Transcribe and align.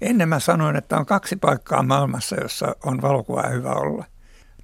Ennen 0.00 0.28
mä 0.28 0.40
sanoin, 0.40 0.76
että 0.76 0.96
on 0.96 1.06
kaksi 1.06 1.36
paikkaa 1.36 1.82
maailmassa, 1.82 2.36
jossa 2.40 2.76
on 2.84 3.02
valokuva 3.02 3.48
hyvä 3.48 3.72
olla. 3.72 4.04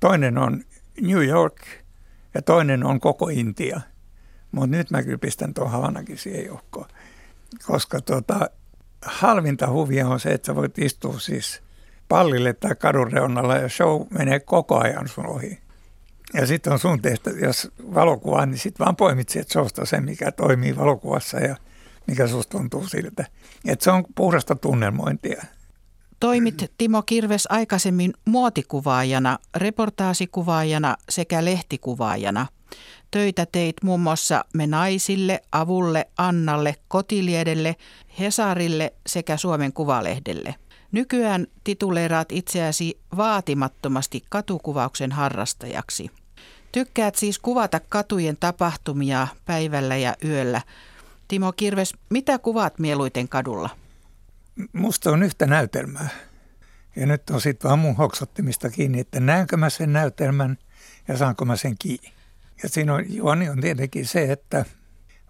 Toinen 0.01 0.39
on 0.39 0.65
New 1.01 1.25
York 1.27 1.67
ja 2.35 2.43
toinen 2.43 2.85
on 2.85 3.01
koko 3.01 3.29
Intia. 3.29 3.81
Mutta 4.53 4.77
nyt 4.77 4.91
mä 4.91 5.03
kyllä 5.03 5.19
pistän 5.19 5.55
tuon 5.55 5.71
Havanakin 5.71 6.19
siihen 6.19 6.47
joukkoon. 6.47 6.89
Koska 7.67 8.01
tota, 8.01 8.51
halvinta 9.03 9.71
huvia 9.71 10.09
on 10.09 10.21
se, 10.21 10.31
että 10.31 10.47
sä 10.47 10.55
voit 10.55 10.79
istua 10.79 11.19
siis 11.19 11.63
pallille 12.09 12.53
tai 12.53 12.75
kadun 12.75 13.13
reunalla 13.13 13.57
ja 13.57 13.69
show 13.69 14.03
menee 14.11 14.41
koko 14.41 14.79
ajan 14.79 15.09
sun 15.09 15.27
ohi. 15.27 15.59
Ja 16.35 16.47
sitten 16.47 16.73
on 16.73 16.79
sun 16.79 17.03
tehtä, 17.03 17.31
jos 17.31 17.71
valokuvaa, 17.95 18.47
niin 18.47 18.59
sitten 18.59 18.85
vaan 18.85 18.97
poimit 18.97 19.31
showsta 19.53 19.87
sen, 19.87 20.05
mikä 20.05 20.33
toimii 20.33 20.77
valokuvassa 20.77 21.41
ja 21.41 21.57
mikä 22.07 22.27
susta 22.27 22.59
tuntuu 22.59 22.89
siltä. 22.89 23.27
Et 23.65 23.81
se 23.81 23.91
on 23.91 24.05
puhdasta 24.15 24.55
tunnelmointia. 24.55 25.45
Toimit 26.21 26.73
Timo 26.79 27.03
Kirves 27.03 27.47
aikaisemmin 27.51 28.13
muotikuvaajana, 28.25 29.39
reportaasikuvaajana 29.57 30.97
sekä 31.09 31.45
lehtikuvaajana. 31.45 32.47
Töitä 33.11 33.47
teit 33.47 33.77
muun 33.85 34.01
muassa 34.01 34.45
Me 34.55 34.67
naisille, 34.67 35.43
Avulle, 35.53 36.09
Annalle, 36.19 36.75
Kotiliedelle, 36.89 37.77
Hesarille 38.21 38.93
sekä 39.07 39.37
Suomen 39.37 39.73
Kuvalehdelle. 39.73 40.55
Nykyään 40.93 41.47
tituleeraat 41.65 42.33
itseäsi 42.33 42.99
vaatimattomasti 43.17 44.25
katukuvauksen 44.29 45.13
harrastajaksi. 45.13 46.11
Tykkäät 46.73 47.15
siis 47.15 47.39
kuvata 47.39 47.81
katujen 47.89 48.37
tapahtumia 48.41 49.29
päivällä 49.45 49.97
ja 49.97 50.15
yöllä. 50.25 50.61
Timo 51.29 51.53
Kirves, 51.53 51.95
mitä 52.11 52.39
kuvaat 52.39 52.79
mieluiten 52.79 53.29
kadulla? 53.29 53.71
Musta 54.73 55.11
on 55.11 55.23
yhtä 55.23 55.47
näytelmää. 55.47 56.09
Ja 56.97 57.07
nyt 57.07 57.31
on 57.31 57.41
sitten 57.41 57.69
vaan 57.69 57.79
mun 57.79 57.97
hoksottimista 57.97 58.71
kiinni, 58.71 59.01
että 59.01 59.21
näenkö 59.21 59.57
mä 59.57 59.71
sen 59.71 59.93
näytelmän 59.93 60.59
ja 61.09 61.17
saanko 61.17 61.45
mä 61.45 61.57
sen 61.57 61.75
kiinni. 61.79 62.13
Ja 62.63 62.69
siinä 62.69 62.95
on, 62.95 63.15
juoni 63.15 63.49
on 63.49 63.61
tietenkin 63.61 64.07
se, 64.07 64.33
että 64.33 64.65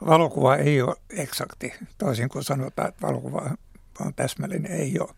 valokuva 0.07 0.57
ei 0.57 0.83
ole 0.83 0.97
eksakti, 1.11 1.73
toisin 1.99 2.29
kuin 2.29 2.45
sanotaan, 2.45 2.89
että 2.89 3.07
valokuva 3.07 3.51
on 4.01 4.15
täsmällinen, 4.15 4.73
ei 4.73 4.99
ole. 5.01 5.15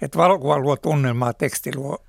Että 0.00 0.18
valokuva 0.18 0.58
luo 0.58 0.76
tunnelmaa, 0.76 1.32
teksti 1.32 1.74
luo 1.74 2.04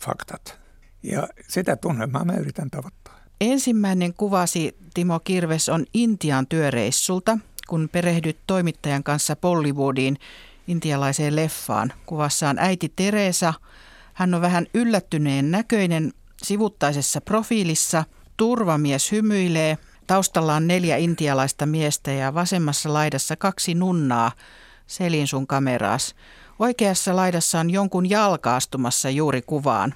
faktat. 0.00 0.58
Ja 1.02 1.28
sitä 1.48 1.76
tunnelmaa 1.76 2.24
mä 2.24 2.34
yritän 2.34 2.70
tavoittaa. 2.70 3.15
Ensimmäinen 3.40 4.14
kuvasi 4.14 4.76
Timo 4.94 5.20
Kirves 5.20 5.68
on 5.68 5.86
Intian 5.94 6.46
työreissulta, 6.46 7.38
kun 7.68 7.88
perehdyt 7.92 8.38
toimittajan 8.46 9.04
kanssa 9.04 9.36
Bollywoodiin 9.36 10.18
intialaiseen 10.68 11.36
leffaan. 11.36 11.92
Kuvassaan 12.06 12.58
äiti 12.58 12.92
Teresa. 12.96 13.54
Hän 14.14 14.34
on 14.34 14.40
vähän 14.40 14.66
yllättyneen 14.74 15.50
näköinen 15.50 16.12
sivuttaisessa 16.42 17.20
profiilissa. 17.20 18.04
Turvamies 18.36 19.12
hymyilee. 19.12 19.78
Taustalla 20.06 20.54
on 20.54 20.66
neljä 20.66 20.96
intialaista 20.96 21.66
miestä 21.66 22.12
ja 22.12 22.34
vasemmassa 22.34 22.92
laidassa 22.92 23.36
kaksi 23.36 23.74
nunnaa. 23.74 24.32
Selin 24.86 25.26
sun 25.26 25.46
kameraas. 25.46 26.14
Oikeassa 26.58 27.16
laidassa 27.16 27.60
on 27.60 27.70
jonkun 27.70 28.10
jalka 28.10 28.56
astumassa 28.56 29.10
juuri 29.10 29.42
kuvaan. 29.42 29.94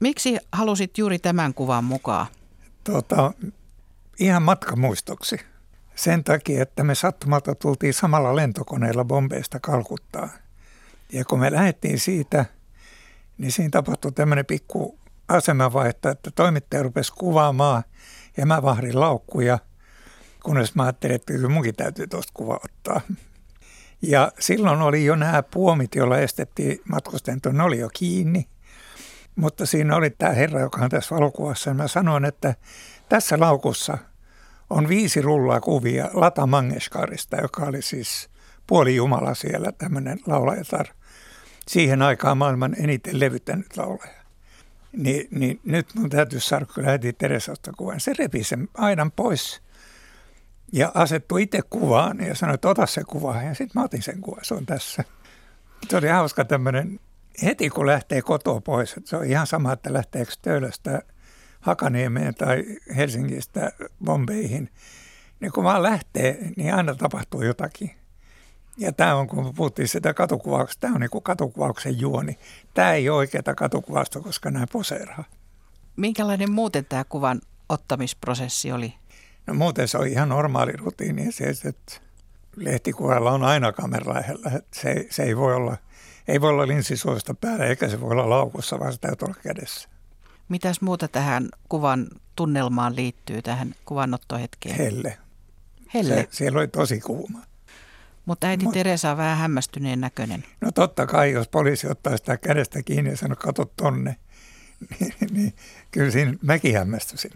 Miksi 0.00 0.36
halusit 0.52 0.98
juuri 0.98 1.18
tämän 1.18 1.54
kuvan 1.54 1.84
mukaan? 1.84 2.26
Tota, 2.92 3.32
ihan 4.18 4.42
matkamuistoksi. 4.42 5.40
Sen 5.94 6.24
takia, 6.24 6.62
että 6.62 6.84
me 6.84 6.94
sattumalta 6.94 7.54
tultiin 7.54 7.94
samalla 7.94 8.36
lentokoneella 8.36 9.04
Bombeista 9.04 9.60
Kalkuttaa. 9.60 10.28
Ja 11.12 11.24
kun 11.24 11.40
me 11.40 11.52
lähdettiin 11.52 11.98
siitä, 11.98 12.44
niin 13.38 13.52
siinä 13.52 13.70
tapahtui 13.70 14.12
tämmöinen 14.12 14.46
pikku 14.46 14.98
asemavaihto, 15.28 16.08
että 16.08 16.30
toimittaja 16.30 16.82
rupesi 16.82 17.12
kuvaamaan 17.12 17.82
ja 18.36 18.46
mä 18.46 18.62
vahdin 18.62 19.00
laukkuja, 19.00 19.58
kunnes 20.42 20.74
mä 20.74 20.82
ajattelin, 20.82 21.16
että 21.16 21.32
kyllä 21.32 21.48
munkin 21.48 21.76
täytyy 21.76 22.06
tuosta 22.06 22.32
kuva 22.34 22.60
ottaa. 22.64 23.00
Ja 24.02 24.32
silloin 24.38 24.82
oli 24.82 25.04
jo 25.04 25.16
nämä 25.16 25.42
puomit, 25.42 25.94
joilla 25.94 26.18
estettiin 26.18 26.80
matkustajien, 26.90 27.40
ne 27.52 27.62
oli 27.62 27.78
jo 27.78 27.88
kiinni. 27.94 28.48
Mutta 29.38 29.66
siinä 29.66 29.96
oli 29.96 30.10
tämä 30.10 30.32
herra, 30.32 30.60
joka 30.60 30.80
on 30.80 30.90
tässä 30.90 31.14
valokuvassa. 31.14 31.74
Mä 31.74 31.88
sanoin, 31.88 32.24
että 32.24 32.54
tässä 33.08 33.40
laukussa 33.40 33.98
on 34.70 34.88
viisi 34.88 35.22
rullaa 35.22 35.60
kuvia 35.60 36.08
Lata 36.12 36.46
Mangeskarista, 36.46 37.36
joka 37.36 37.62
oli 37.62 37.82
siis 37.82 38.30
puoli 38.66 38.96
jumala 38.96 39.34
siellä, 39.34 39.72
tämmöinen 39.72 40.18
laulajatar. 40.26 40.86
Siihen 41.68 42.02
aikaan 42.02 42.38
maailman 42.38 42.76
eniten 42.78 43.20
levyttänyt 43.20 43.76
laulaja. 43.76 44.18
Ni, 44.92 45.28
niin 45.30 45.60
nyt 45.64 45.86
mun 45.94 46.10
täytyy 46.10 46.40
saada 46.40 46.66
kyllä 46.66 46.90
heti 46.90 47.12
Teresasta 47.12 47.72
kuvan. 47.76 48.00
Se 48.00 48.12
repi 48.18 48.44
sen 48.44 48.68
aidan 48.74 49.12
pois 49.12 49.62
ja 50.72 50.92
asettui 50.94 51.42
itse 51.42 51.60
kuvaan 51.70 52.20
ja 52.26 52.34
sanoi, 52.34 52.54
että 52.54 52.68
ota 52.68 52.86
se 52.86 53.04
kuva. 53.04 53.42
Ja 53.42 53.54
sitten 53.54 53.80
mä 53.80 53.84
otin 53.84 54.02
sen 54.02 54.20
kuvan, 54.20 54.44
se 54.44 54.54
on 54.54 54.66
tässä. 54.66 55.04
Se 55.88 55.96
oli 55.96 56.08
hauska 56.08 56.44
tämmöinen, 56.44 57.00
heti 57.42 57.70
kun 57.70 57.86
lähtee 57.86 58.22
kotoa 58.22 58.60
pois, 58.60 58.96
se 59.04 59.16
on 59.16 59.24
ihan 59.24 59.46
sama, 59.46 59.72
että 59.72 59.92
lähteekö 59.92 60.32
Töölöstä 60.42 61.02
Hakaniemeen 61.60 62.34
tai 62.34 62.64
Helsingistä 62.96 63.72
Bombeihin, 64.04 64.70
niin 65.40 65.52
kun 65.52 65.64
vaan 65.64 65.82
lähtee, 65.82 66.38
niin 66.56 66.74
aina 66.74 66.94
tapahtuu 66.94 67.42
jotakin. 67.42 67.90
Ja 68.78 68.92
tämä 68.92 69.14
on, 69.14 69.26
kun 69.26 69.54
puhuttiin 69.54 69.88
sitä 69.88 70.14
katukuvauksesta, 70.14 70.80
tämä 70.80 70.94
on 70.94 71.00
niin 71.00 71.10
kuin 71.10 71.24
katukuvauksen 71.24 72.00
juoni. 72.00 72.38
Tämä 72.74 72.92
ei 72.92 73.08
ole 73.08 73.18
oikeaa 73.18 73.54
katukuvausta, 73.56 74.20
koska 74.20 74.50
nämä 74.50 74.66
poseeraa. 74.72 75.24
Minkälainen 75.96 76.50
muuten 76.50 76.84
tämä 76.84 77.04
kuvan 77.04 77.40
ottamisprosessi 77.68 78.72
oli? 78.72 78.94
No 79.46 79.54
muuten 79.54 79.88
se 79.88 79.98
on 79.98 80.06
ihan 80.06 80.28
normaali 80.28 80.72
rutiini. 80.72 81.32
Se, 81.32 81.44
että 81.44 82.00
lehtikuvalla 82.56 83.30
on 83.30 83.42
aina 83.42 83.72
kamera 83.72 84.14
lähellä. 84.14 84.50
Se, 84.74 85.06
se 85.10 85.22
ei 85.22 85.36
voi 85.36 85.54
olla, 85.54 85.76
ei 86.28 86.40
voi 86.40 86.50
olla 86.50 86.66
linssisuosta 86.66 87.34
päällä 87.34 87.66
eikä 87.66 87.88
se 87.88 88.00
voi 88.00 88.10
olla 88.10 88.30
laukussa, 88.30 88.78
vaan 88.78 88.92
se 88.92 88.98
täytyy 88.98 89.26
olla 89.26 89.36
kädessä. 89.42 89.88
Mitäs 90.48 90.80
muuta 90.80 91.08
tähän 91.08 91.48
kuvan 91.68 92.08
tunnelmaan 92.36 92.96
liittyy, 92.96 93.42
tähän 93.42 93.74
kuvanottohetkeen? 93.84 94.76
Helle. 94.76 95.18
Helle? 95.94 96.14
Se, 96.14 96.28
siellä 96.30 96.58
oli 96.58 96.68
tosi 96.68 97.00
kuuma. 97.00 97.38
Mutta 98.26 98.46
äiti 98.46 98.64
Mut, 98.64 98.74
Teresa 98.74 99.10
on 99.10 99.16
vähän 99.16 99.38
hämmästyneen 99.38 100.00
näköinen. 100.00 100.44
No 100.60 100.72
totta 100.72 101.06
kai, 101.06 101.32
jos 101.32 101.48
poliisi 101.48 101.88
ottaa 101.88 102.16
sitä 102.16 102.36
kädestä 102.36 102.82
kiinni 102.82 103.10
ja 103.10 103.16
sanoo, 103.16 103.36
kato 103.36 103.72
tonne, 103.76 104.16
niin, 105.00 105.14
niin 105.30 105.52
kyllä 105.90 106.10
siinä 106.10 106.34
mäkin 106.42 106.76
hämmästyisin. 106.78 107.30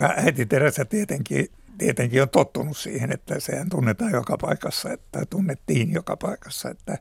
Äiti 0.00 0.46
Teresa 0.46 0.84
tietenkin, 0.84 1.48
tietenkin 1.78 2.22
on 2.22 2.28
tottunut 2.28 2.76
siihen, 2.76 3.12
että 3.12 3.40
sehän 3.40 3.68
tunnetaan 3.68 4.12
joka 4.12 4.36
paikassa, 4.40 4.92
että 4.92 5.26
tunnettiin 5.30 5.92
joka 5.92 6.16
paikassa, 6.16 6.70
että 6.70 6.98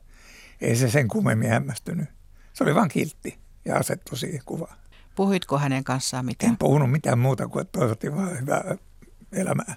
ei 0.62 0.76
se 0.76 0.90
sen 0.90 1.08
kummemmin 1.08 1.50
hämmästynyt. 1.50 2.10
Se 2.54 2.64
oli 2.64 2.76
vain 2.76 2.90
kiltti 2.90 3.38
ja 3.66 3.76
asettu 3.76 4.16
siihen 4.16 4.42
kuvaan. 4.46 4.78
Puhuitko 5.16 5.58
hänen 5.58 5.84
kanssaan 5.84 6.26
mitään? 6.26 6.52
En 6.52 6.58
puhunut 6.58 6.92
mitään 6.92 7.20
muuta 7.20 7.48
kuin, 7.48 7.62
että 7.62 7.80
toivotin 7.80 8.16
vain 8.16 8.40
hyvää 8.40 8.76
elämää. 9.32 9.76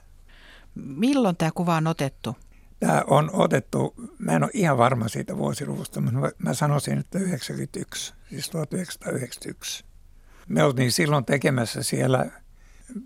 Milloin 0.75 1.37
tämä 1.37 1.51
kuva 1.55 1.77
on 1.77 1.87
otettu? 1.87 2.37
Tämä 2.81 3.05
on 3.07 3.31
otettu, 3.33 3.95
mä 4.19 4.33
en 4.33 4.43
ole 4.43 4.51
ihan 4.55 4.79
varma 4.79 5.09
siitä 5.09 5.37
vuosiluvusta, 5.37 6.01
mutta 6.01 6.31
mä 6.39 6.55
sanoisin, 6.55 6.99
että 6.99 7.19
91, 7.19 8.15
siis 8.29 8.51
1991. 8.51 9.85
Me 10.49 10.65
oltiin 10.65 10.93
silloin 10.93 11.25
tekemässä 11.25 11.83
siellä 11.83 12.31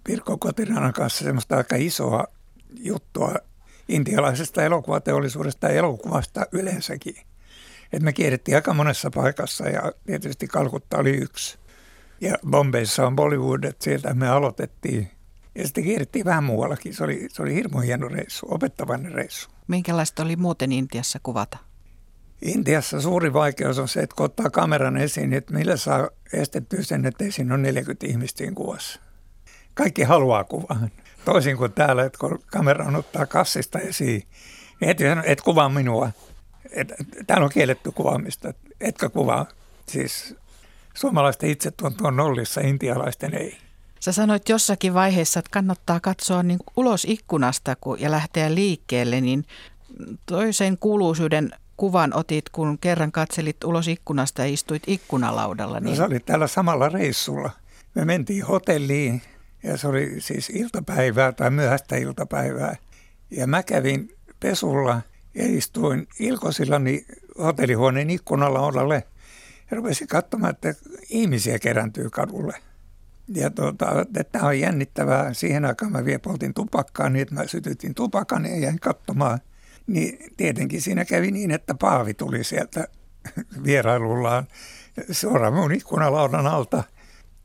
Pirkko 0.04 0.38
Kotiranan 0.38 0.92
kanssa 0.92 1.24
semmoista 1.24 1.56
aika 1.56 1.76
isoa 1.76 2.24
juttua 2.76 3.34
intialaisesta 3.88 4.62
elokuvateollisuudesta 4.62 5.68
ja 5.68 5.74
elokuvasta 5.74 6.46
yleensäkin. 6.52 7.16
Et 7.92 8.02
me 8.02 8.12
kierrettiin 8.12 8.54
aika 8.54 8.74
monessa 8.74 9.10
paikassa 9.10 9.68
ja 9.68 9.92
tietysti 10.06 10.46
Kalkutta 10.46 10.98
oli 10.98 11.10
yksi. 11.10 11.58
Ja 12.20 12.38
Bombeissa 12.50 13.06
on 13.06 13.16
Bollywood, 13.16 13.64
että 13.64 13.84
sieltä 13.84 14.14
me 14.14 14.28
aloitettiin. 14.28 15.10
Ja 15.54 15.64
sitten 15.64 15.84
kierrettiin 15.84 16.24
vähän 16.24 16.44
muuallakin. 16.44 16.94
Se 16.94 17.04
oli, 17.04 17.28
se 17.32 17.42
oli 17.42 17.54
hirmu 17.54 17.78
hieno 17.78 18.08
reissu, 18.08 18.46
opettavainen 18.50 19.12
reissu. 19.12 19.48
Minkälaista 19.68 20.22
oli 20.22 20.36
muuten 20.36 20.72
Intiassa 20.72 21.18
kuvata? 21.22 21.58
Intiassa 22.42 23.00
suuri 23.00 23.32
vaikeus 23.32 23.78
on 23.78 23.88
se, 23.88 24.00
että 24.00 24.16
kun 24.16 24.26
ottaa 24.26 24.50
kameran 24.50 24.96
esiin, 24.96 25.32
että 25.32 25.54
millä 25.54 25.76
saa 25.76 26.08
estettyä 26.32 26.82
sen, 26.82 27.06
että 27.06 27.24
siinä 27.30 27.54
on 27.54 27.62
40 27.62 28.06
ihmistä 28.06 28.44
kuvassa. 28.54 29.00
Kaikki 29.74 30.02
haluaa 30.02 30.44
kuvaa. 30.44 30.88
Toisin 31.24 31.56
kuin 31.56 31.72
täällä, 31.72 32.04
että 32.04 32.18
kun 32.18 32.38
kamera 32.46 32.84
on 32.84 32.96
ottaa 32.96 33.26
kassista 33.26 33.78
esiin, 33.78 34.22
niin 34.80 34.86
heti 34.86 35.04
sanoo, 35.04 35.24
et 35.26 35.40
kuvaa 35.40 35.68
minua. 35.68 36.10
Et, 36.74 36.92
täällä 37.26 37.44
on 37.44 37.50
kielletty 37.54 37.90
kuvaamista. 37.90 38.54
Etkö 38.80 39.10
kuvaa? 39.10 39.46
Siis 39.86 40.36
suomalaisten 40.94 41.50
itsetunto 41.50 42.06
on 42.08 42.16
nollissa, 42.16 42.60
intialaisten 42.60 43.34
ei. 43.34 43.58
Sä 44.00 44.12
sanoit 44.12 44.48
jossakin 44.48 44.94
vaiheessa, 44.94 45.38
että 45.38 45.50
kannattaa 45.52 46.00
katsoa 46.00 46.42
niin 46.42 46.58
ulos 46.76 47.04
ikkunasta 47.08 47.76
kun, 47.80 48.00
ja 48.00 48.10
lähteä 48.10 48.54
liikkeelle, 48.54 49.20
niin 49.20 49.44
toisen 50.26 50.78
kuuluisuuden 50.78 51.50
kuvan 51.76 52.14
otit, 52.14 52.48
kun 52.48 52.78
kerran 52.78 53.12
katselit 53.12 53.64
ulos 53.64 53.88
ikkunasta 53.88 54.42
ja 54.42 54.48
istuit 54.48 54.82
ikkunalaudalla. 54.86 55.80
Niin... 55.80 55.90
No 55.90 55.96
se 55.96 56.02
oli 56.02 56.20
täällä 56.20 56.46
samalla 56.46 56.88
reissulla. 56.88 57.50
Me 57.94 58.04
mentiin 58.04 58.44
hotelliin 58.44 59.22
ja 59.62 59.76
se 59.76 59.88
oli 59.88 60.14
siis 60.18 60.50
iltapäivää 60.50 61.32
tai 61.32 61.50
myöhäistä 61.50 61.96
iltapäivää. 61.96 62.76
Ja 63.30 63.46
mä 63.46 63.62
kävin 63.62 64.16
pesulla 64.40 65.00
ja 65.34 65.44
istuin 65.46 66.08
ilkosillani 66.18 67.06
hotellihuoneen 67.38 68.10
ikkunalaudalle 68.10 69.04
ja 69.70 69.76
rupesin 69.76 70.08
katsomaan, 70.08 70.50
että 70.50 70.74
ihmisiä 71.10 71.58
kerääntyy 71.58 72.10
kadulle. 72.10 72.54
Ja 73.28 73.50
tuota, 73.50 73.86
tämä 74.32 74.46
on 74.46 74.60
jännittävää. 74.60 75.34
Siihen 75.34 75.64
aikaan 75.64 75.92
mä 75.92 76.04
vielä 76.04 76.18
poltin 76.18 76.54
tupakkaa 76.54 77.08
niin, 77.08 77.22
että 77.22 77.34
mä 77.34 77.46
sytytin 77.46 77.94
tupakan 77.94 78.46
ja 78.46 78.58
jäin 78.58 78.80
katsomaan. 78.80 79.38
Niin 79.86 80.18
tietenkin 80.36 80.82
siinä 80.82 81.04
kävi 81.04 81.30
niin, 81.30 81.50
että 81.50 81.74
Paavi 81.74 82.14
tuli 82.14 82.44
sieltä 82.44 82.88
vierailullaan 83.64 84.46
suoraan 85.10 85.54
mun 85.54 85.72
ikkunalaudan 85.72 86.46
alta, 86.46 86.84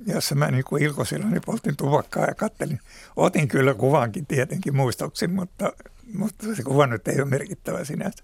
jossa 0.07 0.35
mä 0.35 0.51
niin 0.51 0.63
kuin 0.63 0.83
ilkosillani 0.83 1.39
poltin 1.45 1.77
tupakkaa 1.77 2.25
ja 2.25 2.35
kattelin. 2.35 2.79
Otin 3.15 3.47
kyllä 3.47 3.73
kuvankin 3.73 4.25
tietenkin 4.25 4.75
muistoksi, 4.75 5.27
mutta, 5.27 5.73
mutta 6.13 6.55
se 6.55 6.63
kuva 6.63 6.87
nyt 6.87 7.07
ei 7.07 7.21
ole 7.21 7.29
merkittävä 7.29 7.85
sinänsä. 7.85 8.23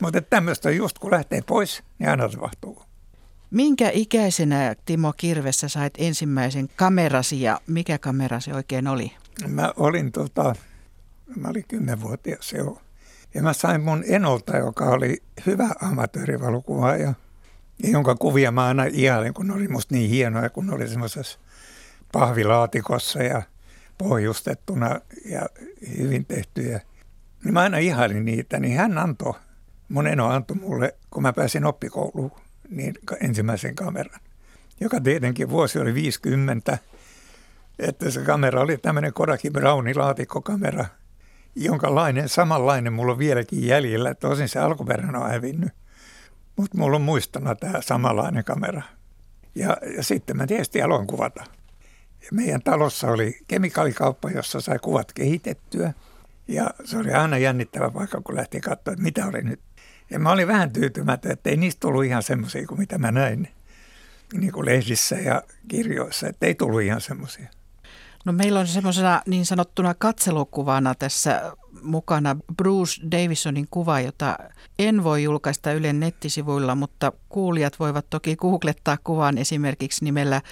Mutta 0.00 0.20
tämmöistä 0.20 0.68
on 0.68 0.76
just 0.76 0.98
kun 0.98 1.10
lähtee 1.10 1.42
pois, 1.46 1.82
niin 1.98 2.10
aina 2.10 2.28
tapahtuu. 2.28 2.82
Minkä 3.50 3.90
ikäisenä 3.92 4.74
Timo 4.84 5.12
Kirvessä 5.16 5.68
sait 5.68 5.94
ensimmäisen 5.98 6.68
kamerasi 6.76 7.42
ja 7.42 7.60
mikä 7.66 7.98
kamera 7.98 8.40
se 8.40 8.54
oikein 8.54 8.88
oli? 8.88 9.12
Mä 9.48 9.72
olin, 9.76 10.12
tota, 10.12 10.54
mä 11.36 11.48
olin 11.48 11.64
kymmenvuotias 11.68 12.52
jo. 12.52 12.82
Ja 13.34 13.42
mä 13.42 13.52
sain 13.52 13.80
mun 13.80 14.04
enolta, 14.08 14.56
joka 14.56 14.84
oli 14.84 15.22
hyvä 15.46 15.68
amatöörivalokuvaaja, 15.80 17.14
jonka 17.78 18.14
kuvia 18.14 18.50
mä 18.50 18.66
aina 18.66 18.84
ihailin, 18.84 19.34
kun 19.34 19.46
ne 19.46 19.54
oli 19.54 19.68
musta 19.68 19.94
niin 19.94 20.10
hienoja, 20.10 20.50
kun 20.50 20.66
ne 20.66 20.74
oli 20.74 20.88
semmoisessa 20.88 21.38
pahvilaatikossa 22.12 23.22
ja 23.22 23.42
pohjustettuna 23.98 25.00
ja 25.24 25.46
hyvin 25.98 26.24
tehtyjä. 26.24 26.80
Niin 27.44 27.54
mä 27.54 27.60
aina 27.60 27.78
ihailin 27.78 28.24
niitä, 28.24 28.60
niin 28.60 28.76
hän 28.76 28.98
antoi, 28.98 29.34
mun 29.88 30.06
eno 30.06 30.26
antoi 30.26 30.56
mulle, 30.56 30.94
kun 31.10 31.22
mä 31.22 31.32
pääsin 31.32 31.64
oppikouluun, 31.64 32.32
niin 32.68 32.94
ensimmäisen 33.20 33.74
kameran, 33.74 34.20
joka 34.80 35.00
tietenkin 35.00 35.50
vuosi 35.50 35.78
oli 35.78 35.94
50, 35.94 36.78
että 37.78 38.10
se 38.10 38.20
kamera 38.20 38.60
oli 38.60 38.78
tämmöinen 38.78 39.12
Kodaki 39.12 39.50
Browni 39.50 39.94
laatikkokamera, 39.94 40.84
jonkalainen, 41.54 42.28
samanlainen 42.28 42.92
mulla 42.92 43.12
on 43.12 43.18
vieläkin 43.18 43.66
jäljellä, 43.66 44.14
tosin 44.14 44.48
se 44.48 44.58
alkuperäinen 44.58 45.16
on 45.16 45.30
hävinnyt, 45.30 45.72
mutta 46.56 46.78
mulla 46.78 46.96
on 46.96 47.02
muistona 47.02 47.54
tämä 47.54 47.80
samanlainen 47.80 48.44
kamera. 48.44 48.82
Ja, 49.54 49.76
ja 49.96 50.02
sitten 50.02 50.36
mä 50.36 50.46
tietysti 50.46 50.82
aloin 50.82 51.06
kuvata. 51.06 51.44
Ja 52.20 52.28
meidän 52.32 52.62
talossa 52.62 53.10
oli 53.10 53.38
kemikaalikauppa, 53.48 54.30
jossa 54.30 54.60
sai 54.60 54.78
kuvat 54.78 55.12
kehitettyä. 55.12 55.92
Ja 56.50 56.70
se 56.84 56.98
oli 56.98 57.12
aina 57.12 57.38
jännittävä 57.38 57.90
paikka, 57.90 58.20
kun 58.20 58.36
lähti 58.36 58.60
katsoa, 58.60 58.92
että 58.92 59.02
mitä 59.02 59.26
oli 59.26 59.42
nyt 59.42 59.60
ja 60.10 60.18
mä 60.18 60.30
olin 60.30 60.48
vähän 60.48 60.72
tyytymätön, 60.72 61.32
että 61.32 61.50
ei 61.50 61.56
niistä 61.56 61.80
tullut 61.80 62.04
ihan 62.04 62.22
semmoisia 62.22 62.66
kuin 62.66 62.80
mitä 62.80 62.98
mä 62.98 63.12
näin 63.12 63.48
niin 64.32 64.52
kuin 64.52 64.66
lehdissä 64.66 65.16
ja 65.16 65.42
kirjoissa, 65.68 66.28
että 66.28 66.46
ei 66.46 66.54
tullut 66.54 66.82
ihan 66.82 67.00
semmoisia. 67.00 67.48
No 68.24 68.32
meillä 68.32 68.60
on 68.60 68.66
semmoisena 68.66 69.22
niin 69.26 69.46
sanottuna 69.46 69.94
katselukuvana 69.94 70.94
tässä 70.94 71.52
mukana 71.82 72.36
Bruce 72.56 73.02
Davisonin 73.10 73.66
kuva, 73.70 74.00
jota 74.00 74.38
en 74.78 75.04
voi 75.04 75.22
julkaista 75.22 75.72
Ylen 75.72 76.00
nettisivuilla, 76.00 76.74
mutta 76.74 77.12
kuulijat 77.28 77.80
voivat 77.80 78.06
toki 78.10 78.36
googlettaa 78.36 78.98
kuvan 79.04 79.38
esimerkiksi 79.38 80.04
nimellä 80.04 80.42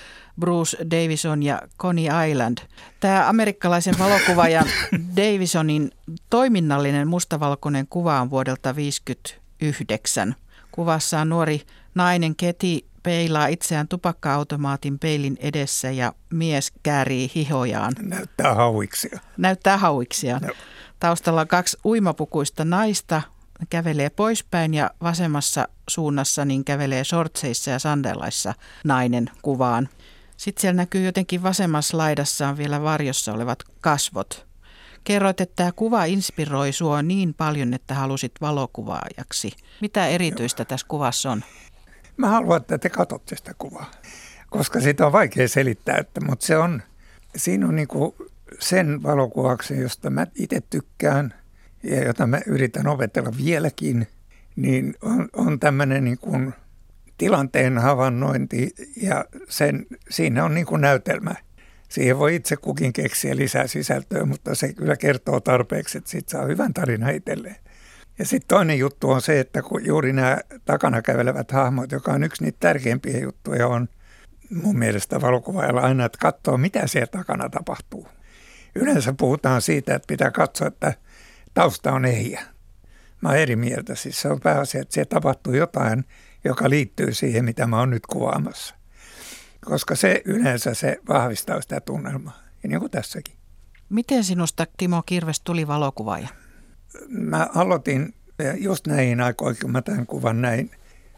Bruce 0.40 0.76
Davison 0.90 1.42
ja 1.42 1.62
Coney 1.78 2.04
Island. 2.30 2.58
Tämä 3.00 3.28
amerikkalaisen 3.28 3.98
valokuvaajan 3.98 4.66
Davisonin 5.16 5.90
toiminnallinen 6.30 7.08
mustavalkoinen 7.08 7.86
kuva 7.86 8.20
on 8.20 8.30
vuodelta 8.30 8.76
50 8.76 9.30
yhdeksän. 9.60 10.34
Kuvassa 10.72 11.20
on 11.20 11.28
nuori 11.28 11.62
nainen 11.94 12.36
Keti 12.36 12.88
peilaa 13.02 13.46
itseään 13.46 13.88
tupakka-automaatin 13.88 14.98
peilin 14.98 15.36
edessä 15.40 15.90
ja 15.90 16.12
mies 16.32 16.72
käärii 16.82 17.30
hihojaan. 17.34 17.92
Näyttää 18.00 18.54
hauiksia. 18.54 19.20
Näyttää 19.36 19.76
hauiksia. 19.76 20.38
No. 20.42 20.48
Taustalla 21.00 21.40
on 21.40 21.48
kaksi 21.48 21.78
uimapukuista 21.84 22.64
naista, 22.64 23.22
kävelee 23.70 24.10
poispäin 24.10 24.74
ja 24.74 24.90
vasemmassa 25.02 25.68
suunnassa 25.88 26.44
niin 26.44 26.64
kävelee 26.64 27.04
sortseissa 27.04 27.70
ja 27.70 27.78
sandelaissa 27.78 28.54
nainen 28.84 29.30
kuvaan. 29.42 29.88
Sitten 30.36 30.60
siellä 30.60 30.76
näkyy 30.76 31.04
jotenkin 31.04 31.42
vasemmassa 31.42 31.98
laidassa 31.98 32.48
on 32.48 32.56
vielä 32.56 32.82
varjossa 32.82 33.32
olevat 33.32 33.58
kasvot. 33.80 34.48
Kerroit, 35.04 35.40
että 35.40 35.56
tämä 35.56 35.72
kuva 35.72 36.04
inspiroi 36.04 36.72
sinua 36.72 37.02
niin 37.02 37.34
paljon, 37.34 37.74
että 37.74 37.94
halusit 37.94 38.32
valokuvaajaksi. 38.40 39.52
Mitä 39.80 40.06
erityistä 40.06 40.64
tässä 40.64 40.86
kuvassa 40.88 41.30
on? 41.30 41.44
Mä 42.18 42.28
haluan, 42.28 42.60
että 42.60 42.78
te 42.78 42.88
katsotte 42.88 43.36
sitä 43.36 43.54
kuvaa, 43.58 43.90
koska 44.50 44.80
sitä 44.80 45.06
on 45.06 45.12
vaikea 45.12 45.48
selittää, 45.48 45.96
että, 45.96 46.20
mutta 46.20 46.46
se 46.46 46.58
on, 46.58 46.82
siinä 47.36 47.68
on 47.68 47.76
niin 47.76 47.88
sen 48.58 49.02
valokuvauksen, 49.02 49.80
josta 49.80 50.10
mä 50.10 50.26
itse 50.34 50.60
tykkään 50.70 51.34
ja 51.82 52.04
jota 52.04 52.26
mä 52.26 52.40
yritän 52.46 52.86
opetella 52.86 53.32
vieläkin, 53.44 54.06
niin 54.56 54.94
on, 55.02 55.28
on 55.32 55.60
tämmöinen 55.60 56.04
niin 56.04 56.18
kuin 56.18 56.54
tilanteen 57.18 57.78
havainnointi 57.78 58.74
ja 59.02 59.24
sen, 59.48 59.86
siinä 60.10 60.44
on 60.44 60.54
niin 60.54 60.66
kuin 60.66 60.80
näytelmä– 60.80 61.34
Siihen 61.88 62.18
voi 62.18 62.34
itse 62.34 62.56
kukin 62.56 62.92
keksiä 62.92 63.36
lisää 63.36 63.66
sisältöä, 63.66 64.24
mutta 64.24 64.54
se 64.54 64.72
kyllä 64.72 64.96
kertoo 64.96 65.40
tarpeeksi, 65.40 65.98
että 65.98 66.10
siitä 66.10 66.30
saa 66.30 66.44
hyvän 66.44 66.74
tarinan 66.74 67.14
itselleen. 67.14 67.56
Ja 68.18 68.24
sitten 68.24 68.48
toinen 68.48 68.78
juttu 68.78 69.10
on 69.10 69.22
se, 69.22 69.40
että 69.40 69.62
kun 69.62 69.84
juuri 69.84 70.12
nämä 70.12 70.38
takana 70.64 71.02
kävelevät 71.02 71.50
hahmot, 71.50 71.92
joka 71.92 72.12
on 72.12 72.24
yksi 72.24 72.44
niitä 72.44 72.56
tärkeimpiä 72.60 73.18
juttuja, 73.18 73.66
on 73.66 73.88
mun 74.50 74.78
mielestä 74.78 75.20
valokuvaajalla 75.20 75.80
aina, 75.80 76.04
että 76.04 76.18
katsoo, 76.20 76.56
mitä 76.56 76.86
siellä 76.86 77.06
takana 77.06 77.48
tapahtuu. 77.48 78.08
Yleensä 78.74 79.12
puhutaan 79.12 79.62
siitä, 79.62 79.94
että 79.94 80.06
pitää 80.06 80.30
katsoa, 80.30 80.68
että 80.68 80.94
tausta 81.54 81.92
on 81.92 82.04
ehjä. 82.04 82.42
Mä 83.20 83.28
oon 83.28 83.38
eri 83.38 83.56
mieltä. 83.56 83.94
Siis 83.94 84.20
se 84.20 84.28
on 84.28 84.40
pääasia, 84.40 84.80
että 84.80 84.94
siellä 84.94 85.08
tapahtuu 85.08 85.54
jotain, 85.54 86.04
joka 86.44 86.70
liittyy 86.70 87.14
siihen, 87.14 87.44
mitä 87.44 87.66
mä 87.66 87.78
oon 87.78 87.90
nyt 87.90 88.06
kuvaamassa 88.06 88.78
koska 89.64 89.96
se 89.96 90.22
yleensä 90.24 90.74
se 90.74 90.96
vahvistaa 91.08 91.60
sitä 91.60 91.80
tunnelmaa, 91.80 92.40
ja 92.62 92.68
niin 92.68 92.80
kuin 92.80 92.90
tässäkin. 92.90 93.34
Miten 93.88 94.24
sinusta 94.24 94.66
Timo 94.76 95.02
Kirves 95.06 95.40
tuli 95.40 95.66
valokuvaaja? 95.66 96.28
Mä 97.08 97.48
aloitin 97.54 98.14
just 98.56 98.86
näihin 98.86 99.20
aikoihin, 99.20 99.60
kun 99.62 99.72
mä 99.72 99.82
tämän 99.82 100.06
kuvan 100.06 100.42
näin. 100.42 100.70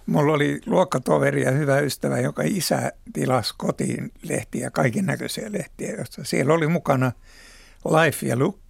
Mulla 0.07 0.33
oli 0.33 0.61
luokkatoveri 0.67 1.43
ja 1.43 1.51
hyvä 1.51 1.79
ystävä, 1.79 2.21
joka 2.21 2.43
isä 2.47 2.93
tilasi 3.13 3.55
kotiin 3.59 4.13
lehtiä, 4.23 4.71
kaiken 4.71 5.07
näköisiä 5.07 5.53
lehtiä, 5.53 5.93
joissa 5.93 6.25
siellä 6.25 6.55
oli 6.55 6.67
mukana 6.67 7.13
Life 7.85 8.27
ja 8.27 8.39
Look. 8.39 8.61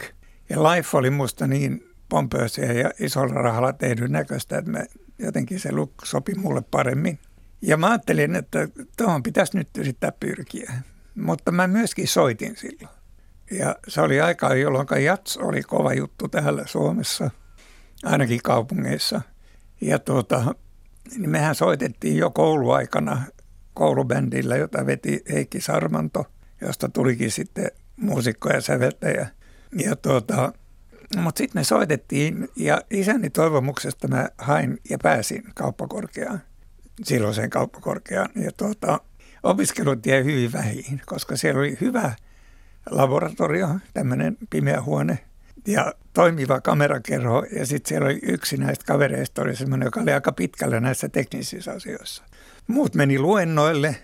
Ja 0.49 0.63
Life 0.63 0.97
oli 0.97 1.11
musta 1.11 1.47
niin 1.47 1.89
pompöösiä 2.09 2.73
ja 2.73 2.91
isolla 2.99 3.35
rahalla 3.35 3.73
tehdyn 3.73 4.13
näköistä, 4.13 4.59
että 4.59 4.71
mä, 4.71 4.85
jotenkin 5.19 5.61
se 5.61 5.73
Look 5.73 5.93
sopi 6.05 6.35
mulle 6.35 6.63
paremmin. 6.71 7.19
Ja 7.63 7.77
mä 7.77 7.89
ajattelin, 7.89 8.37
että 8.37 8.69
tuohon 8.97 9.23
pitäisi 9.23 9.57
nyt 9.57 9.69
yrittää 9.79 10.13
pyrkiä. 10.21 10.73
Mutta 11.15 11.53
mä 11.53 11.67
myöskin 11.67 12.09
soitin 12.09 12.57
silloin. 12.57 13.00
Ja 13.51 13.77
se 13.89 14.01
oli 14.01 14.21
aika, 14.21 14.55
jolloin 14.55 15.05
jats 15.05 15.37
oli 15.37 15.63
kova 15.63 15.95
juttu 15.95 16.29
täällä 16.29 16.63
Suomessa, 16.67 17.31
ainakin 18.05 18.41
kaupungeissa. 18.45 19.21
Ja 19.81 19.99
tuota, 19.99 20.55
niin 21.17 21.31
mehän 21.31 21.55
soitettiin 21.55 22.17
jo 22.17 22.31
kouluaikana 22.31 23.23
koulubändillä, 23.75 24.57
jota 24.57 24.87
veti 24.87 25.23
Heikki 25.33 25.61
Sarmanto, 25.61 26.25
josta 26.61 26.89
tulikin 26.89 27.31
sitten 27.31 27.71
muusikko 27.97 28.49
ja 28.49 28.61
säveltäjä. 28.61 29.29
Ja 29.79 29.97
tuota, 29.97 30.53
mutta 31.17 31.39
sitten 31.39 31.61
me 31.61 31.65
soitettiin 31.65 32.49
ja 32.57 32.83
isäni 32.91 33.31
toivomuksesta 33.31 34.09
mä 34.09 34.29
hain 34.39 34.79
ja 34.91 34.99
pääsin 35.03 35.45
kauppakorkeaan 35.55 36.41
silloiseen 37.05 37.51
kauppakorkeaan. 37.51 38.29
Ja 38.37 38.53
tuota, 38.53 39.01
opiskelut 39.43 40.07
jäi 40.07 40.25
hyvin 40.25 40.53
vähin, 40.53 41.03
koska 41.07 41.37
siellä 41.37 41.61
oli 41.61 41.79
hyvä 41.81 42.15
laboratorio, 42.91 43.69
tämmöinen 43.95 44.37
pimeä 44.51 44.83
huone 44.83 45.19
ja 45.67 45.95
toimiva 46.13 46.61
kamerakerho. 46.61 47.47
Ja 47.57 47.67
sitten 47.67 47.89
siellä 47.89 48.07
oli 48.07 48.19
yksi 48.23 48.57
näistä 48.57 48.85
kavereista, 48.85 49.43
oli 49.43 49.57
semmoinen, 49.57 49.87
joka 49.87 50.01
oli 50.01 50.13
aika 50.13 50.33
pitkällä 50.33 50.81
näissä 50.81 51.09
teknisissä 51.09 51.73
asioissa. 51.73 52.23
Muut 52.67 52.95
meni 52.95 53.19
luennoille, 53.19 53.97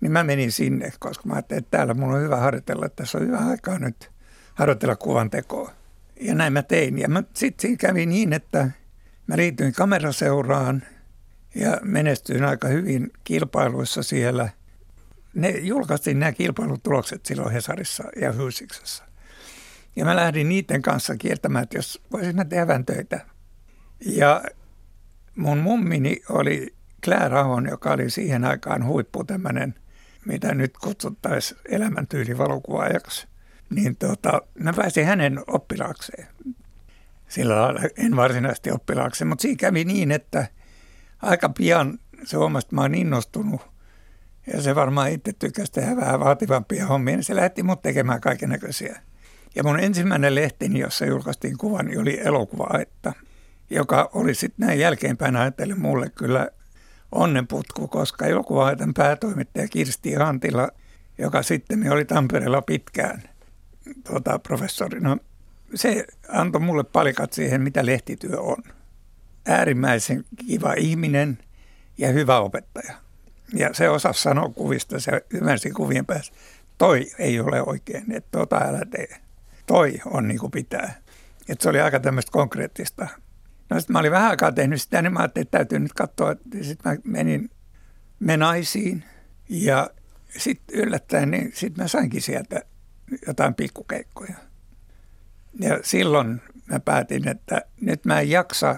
niin 0.00 0.12
mä 0.12 0.24
menin 0.24 0.52
sinne, 0.52 0.92
koska 0.98 1.28
mä 1.28 1.34
ajattelin, 1.34 1.58
että 1.58 1.76
täällä 1.76 1.94
mulla 1.94 2.16
on 2.16 2.22
hyvä 2.22 2.36
harjoitella, 2.36 2.86
että 2.86 3.02
tässä 3.02 3.18
on 3.18 3.26
hyvä 3.26 3.38
aikaa 3.38 3.78
nyt 3.78 4.10
harjoitella 4.54 4.96
kuvan 4.96 5.30
tekoa. 5.30 5.72
Ja 6.20 6.34
näin 6.34 6.52
mä 6.52 6.62
tein. 6.62 6.98
Ja 6.98 7.08
sitten 7.34 7.62
siinä 7.62 7.76
kävi 7.76 8.06
niin, 8.06 8.32
että 8.32 8.70
Mä 9.26 9.36
liityin 9.36 9.72
kameraseuraan 9.72 10.82
ja 11.54 11.78
menestyin 11.82 12.44
aika 12.44 12.68
hyvin 12.68 13.10
kilpailuissa 13.24 14.02
siellä. 14.02 14.48
Ne 15.34 15.50
julkaistiin 15.50 16.18
nämä 16.18 16.32
kilpailutulokset 16.32 17.26
silloin 17.26 17.52
Hesarissa 17.52 18.04
ja 18.20 18.32
Hyysiksessä. 18.32 19.04
Ja 19.96 20.04
mä 20.04 20.16
lähdin 20.16 20.48
niiden 20.48 20.82
kanssa 20.82 21.16
kiertämään, 21.16 21.62
että 21.62 21.78
jos 21.78 22.02
voisin 22.12 22.36
mä 22.36 22.44
tehdä 22.44 22.82
töitä. 22.86 23.26
Ja 24.00 24.44
mun 25.36 25.58
mummini 25.58 26.22
oli 26.28 26.74
Claire 27.04 27.38
Ahon, 27.38 27.68
joka 27.68 27.90
oli 27.92 28.10
siihen 28.10 28.44
aikaan 28.44 28.84
huippu 28.86 29.24
tämmöinen, 29.24 29.74
mitä 30.24 30.54
nyt 30.54 30.78
kutsuttaisiin 30.78 31.60
elämäntyylivalokuvaajaksi. 31.68 33.28
Niin 33.70 33.96
tota, 33.96 34.42
mä 34.58 34.72
pääsin 34.72 35.06
hänen 35.06 35.40
oppilaakseen. 35.46 36.26
Sillä 37.28 37.62
lailla 37.62 37.80
en 37.96 38.16
varsinaisesti 38.16 38.70
oppilaakseen, 38.70 39.28
mutta 39.28 39.42
siinä 39.42 39.56
kävi 39.56 39.84
niin, 39.84 40.10
että 40.10 40.46
aika 41.22 41.48
pian 41.48 41.98
se 42.24 42.36
huomasi, 42.36 42.66
että 42.66 42.74
mä 42.74 42.80
oon 42.80 42.94
innostunut 42.94 43.73
ja 44.52 44.62
se 44.62 44.74
varmaan 44.74 45.10
itse 45.10 45.32
tykkäsi 45.32 45.72
tehdä 45.72 45.96
vähän 45.96 46.20
vaativampia 46.20 46.86
hommia, 46.86 47.16
niin 47.16 47.24
se 47.24 47.36
lähti 47.36 47.62
mut 47.62 47.82
tekemään 47.82 48.20
kaiken 48.20 48.48
näköisiä. 48.48 49.00
Ja 49.54 49.62
mun 49.62 49.80
ensimmäinen 49.80 50.34
lehtini, 50.34 50.78
jossa 50.78 51.06
julkaistiin 51.06 51.58
kuvan, 51.58 51.86
niin 51.86 52.00
oli 52.00 52.20
elokuva-aetta, 52.20 53.12
joka 53.70 54.10
oli 54.12 54.34
sitten 54.34 54.66
näin 54.66 54.78
jälkeenpäin 54.78 55.36
ajatellen 55.36 55.80
mulle 55.80 56.10
kyllä 56.10 56.48
onnenputku, 57.12 57.88
koska 57.88 58.26
elokuva 58.26 58.70
päätoimittaja 58.96 59.68
Kirsti 59.68 60.16
Antila, 60.16 60.68
joka 61.18 61.42
sitten 61.42 61.92
oli 61.92 62.04
Tampereella 62.04 62.62
pitkään 62.62 63.22
tuota, 64.06 64.38
professorina, 64.38 65.16
se 65.74 66.06
antoi 66.28 66.60
mulle 66.60 66.84
palikat 66.84 67.32
siihen, 67.32 67.62
mitä 67.62 67.86
lehtityö 67.86 68.40
on. 68.40 68.62
Äärimmäisen 69.46 70.24
kiva 70.46 70.72
ihminen 70.72 71.38
ja 71.98 72.08
hyvä 72.08 72.38
opettaja. 72.38 73.03
Ja 73.52 73.74
se 73.74 73.88
osasi 73.88 74.22
sanoa 74.22 74.48
kuvista, 74.48 75.00
se 75.00 75.24
ymmärsi 75.30 75.70
kuvien 75.70 76.06
päässä. 76.06 76.32
Toi 76.78 77.06
ei 77.18 77.40
ole 77.40 77.62
oikein, 77.62 78.12
että 78.12 78.28
tota 78.38 78.56
älä 78.56 78.82
tee. 78.90 79.16
Toi 79.66 80.00
on 80.04 80.28
niin 80.28 80.38
kuin 80.38 80.50
pitää. 80.50 80.94
Että 81.48 81.62
se 81.62 81.68
oli 81.68 81.80
aika 81.80 82.00
tämmöistä 82.00 82.32
konkreettista. 82.32 83.08
No 83.70 83.80
sitten 83.80 83.94
mä 83.94 83.98
olin 83.98 84.12
vähän 84.12 84.30
aikaa 84.30 84.52
tehnyt 84.52 84.82
sitä, 84.82 85.02
niin 85.02 85.12
mä 85.12 85.18
ajattelin, 85.18 85.46
että 85.46 85.58
täytyy 85.58 85.78
nyt 85.78 85.92
katsoa. 85.92 86.34
Sitten 86.62 86.92
mä 86.92 86.98
menin 87.04 87.50
menaisiin 88.20 89.04
ja 89.48 89.90
sitten 90.36 90.78
yllättäen, 90.78 91.30
niin 91.30 91.52
sitten 91.54 91.84
mä 91.84 91.88
sainkin 91.88 92.22
sieltä 92.22 92.62
jotain 93.26 93.54
pikkukeikkoja. 93.54 94.34
Ja 95.60 95.78
silloin 95.82 96.42
mä 96.66 96.80
päätin, 96.80 97.28
että 97.28 97.62
nyt 97.80 98.04
mä 98.04 98.20
en 98.20 98.30
jaksa 98.30 98.76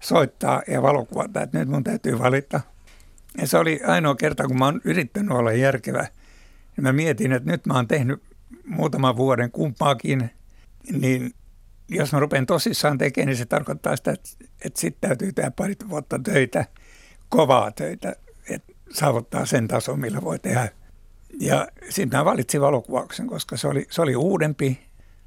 soittaa 0.00 0.62
ja 0.68 0.82
valokuvata, 0.82 1.42
että 1.42 1.58
nyt 1.58 1.68
mun 1.68 1.84
täytyy 1.84 2.18
valita. 2.18 2.60
Ja 3.38 3.46
se 3.46 3.58
oli 3.58 3.80
ainoa 3.86 4.14
kerta, 4.14 4.46
kun 4.46 4.58
mä 4.58 4.64
oon 4.64 4.80
yrittänyt 4.84 5.30
olla 5.30 5.52
järkevä. 5.52 6.06
Ja 6.76 6.82
mä 6.82 6.92
mietin, 6.92 7.32
että 7.32 7.50
nyt 7.50 7.66
mä 7.66 7.74
oon 7.74 7.88
tehnyt 7.88 8.22
muutaman 8.64 9.16
vuoden 9.16 9.50
kumpaakin, 9.50 10.30
niin 10.92 11.34
jos 11.88 12.12
mä 12.12 12.20
rupean 12.20 12.46
tosissaan 12.46 12.98
tekemään, 12.98 13.26
niin 13.26 13.36
se 13.36 13.46
tarkoittaa 13.46 13.96
sitä, 13.96 14.10
että, 14.12 14.28
että 14.64 14.80
sitten 14.80 15.08
täytyy 15.08 15.32
tehdä 15.32 15.50
pari 15.50 15.74
vuotta 15.88 16.18
töitä, 16.18 16.64
kovaa 17.28 17.70
töitä, 17.70 18.16
että 18.50 18.72
saavuttaa 18.90 19.46
sen 19.46 19.68
tason, 19.68 20.00
millä 20.00 20.20
voi 20.22 20.38
tehdä. 20.38 20.68
Ja 21.40 21.68
sitten 21.88 22.18
mä 22.18 22.24
valitsin 22.24 22.60
valokuvauksen, 22.60 23.26
koska 23.26 23.56
se 23.56 23.68
oli, 23.68 23.86
se 23.90 24.02
oli 24.02 24.16
uudempi, 24.16 24.78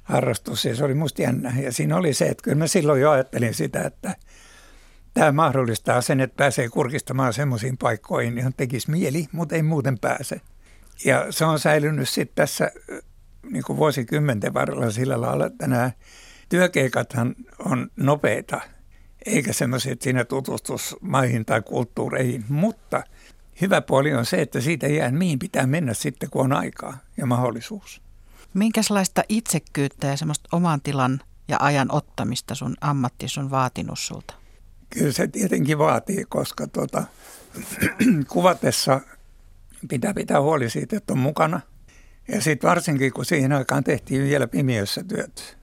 harrastus 0.02 0.64
ja 0.64 0.76
se 0.76 0.84
oli 0.84 0.94
musta 0.94 1.22
jännä. 1.22 1.54
Ja 1.62 1.72
siinä 1.72 1.96
oli 1.96 2.14
se, 2.14 2.24
että 2.24 2.42
kyllä 2.42 2.56
mä 2.56 2.66
silloin 2.66 3.00
jo 3.00 3.10
ajattelin 3.10 3.54
sitä, 3.54 3.82
että 3.82 4.16
tämä 5.16 5.32
mahdollistaa 5.32 6.00
sen, 6.00 6.20
että 6.20 6.36
pääsee 6.36 6.68
kurkistamaan 6.68 7.32
semmoisiin 7.32 7.76
paikkoihin, 7.76 8.38
johon 8.38 8.52
tekisi 8.56 8.90
mieli, 8.90 9.28
mutta 9.32 9.54
ei 9.54 9.62
muuten 9.62 9.98
pääse. 9.98 10.40
Ja 11.04 11.26
se 11.32 11.44
on 11.44 11.58
säilynyt 11.58 12.08
sitten 12.08 12.34
tässä 12.34 12.70
niin 13.50 13.62
kuin 13.66 13.76
vuosikymmenten 13.76 14.54
varrella 14.54 14.90
sillä 14.90 15.20
lailla, 15.20 15.46
että 15.46 15.66
nämä 15.66 15.90
työkeikathan 16.48 17.34
on 17.58 17.90
nopeita, 17.96 18.60
eikä 19.26 19.52
semmoisia, 19.52 19.92
että 19.92 20.04
siinä 20.04 20.24
tutustus 20.24 20.96
maihin 21.00 21.44
tai 21.44 21.62
kulttuureihin, 21.62 22.44
mutta 22.48 23.02
hyvä 23.60 23.80
puoli 23.80 24.14
on 24.14 24.26
se, 24.26 24.42
että 24.42 24.60
siitä 24.60 24.86
jää, 24.86 25.10
mihin 25.10 25.38
pitää 25.38 25.66
mennä 25.66 25.94
sitten, 25.94 26.30
kun 26.30 26.44
on 26.44 26.52
aikaa 26.52 26.98
ja 27.16 27.26
mahdollisuus. 27.26 28.02
Minkälaista 28.54 29.22
itsekkyyttä 29.28 30.06
ja 30.06 30.16
semmoista 30.16 30.48
oman 30.52 30.80
tilan 30.80 31.20
ja 31.48 31.56
ajan 31.60 31.92
ottamista 31.92 32.54
sun 32.54 32.76
ammatti 32.80 33.26
on 33.38 33.50
vaatinut 33.50 33.98
sulta? 33.98 34.45
Kyllä 34.90 35.12
se 35.12 35.28
tietenkin 35.28 35.78
vaatii, 35.78 36.24
koska 36.28 36.66
tuota, 36.66 37.04
kuvatessa 38.32 39.00
pitää 39.88 40.14
pitää 40.14 40.40
huoli 40.40 40.70
siitä, 40.70 40.96
että 40.96 41.12
on 41.12 41.18
mukana. 41.18 41.60
Ja 42.28 42.40
sitten 42.40 42.68
varsinkin, 42.68 43.12
kun 43.12 43.24
siihen 43.24 43.52
aikaan 43.52 43.84
tehtiin 43.84 44.22
vielä 44.22 44.46
pimiössä 44.46 45.04
työt, 45.04 45.56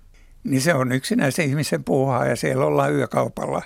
niin 0.43 0.61
se 0.61 0.73
on 0.73 0.91
yksinäisen 0.91 1.49
ihmisen 1.49 1.83
puuhaa 1.83 2.25
ja 2.25 2.35
siellä 2.35 2.65
ollaan 2.65 2.93
yökaupalla. 2.93 3.61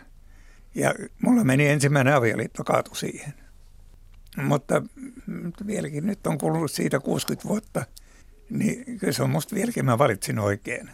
Ja 0.75 0.93
mulla 1.21 1.43
meni 1.43 1.67
ensimmäinen 1.67 2.13
avioliitto 2.13 2.63
kaatu 2.63 2.95
siihen. 2.95 3.33
Mutta 4.37 4.83
vieläkin 5.67 6.05
nyt 6.05 6.27
on 6.27 6.37
kulunut 6.37 6.71
siitä 6.71 6.99
60 6.99 7.47
vuotta– 7.47 7.85
niin 8.49 8.99
kyllä 8.99 9.13
se 9.13 9.23
on 9.23 9.29
musta 9.29 9.55
vieläkin, 9.55 9.85
mä 9.85 9.97
valitsin 9.97 10.39
oikein. 10.39 10.89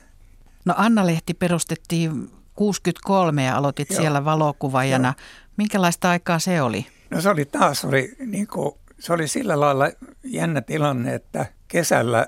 No 0.66 0.74
Anna-lehti 0.78 1.34
perustettiin 1.34 2.30
63 2.56 3.44
ja 3.44 3.58
aloitit 3.58 3.90
Joo. 3.90 4.02
siellä 4.02 4.26
valokuvaajana. 4.26 5.08
Joo. 5.08 5.26
Minkälaista 5.58 6.10
aikaa 6.10 6.40
se 6.40 6.62
oli? 6.62 6.86
No 7.10 7.22
se 7.22 7.30
oli 7.30 7.46
taas, 7.46 7.86
oli, 7.86 8.16
niin 8.26 8.48
kuin, 8.48 8.72
se 9.00 9.14
oli 9.14 9.28
sillä 9.28 9.60
lailla 9.60 9.92
jännä 10.24 10.62
tilanne, 10.62 11.16
että 11.16 11.46
kesällä 11.68 12.28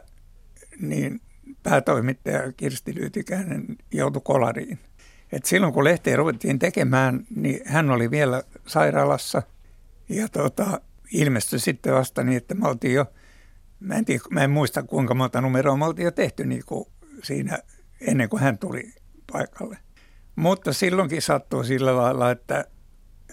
niin 0.81 1.21
päätoimittaja 1.63 2.51
Kirsti 2.51 2.95
Lyytikäinen 2.95 3.65
joutui 3.93 4.21
kolariin. 4.25 4.79
Et 5.31 5.45
silloin 5.45 5.73
kun 5.73 5.83
lehteä 5.83 6.15
ruvettiin 6.15 6.59
tekemään, 6.59 7.25
niin 7.35 7.59
hän 7.65 7.89
oli 7.89 8.11
vielä 8.11 8.43
sairaalassa 8.67 9.41
ja 10.09 10.27
tota, 10.27 10.81
ilmestyi 11.11 11.59
sitten 11.59 11.93
vasta 11.93 12.23
niin, 12.23 12.37
että 12.37 12.55
me 12.55 12.67
oltiin 12.67 12.93
jo– 12.93 13.05
Mä 13.79 13.95
en, 13.95 14.05
tiedä, 14.05 14.23
mä 14.29 14.43
en 14.43 14.51
muista 14.51 14.83
kuinka 14.83 15.13
monta 15.13 15.41
numeroa 15.41 15.77
me 15.77 15.85
oltiin 15.85 16.03
jo 16.03 16.11
tehty 16.11 16.45
niin 16.45 16.63
kuin 16.65 16.85
siinä 17.23 17.59
ennen 18.01 18.29
kuin 18.29 18.43
hän 18.43 18.57
tuli 18.57 18.93
paikalle. 19.31 19.77
Mutta 20.35 20.73
silloinkin 20.73 21.21
sattui 21.21 21.65
sillä 21.65 21.97
lailla, 21.97 22.31
että 22.31 22.65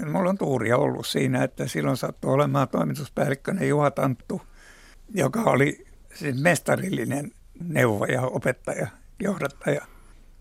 mulla 0.06 0.30
on 0.30 0.38
tuuria 0.38 0.76
ollut 0.76 1.06
siinä, 1.06 1.44
että 1.44 1.68
silloin 1.68 1.96
sattui 1.96 2.32
olemaan 2.34 2.68
toimituspäällikkönä 2.68 3.64
Juha 3.64 3.90
Tanttu, 3.90 4.42
joka 5.14 5.42
oli 5.42 5.86
siis 6.14 6.42
mestarillinen 6.42 7.32
neuvoja, 7.64 8.22
opettaja, 8.22 8.86
johdattaja. 9.22 9.86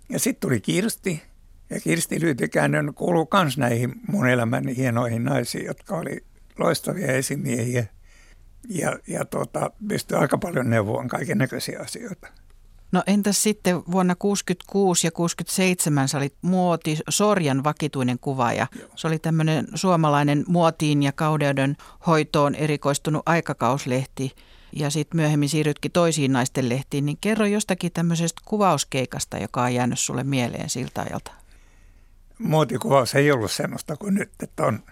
Ja 0.09 0.19
sitten 0.19 0.41
tuli 0.49 0.61
Kirsti, 0.61 1.23
ja 1.69 1.79
Kirsti 1.79 2.21
Lyytikäinen 2.21 2.93
kuuluu 2.93 3.27
myös 3.33 3.57
näihin 3.57 3.93
mun 4.07 4.27
elämäni 4.27 4.77
hienoihin 4.77 5.23
naisiin, 5.23 5.65
jotka 5.65 5.97
oli 5.97 6.25
loistavia 6.59 7.11
esimiehiä– 7.11 7.85
ja, 8.69 8.99
ja 9.07 9.25
tota, 9.25 9.71
pystyi 9.87 10.17
aika 10.17 10.37
paljon 10.37 10.69
neuvoon 10.69 11.07
kaiken 11.07 11.37
näköisiä 11.37 11.79
asioita. 11.79 12.27
No 12.91 13.03
entäs 13.07 13.43
sitten 13.43 13.75
vuonna 13.75 14.15
1966 14.15 15.07
ja 15.07 15.11
67 15.11 16.07
sä 16.07 16.17
olit 16.17 16.35
muoti 16.41 16.97
Sorjan 17.09 17.63
vakituinen 17.63 18.19
kuvaaja. 18.19 18.67
Joo. 18.79 18.89
Se 18.95 19.07
oli 19.07 19.19
tämmöinen 19.19 19.67
suomalainen 19.75 20.43
muotiin 20.47 21.03
ja 21.03 21.11
kaudeuden 21.11 21.77
hoitoon 22.07 22.55
erikoistunut 22.55 23.23
aikakauslehti 23.25 24.31
ja 24.73 24.89
sitten 24.89 25.17
myöhemmin 25.17 25.49
siirrytkin 25.49 25.91
toisiin 25.91 26.33
naisten 26.33 26.69
lehtiin. 26.69 27.05
Niin 27.05 27.17
kerro 27.21 27.45
jostakin 27.45 27.91
tämmöisestä 27.91 28.41
kuvauskeikasta, 28.45 29.37
joka 29.37 29.63
on 29.63 29.73
jäänyt 29.73 29.99
sulle 29.99 30.23
mieleen 30.23 30.69
siltä 30.69 31.01
ajalta. 31.01 31.31
Muotikuvaus 32.39 33.15
ei 33.15 33.31
ollut 33.31 33.51
semmoista 33.51 33.97
kuin 33.97 34.15
nyt, 34.15 34.31
että 34.43 34.65
on, 34.65 34.83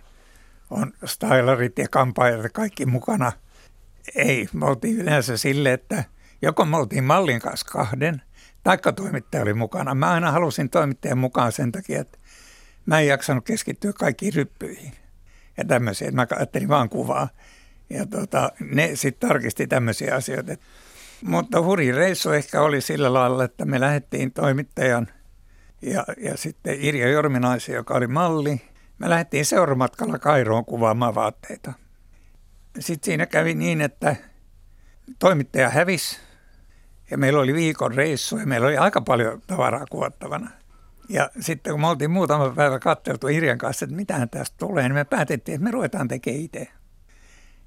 on 0.70 0.94
stylerit 1.06 1.78
ja 1.78 1.88
kampaajat 1.92 2.44
ja 2.44 2.50
kaikki 2.50 2.86
mukana– 2.86 3.32
ei, 4.16 4.48
me 4.54 4.66
oltiin 4.66 4.98
yleensä 4.98 5.38
sille, 5.38 5.74
että 5.74 6.04
joko 6.42 6.66
me 6.66 6.78
oltiin 6.78 7.04
mallin 7.04 7.40
kanssa 7.40 7.68
kahden, 7.72 8.22
taikka 8.64 8.92
toimittaja 8.92 9.44
oli 9.44 9.54
mukana. 9.54 9.96
Mä 9.96 10.12
aina 10.12 10.32
halusin 10.32 10.70
toimittajan 10.70 11.18
mukaan 11.18 11.52
sen 11.52 11.72
takia, 11.72 12.02
että 12.02 12.18
mä 12.86 13.00
en 13.00 13.08
jaksanut 13.08 13.46
keskittyä 13.46 13.94
kaikkiin 13.94 14.34
ryppyihin 14.34 14.94
ja 15.58 15.66
tämmöisiä. 15.66 16.12
Mä 16.12 16.28
ajattelin 16.36 16.70
vaan 16.70 16.90
kuvaa. 16.90 17.30
Ja 17.90 18.06
tota, 18.06 18.52
ne 18.60 18.92
sitten 18.94 19.30
tarkisti 19.30 19.68
tämmöisiä 19.68 20.16
asioita. 20.16 20.54
Mutta 21.22 21.62
hurjin 21.62 21.96
reissu 21.96 22.32
ehkä 22.32 22.62
oli 22.62 22.82
sillä 22.82 23.14
lailla, 23.14 23.44
että 23.44 23.66
me 23.66 23.80
lähdettiin 23.80 24.32
toimittajan 24.32 25.08
ja, 25.82 26.06
ja 26.18 26.38
sitten 26.38 26.78
Irja 26.80 27.10
Jorminaisen, 27.10 27.76
joka 27.76 27.94
oli 27.94 28.08
malli. 28.08 28.62
Me 29.00 29.10
lähdettiin 29.10 29.46
seuramatkalla 29.46 30.20
Kairoon 30.20 30.66
kuvaamaan 30.66 31.16
vaatteita– 31.16 31.74
sitten 32.80 33.06
siinä 33.06 33.26
kävi 33.26 33.54
niin, 33.54 33.82
että 33.82 34.16
toimittaja 35.20 35.70
hävisi 35.70 36.20
ja 37.12 37.18
meillä 37.18 37.40
oli 37.40 37.54
viikon 37.54 37.94
reissu 37.94 38.38
ja 38.38 38.46
meillä 38.46 38.68
oli 38.68 38.78
aika 38.78 39.02
paljon 39.02 39.42
tavaraa 39.48 39.86
kuvattavana. 39.90 40.52
Ja 41.10 41.30
sitten 41.40 41.74
kun 41.74 41.82
me 41.82 41.88
oltiin 41.88 42.12
muutama 42.12 42.50
päivä 42.50 42.80
katteltu 42.80 43.28
Irjan 43.28 43.58
kanssa, 43.58 43.86
että 43.86 43.96
mitähän 43.96 44.30
tästä 44.30 44.56
tulee, 44.58 44.84
niin 44.84 44.94
me 44.94 45.06
päätettiin, 45.06 45.56
että 45.56 45.64
me 45.64 45.72
ruvetaan 45.72 46.08
tekemään 46.08 46.42
itse. 46.42 46.68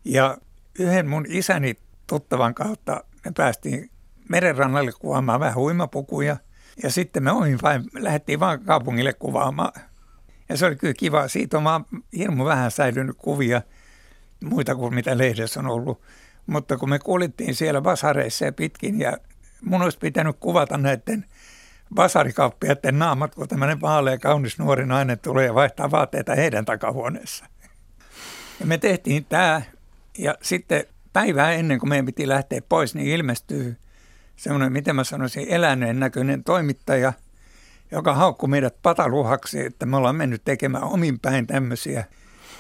Ja 0.05 0.39
yhden 0.79 1.09
mun 1.09 1.25
isäni 1.29 1.75
tuttavan 2.07 2.55
kautta 2.55 3.05
me 3.25 3.33
päästiin 3.37 3.91
merenrannalle 4.29 4.93
kuvaamaan 4.99 5.41
vähän 5.41 5.55
huimapukuja. 5.55 6.37
Ja 6.83 6.91
sitten 6.91 7.23
me 7.23 7.31
omin 7.31 7.59
vain, 7.63 7.85
lähdettiin 7.95 8.41
vaan 8.41 8.61
kaupungille 8.61 9.13
kuvaamaan. 9.13 9.73
Ja 10.49 10.57
se 10.57 10.67
oli 10.67 10.77
kyllä 10.77 10.95
kiva. 10.95 11.29
Siitä 11.29 11.59
on 11.59 11.65
vaan 11.65 11.85
hirmu 12.17 12.45
vähän 12.45 12.71
säilynyt 12.71 13.17
kuvia, 13.19 13.63
muita 14.45 14.75
kuin 14.75 14.95
mitä 14.95 15.19
lehdessä 15.19 15.61
on 15.61 15.67
ollut. 15.67 16.03
Mutta 16.47 16.77
kun 16.77 16.89
me 16.89 16.99
kuljettiin 16.99 17.55
siellä 17.55 17.81
basareissa 17.81 18.45
ja 18.45 18.53
pitkin 18.53 19.01
ja 19.01 19.19
mun 19.65 19.83
olisi 19.83 19.99
pitänyt 19.99 20.37
kuvata 20.41 20.79
näiden 20.79 21.25
basarikauppiaiden 21.95 22.99
naamat, 22.99 23.35
kun 23.35 23.49
tämmöinen 23.49 23.81
vaalea 23.81 24.19
kaunis 24.19 24.59
nuori 24.59 24.87
nainen 24.87 25.19
tulee 25.19 25.47
ja 25.47 25.55
vaihtaa 25.55 25.91
vaatteita 25.91 26.35
heidän 26.35 26.65
takahuoneessa. 26.65 27.45
Ja 28.61 28.67
me 28.67 28.79
tehtiin 28.79 29.25
tämä 29.25 29.63
ja 30.19 30.35
sitten 30.43 30.85
päivää 31.13 31.53
ennen 31.53 31.79
kuin 31.79 31.89
meidän 31.89 32.07
piti 32.07 32.29
lähteä 32.29 32.61
pois, 32.69 32.95
niin 32.95 33.09
ilmestyy 33.09 33.77
semmoinen, 34.37 34.73
miten 34.73 34.97
mä 34.97 35.05
sanoisin, 35.05 35.47
eläneen 35.49 36.01
näköinen 36.01 36.45
toimittaja, 36.45 37.13
joka 37.91 38.15
haukkui 38.15 38.49
meidät 38.49 38.77
pataluhaksi, 38.83 39.67
että 39.67 39.87
me 39.87 39.97
ollaan 39.97 40.17
mennyt 40.17 40.45
tekemään 40.45 40.85
omin 40.85 41.21
päin 41.21 41.47
tämmöisiä. 41.47 42.05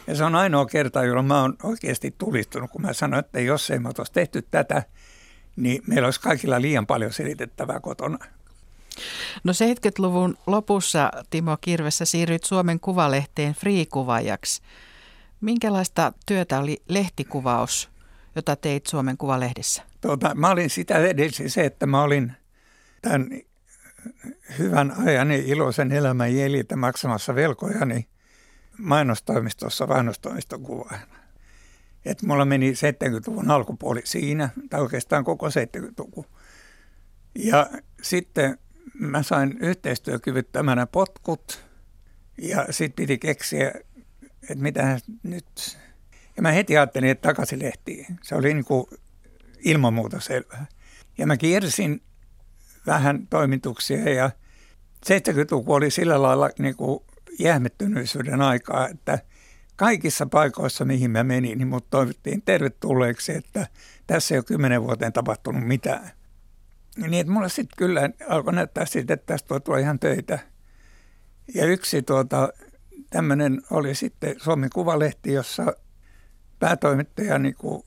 Ja 0.06 0.14
se 0.14 0.25
on 0.25 0.35
ainoa 0.35 0.66
kerta, 0.66 1.04
jolloin 1.04 1.26
mä 1.26 1.40
oon 1.40 1.56
oikeasti 1.62 2.14
tulistunut, 2.18 2.71
kun 2.71 2.82
mä 2.82 2.92
sanoin, 2.92 3.25
että 3.25 3.40
jos 3.40 3.71
ei 3.71 3.78
olisi 3.99 4.12
tehty 4.12 4.42
tätä, 4.50 4.82
niin 5.56 5.82
meillä 5.87 6.06
olisi 6.06 6.21
kaikilla 6.21 6.61
liian 6.61 6.87
paljon 6.87 7.12
selitettävää 7.12 7.80
kotona. 7.80 8.18
No 9.44 9.52
70-luvun 9.52 10.38
lopussa 10.47 11.11
Timo 11.30 11.56
Kirvessä 11.61 12.04
siirryit 12.04 12.44
Suomen 12.44 12.80
Kuvalehteen 12.80 13.54
friikuvaajaksi. 13.54 14.62
Minkälaista 15.40 16.12
työtä 16.26 16.59
oli 16.59 16.82
lehtikuvaus, 16.88 17.90
jota 18.37 18.56
teit 18.56 18.87
Suomen 18.87 19.16
Kuvalehdissä? 19.16 19.82
Tuota, 20.00 20.35
mä 20.35 20.50
olin 20.50 20.71
sitä 20.71 20.99
edelsi 20.99 21.49
se, 21.49 21.64
että 21.64 21.87
mä 21.87 22.02
olin 22.02 22.32
tämän 23.02 23.28
hyvän 24.59 24.94
ajan 25.06 25.30
ja 25.30 25.38
iloisen 25.47 25.92
elämän 25.92 26.37
jäljiltä 26.37 26.76
maksamassa 26.76 27.35
velkojani 27.35 28.09
mainostoimistossa 28.78 29.87
mainostoimiston 29.87 30.62
kuvaajana. 30.62 31.22
Et 32.04 32.23
mulla 32.23 32.44
meni 32.44 32.73
70-luvun 32.73 33.50
alkupuoli 33.50 34.00
siinä, 34.04 34.49
tai 34.71 34.80
oikeastaan 34.80 35.25
koko 35.25 35.49
70-luku. 35.49 36.26
Ja 37.35 37.71
sitten 38.02 38.59
mä 38.94 39.23
sain 39.23 39.59
yhteistyökyvyttömänä 39.61 40.87
potkut 40.87 41.64
ja 42.38 42.66
sitten 42.71 43.02
piti 43.02 43.18
keksiä, 43.18 43.73
että 44.42 44.62
mitä 44.62 44.99
nyt. 45.23 45.78
Ja 46.37 46.42
mä 46.42 46.52
heti 46.52 46.76
ajattelin, 46.76 47.11
että 47.11 47.28
takaisin 47.28 47.62
lehtiin. 47.62 48.06
Se 48.23 48.35
oli 48.35 48.54
niin 48.54 48.64
kuin 48.64 48.87
ilman 49.64 49.94
muuta 49.94 50.21
selvää. 50.21 50.66
Ja 51.18 51.26
mä 51.26 51.37
kiersin 51.37 52.02
vähän 52.87 53.26
toimituksia 53.26 54.12
ja 54.12 54.30
70-luku 55.06 55.73
oli 55.73 55.90
sillä 55.90 56.23
lailla 56.23 56.50
niin 56.59 56.76
kuin 56.76 57.04
jähmettyneisyyden 57.38 58.42
aikaa, 58.42 58.88
että 58.88 59.18
kaikissa 59.83 60.27
paikoissa, 60.27 60.85
mihin 60.85 61.11
mä 61.11 61.25
menin, 61.25 61.59
niin 61.59 61.69
mut 61.69 61.91
toivottiin 61.91 62.43
tervetulleeksi, 62.43 63.33
että 63.33 63.67
tässä 64.07 64.35
ei 64.35 64.39
ole 64.39 64.45
kymmenen 64.45 64.83
vuoteen 64.83 65.12
tapahtunut 65.12 65.67
mitään. 65.67 66.11
Niin, 66.97 67.15
että 67.15 67.33
mulla 67.33 67.49
sitten 67.49 67.77
kyllä 67.77 68.11
alkoi 68.29 68.53
näyttää 68.53 68.87
siltä, 68.87 69.15
että 69.15 69.27
tästä 69.27 69.49
voi 69.49 69.61
tulla 69.61 69.79
ihan 69.79 69.99
töitä. 69.99 70.39
Ja 71.55 71.67
yksi 71.67 72.03
tuota, 72.03 72.53
tämmöinen 73.11 73.62
oli 73.71 73.95
sitten 73.95 74.35
Suomen 74.41 74.71
Kuvalehti, 74.75 75.33
jossa 75.33 75.73
päätoimittaja 76.59 77.39
niin 77.39 77.55
kuin 77.55 77.83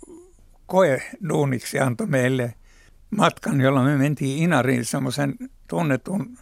koe 0.65 1.01
duuniksi 1.29 1.79
antoi 1.79 2.07
meille 2.07 2.53
matkan, 3.09 3.61
jolla 3.61 3.83
me 3.83 3.97
mentiin 3.97 4.43
Inariin 4.43 4.85
semmoisen 4.85 5.35
tunnetun 5.67 6.37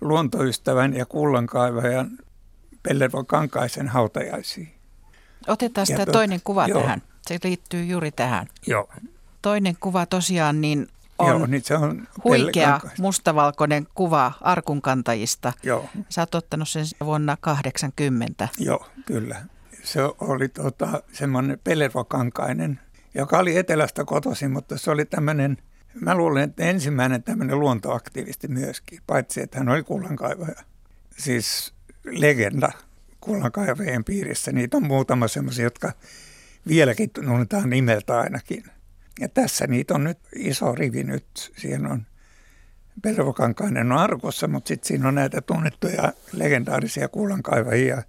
luontoystävän 0.00 0.94
ja 0.94 1.06
kullankaivajan 1.06 2.10
Pellervo 2.82 3.24
Kankaisen 3.24 3.88
hautajaisiin. 3.88 4.77
Otetaan 5.48 5.86
tämä 5.86 5.96
tuota, 5.96 6.12
toinen 6.12 6.40
kuva 6.44 6.66
joo. 6.66 6.80
tähän. 6.80 7.02
Se 7.26 7.38
liittyy 7.44 7.84
juuri 7.84 8.10
tähän. 8.10 8.46
Joo. 8.66 8.88
Toinen 9.42 9.76
kuva 9.80 10.06
tosiaan 10.06 10.60
niin 10.60 10.88
on, 11.18 11.28
joo, 11.28 11.46
niin 11.46 11.62
se 11.64 11.74
on 11.74 12.08
huikea 12.24 12.80
mustavalkoinen 12.98 13.86
kuva 13.94 14.32
arkunkantajista. 14.40 15.52
Joo. 15.62 15.84
Sä 16.08 16.22
oot 16.22 16.34
ottanut 16.34 16.68
sen 16.68 16.84
vuonna 17.04 17.36
80. 17.40 18.48
Joo, 18.58 18.86
kyllä. 19.06 19.42
Se 19.82 20.00
oli 20.20 20.48
tota, 20.48 21.02
semmoinen 21.12 21.58
Pellervo-kankainen 21.64 22.80
joka 23.14 23.38
oli 23.38 23.56
etelästä 23.56 24.04
kotoisin, 24.04 24.50
mutta 24.50 24.78
se 24.78 24.90
oli 24.90 25.04
tämmöinen, 25.04 25.56
mä 26.00 26.14
luulen, 26.14 26.42
että 26.42 26.64
ensimmäinen 26.64 27.22
tämmöinen 27.22 27.60
luontoaktivisti 27.60 28.48
myöskin, 28.48 29.00
paitsi 29.06 29.40
että 29.42 29.58
hän 29.58 29.68
oli 29.68 29.82
kullankaivaja. 29.82 30.62
Siis 31.18 31.74
legenda 32.04 32.72
kullankaivajien 33.20 34.04
piirissä. 34.04 34.52
Niitä 34.52 34.76
on 34.76 34.86
muutama 34.86 35.28
semmoisia, 35.28 35.64
jotka 35.64 35.92
vieläkin 36.68 37.10
tunnetaan 37.10 37.70
nimeltä 37.70 38.18
ainakin. 38.18 38.64
Ja 39.20 39.28
tässä 39.28 39.66
niitä 39.66 39.94
on 39.94 40.04
nyt 40.04 40.18
iso 40.36 40.74
rivi 40.74 41.04
nyt. 41.04 41.52
Siinä 41.56 41.88
on 41.88 42.06
Pelvokankainen 43.02 43.92
on 43.92 43.98
arkossa, 43.98 44.48
mutta 44.48 44.68
sitten 44.68 44.88
siinä 44.88 45.08
on 45.08 45.14
näitä 45.14 45.40
tunnettuja 45.40 46.12
legendaarisia 46.32 47.08
kullankaivajia, 47.08 48.02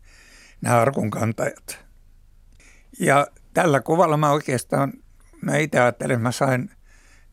nämä 0.62 0.82
arkunkantajat. 0.82 1.86
Ja 3.00 3.28
tällä 3.54 3.80
kuvalla 3.82 4.18
mä 4.18 4.32
oikeastaan, 4.32 4.94
mä 5.42 5.58
itse 5.58 5.80
ajattelin, 5.80 6.14
että 6.14 6.24
mä 6.24 6.32
sain 6.32 6.72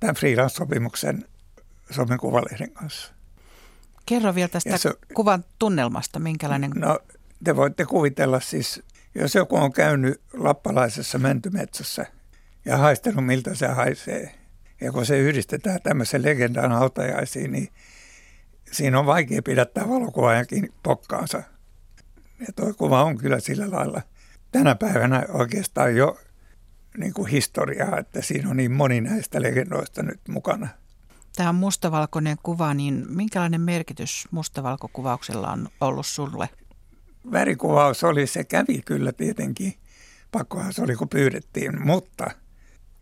tämän 0.00 0.14
freelance-sopimuksen 0.14 1.24
Suomen 1.90 2.18
Kuvalehden 2.18 2.70
kanssa. 2.70 3.12
Kerro 4.06 4.34
vielä 4.34 4.48
tästä 4.48 4.78
se, 4.78 4.94
kuvan 5.14 5.44
tunnelmasta, 5.58 6.18
minkälainen? 6.18 6.70
No 6.70 6.98
te 7.44 7.56
voitte 7.56 7.84
kuvitella 7.84 8.40
siis, 8.40 8.82
jos 9.14 9.34
joku 9.34 9.56
on 9.56 9.72
käynyt 9.72 10.20
lappalaisessa 10.32 11.18
mäntymetsässä 11.18 12.06
ja 12.64 12.76
haistellut 12.76 13.26
miltä 13.26 13.54
se 13.54 13.66
haisee, 13.66 14.34
ja 14.80 14.92
kun 14.92 15.06
se 15.06 15.18
yhdistetään 15.18 15.82
tämmöisen 15.82 16.22
legendan 16.22 16.72
hautajaisiin, 16.72 17.52
niin 17.52 17.68
siinä 18.72 18.98
on 18.98 19.06
vaikea 19.06 19.42
pidättää 19.42 19.88
valokuvaajakin 19.88 20.72
pokkaansa. 20.82 21.42
Ja 22.40 22.46
tuo 22.56 22.74
kuva 22.74 23.04
on 23.04 23.18
kyllä 23.18 23.40
sillä 23.40 23.70
lailla– 23.70 24.02
tänä 24.58 24.74
päivänä 24.74 25.22
oikeastaan 25.28 25.96
jo 25.96 26.18
niin 26.96 27.14
kuin 27.14 27.28
historiaa, 27.28 27.98
että 27.98 28.22
siinä 28.22 28.50
on 28.50 28.56
niin 28.56 28.72
moni 28.72 29.00
näistä 29.00 29.42
legendoista 29.42 30.02
nyt 30.02 30.20
mukana. 30.28 30.68
Tämä 31.36 31.48
on 31.48 31.54
mustavalkoinen 31.54 32.36
kuva, 32.42 32.74
niin 32.74 33.04
minkälainen 33.08 33.60
merkitys 33.60 34.28
mustavalkokuvauksella 34.30 35.52
on 35.52 35.68
ollut 35.80 36.06
sulle? 36.06 36.48
Värikuvaus 37.32 38.04
oli, 38.04 38.26
se 38.26 38.44
kävi 38.44 38.82
kyllä 38.84 39.12
tietenkin. 39.12 39.74
Pakkohan 40.32 40.72
se 40.72 40.82
oli, 40.82 40.96
kun 40.96 41.08
pyydettiin, 41.08 41.86
mutta 41.86 42.30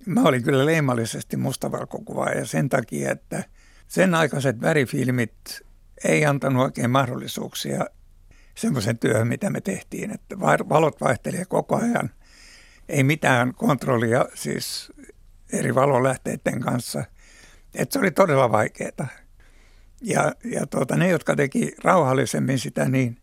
mä 0.07 0.23
olin 0.23 0.43
kyllä 0.43 0.67
leimallisesti 0.67 1.37
mustavalkokuvaaja 1.37 2.47
sen 2.47 2.69
takia, 2.69 3.13
että 3.13 3.45
sen 3.89 4.15
aikaiset 4.15 4.61
värifilmit 4.61 5.35
ei 6.05 6.27
antanut 6.27 6.63
oikein 6.63 6.91
mahdollisuuksia 6.91 7.85
semmoisen 8.55 8.99
työhön, 8.99 9.29
mitä 9.29 9.51
me 9.51 9.61
tehtiin, 9.61 10.11
että 10.11 10.41
valot 10.41 11.01
vaihtelee 11.01 11.45
koko 11.45 11.77
ajan. 11.77 12.11
Ei 12.89 13.05
mitään 13.05 13.55
kontrollia 13.55 14.25
siis 14.35 14.93
eri 15.53 15.75
valolähteiden 15.75 16.61
kanssa. 16.61 17.05
Että 17.75 17.93
se 17.93 17.99
oli 17.99 18.11
todella 18.11 18.53
vaikeaa. 18.53 19.07
Ja, 20.03 20.33
ja 20.45 20.67
tuota, 20.67 20.97
ne, 20.97 21.09
jotka 21.09 21.37
teki 21.37 21.73
rauhallisemmin 21.85 22.59
sitä, 22.59 22.89
niin 22.89 23.17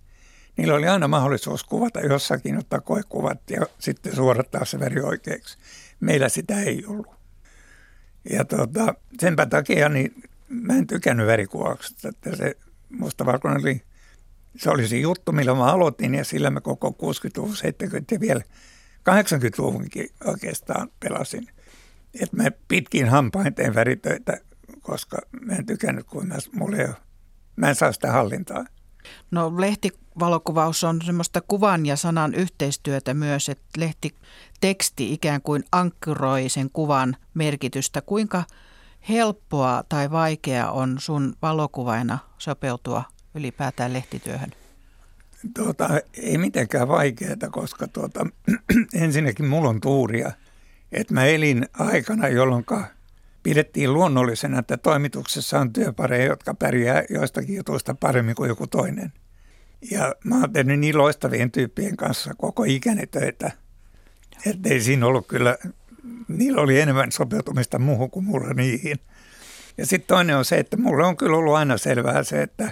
niillä 0.57 0.73
oli 0.73 0.87
aina 0.87 1.07
mahdollisuus 1.07 1.63
kuvata 1.63 1.99
jossakin, 1.99 2.57
ottaa 2.57 2.81
koekuvat 2.81 3.49
ja 3.49 3.65
sitten 3.79 4.15
suorattaa 4.15 4.65
se 4.65 4.79
veri 4.79 5.01
oikeaksi. 5.01 5.57
Meillä 5.99 6.29
sitä 6.29 6.61
ei 6.61 6.85
ollut. 6.85 7.15
Ja 8.29 8.45
tuota, 8.45 8.95
senpä 9.19 9.45
takia 9.45 9.89
niin 9.89 10.23
mä 10.49 10.73
en 10.73 10.87
tykännyt 10.87 11.27
värikuvauksesta, 11.27 12.09
että 12.09 12.35
se 12.35 12.57
mustavalkoinen 12.89 13.61
oli 13.61 13.81
se 14.57 14.69
oli 14.69 14.87
se 14.87 14.97
juttu, 14.97 15.31
millä 15.31 15.53
mä 15.53 15.65
aloitin 15.65 16.15
ja 16.15 16.23
sillä 16.23 16.49
mä 16.49 16.61
koko 16.61 16.89
60-luvun, 16.89 17.55
70- 17.55 18.03
ja 18.11 18.19
vielä 18.19 18.41
80-luvunkin 19.09 20.09
oikeastaan 20.25 20.89
pelasin. 20.99 21.47
Että 22.21 22.37
mä 22.37 22.51
pitkin 22.67 23.09
hampain 23.09 23.55
teen 23.55 23.75
väritöitä, 23.75 24.37
koska 24.81 25.17
mä 25.41 25.53
en 25.53 25.65
tykännyt, 25.65 26.07
kun 26.07 26.27
mä, 26.27 26.35
mulla 26.51 26.77
ei 26.77 26.85
ole, 26.85 26.95
mä 27.55 27.69
en 27.69 27.75
saa 27.75 27.91
sitä 27.91 28.11
hallintaa. 28.11 28.65
No 29.31 29.53
lehtivalokuvaus 29.57 30.83
on 30.83 31.01
semmoista 31.05 31.41
kuvan 31.41 31.85
ja 31.85 31.95
sanan 31.95 32.33
yhteistyötä 32.33 33.13
myös, 33.13 33.49
että 33.49 33.65
lehtiteksti 33.77 35.13
ikään 35.13 35.41
kuin 35.41 35.63
ankkuroi 35.71 36.49
sen 36.49 36.69
kuvan 36.73 37.15
merkitystä. 37.33 38.01
Kuinka 38.01 38.43
helppoa 39.09 39.83
tai 39.89 40.11
vaikeaa 40.11 40.71
on 40.71 40.95
sun 40.99 41.33
valokuvaina 41.41 42.19
sopeutua 42.37 43.03
ylipäätään 43.35 43.93
lehtityöhön? 43.93 44.51
Tuota, 45.55 45.89
ei 46.13 46.37
mitenkään 46.37 46.87
vaikeaa, 46.87 47.35
koska 47.51 47.87
tuota, 47.87 48.25
ensinnäkin 48.93 49.45
mulla 49.45 49.69
on 49.69 49.81
tuuria, 49.81 50.31
että 50.91 51.13
mä 51.13 51.25
elin 51.25 51.65
aikana, 51.73 52.27
jolloin 52.27 52.65
pidettiin 53.43 53.93
luonnollisena, 53.93 54.59
että 54.59 54.77
toimituksessa 54.77 55.59
on 55.59 55.73
työpareja, 55.73 56.25
jotka 56.25 56.53
pärjää 56.53 57.03
joistakin 57.09 57.55
jutuista 57.55 57.95
paremmin 57.95 58.35
kuin 58.35 58.47
joku 58.47 58.67
toinen. 58.67 59.13
Ja 59.91 60.15
mä 60.23 60.39
oon 60.39 60.53
tehnyt 60.53 60.79
niin 60.79 60.97
loistavien 60.97 61.51
tyyppien 61.51 61.97
kanssa 61.97 62.33
koko 62.37 62.63
ikäni 62.63 63.07
töitä, 63.07 63.51
että 64.45 64.69
ei 64.69 64.81
siinä 64.81 65.05
ollut 65.05 65.27
kyllä, 65.27 65.57
niillä 66.27 66.61
oli 66.61 66.79
enemmän 66.79 67.11
sopeutumista 67.11 67.79
muuhun 67.79 68.11
kuin 68.11 68.25
mulla 68.25 68.53
niihin. 68.53 68.99
Ja 69.77 69.85
sitten 69.85 70.07
toinen 70.07 70.37
on 70.37 70.45
se, 70.45 70.57
että 70.57 70.77
mulle 70.77 71.05
on 71.05 71.17
kyllä 71.17 71.37
ollut 71.37 71.55
aina 71.55 71.77
selvää 71.77 72.23
se, 72.23 72.41
että 72.41 72.71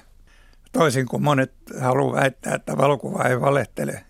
toisin 0.71 1.05
kuin 1.05 1.23
monet 1.23 1.53
haluaa 1.79 2.21
väittää, 2.21 2.55
että 2.55 2.77
valokuva 2.77 3.23
ei 3.23 3.41
valehtele, 3.41 4.05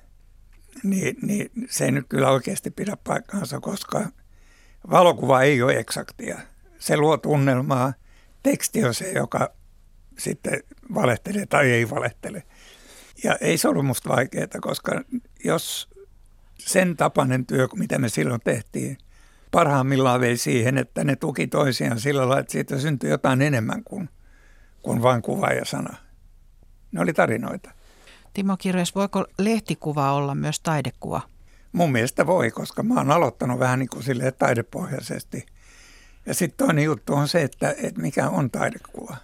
niin, 0.83 1.17
niin 1.21 1.51
se 1.69 1.85
ei 1.85 1.91
nyt 1.91 2.05
kyllä 2.09 2.29
oikeasti 2.29 2.71
pidä 2.71 2.97
paikkaansa, 3.03 3.59
koska 3.59 4.05
valokuva 4.89 5.41
ei 5.41 5.61
ole 5.61 5.73
eksaktia. 5.73 6.39
Se 6.79 6.97
luo 6.97 7.17
tunnelmaa. 7.17 7.93
Teksti 8.43 8.85
on 8.85 8.93
se, 8.93 9.11
joka 9.11 9.49
sitten 10.17 10.63
valehtelee 10.93 11.45
tai 11.45 11.71
ei 11.71 11.89
valehtele. 11.89 12.43
Ja 13.23 13.37
ei 13.41 13.57
se 13.57 13.67
ollut 13.67 13.85
musta 13.85 14.09
vaikeaa, 14.09 14.47
koska 14.61 15.01
jos 15.43 15.89
sen 16.57 16.97
tapainen 16.97 17.45
työ, 17.45 17.67
mitä 17.75 17.97
me 17.97 18.09
silloin 18.09 18.41
tehtiin, 18.43 18.97
parhaimmillaan 19.51 20.21
vei 20.21 20.37
siihen, 20.37 20.77
että 20.77 21.03
ne 21.03 21.15
tuki 21.15 21.47
toisiaan 21.47 21.99
sillä 21.99 22.21
lailla, 22.21 22.39
että 22.39 22.51
siitä 22.51 22.79
syntyi 22.79 23.09
jotain 23.09 23.41
enemmän 23.41 23.83
kuin, 23.83 24.09
kuin 24.81 25.01
vain 25.01 25.21
kuva 25.21 25.47
ja 25.47 25.65
sana. 25.65 25.97
Ne 26.91 27.01
oli 27.01 27.13
tarinoita. 27.13 27.71
Timo 28.33 28.57
Kirves, 28.57 28.95
voiko 28.95 29.25
lehtikuva 29.37 30.13
olla 30.13 30.35
myös 30.35 30.59
taidekuva? 30.59 31.21
Mun 31.71 31.91
mielestä 31.91 32.25
voi, 32.25 32.51
koska 32.51 32.83
mä 32.83 32.93
oon 32.93 33.11
aloittanut 33.11 33.59
vähän 33.59 33.79
niin 33.79 33.89
kuin 33.89 34.03
taidepohjaisesti. 34.39 35.45
Ja 36.25 36.33
sitten 36.33 36.67
toinen 36.67 36.83
juttu 36.83 37.13
on 37.13 37.27
se, 37.27 37.43
että, 37.43 37.75
että 37.77 38.01
mikä 38.01 38.29
on 38.29 38.51
taidekuva. 38.51 39.17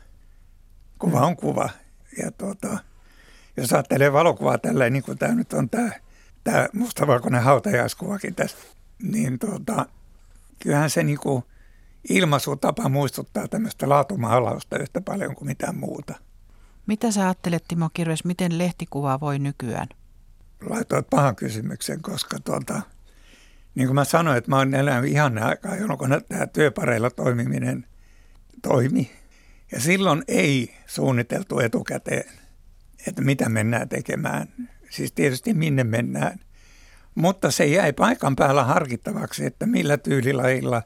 Kuva 0.99 1.21
on 1.21 1.35
kuva. 1.35 1.69
Ja 2.17 2.31
tuota, 2.31 2.77
jos 3.57 3.73
ajattelee 3.73 4.13
valokuvaa 4.13 4.57
tälleen, 4.57 4.93
niin 4.93 5.03
kuin 5.03 5.17
tämä 5.17 5.35
nyt 5.35 5.53
on 5.53 5.69
tämä, 5.69 5.91
tämä 6.43 6.67
mustavalkoinen 6.73 7.43
hautajaiskuvakin 7.43 8.35
tässä, 8.35 8.57
niin 9.01 9.39
tuota, 9.39 9.85
kyllähän 10.59 10.89
se 10.89 11.03
niin 11.03 11.19
kuin 11.19 11.43
ilmaisutapa 12.09 12.89
muistuttaa 12.89 13.47
tämmöistä 13.47 13.89
laatumahalausta 13.89 14.77
yhtä 14.77 15.01
paljon 15.01 15.35
kuin 15.35 15.47
mitään 15.47 15.75
muuta. 15.75 16.15
Mitä 16.87 17.11
sä 17.11 17.23
ajattelet, 17.23 17.63
Timo 17.67 17.89
Kirves, 17.93 18.25
miten 18.25 18.57
lehtikuva 18.57 19.19
voi 19.19 19.39
nykyään? 19.39 19.87
Laitoit 20.69 21.09
pahan 21.09 21.35
kysymyksen, 21.35 22.01
koska 22.01 22.39
tuota, 22.39 22.81
niin 23.75 23.87
kuin 23.87 23.95
mä 23.95 24.03
sanoin, 24.03 24.37
että 24.37 24.49
mä 24.49 24.57
oon 24.57 24.75
elänyt 24.75 25.11
ihan 25.11 25.37
aikaa, 25.37 25.75
jolloin 25.75 26.23
tämä 26.29 26.47
työpareilla 26.47 27.09
toimiminen 27.09 27.85
toimi. 28.61 29.11
Ja 29.71 29.79
silloin 29.79 30.23
ei 30.27 30.75
suunniteltu 30.85 31.59
etukäteen, 31.59 32.31
että 33.07 33.21
mitä 33.21 33.49
mennään 33.49 33.89
tekemään. 33.89 34.47
Siis 34.89 35.11
tietysti 35.11 35.53
minne 35.53 35.83
mennään. 35.83 36.39
Mutta 37.15 37.51
se 37.51 37.65
jäi 37.65 37.93
paikan 37.93 38.35
päällä 38.35 38.63
harkittavaksi, 38.63 39.45
että 39.45 39.65
millä 39.65 39.97
tyylilajilla 39.97 40.81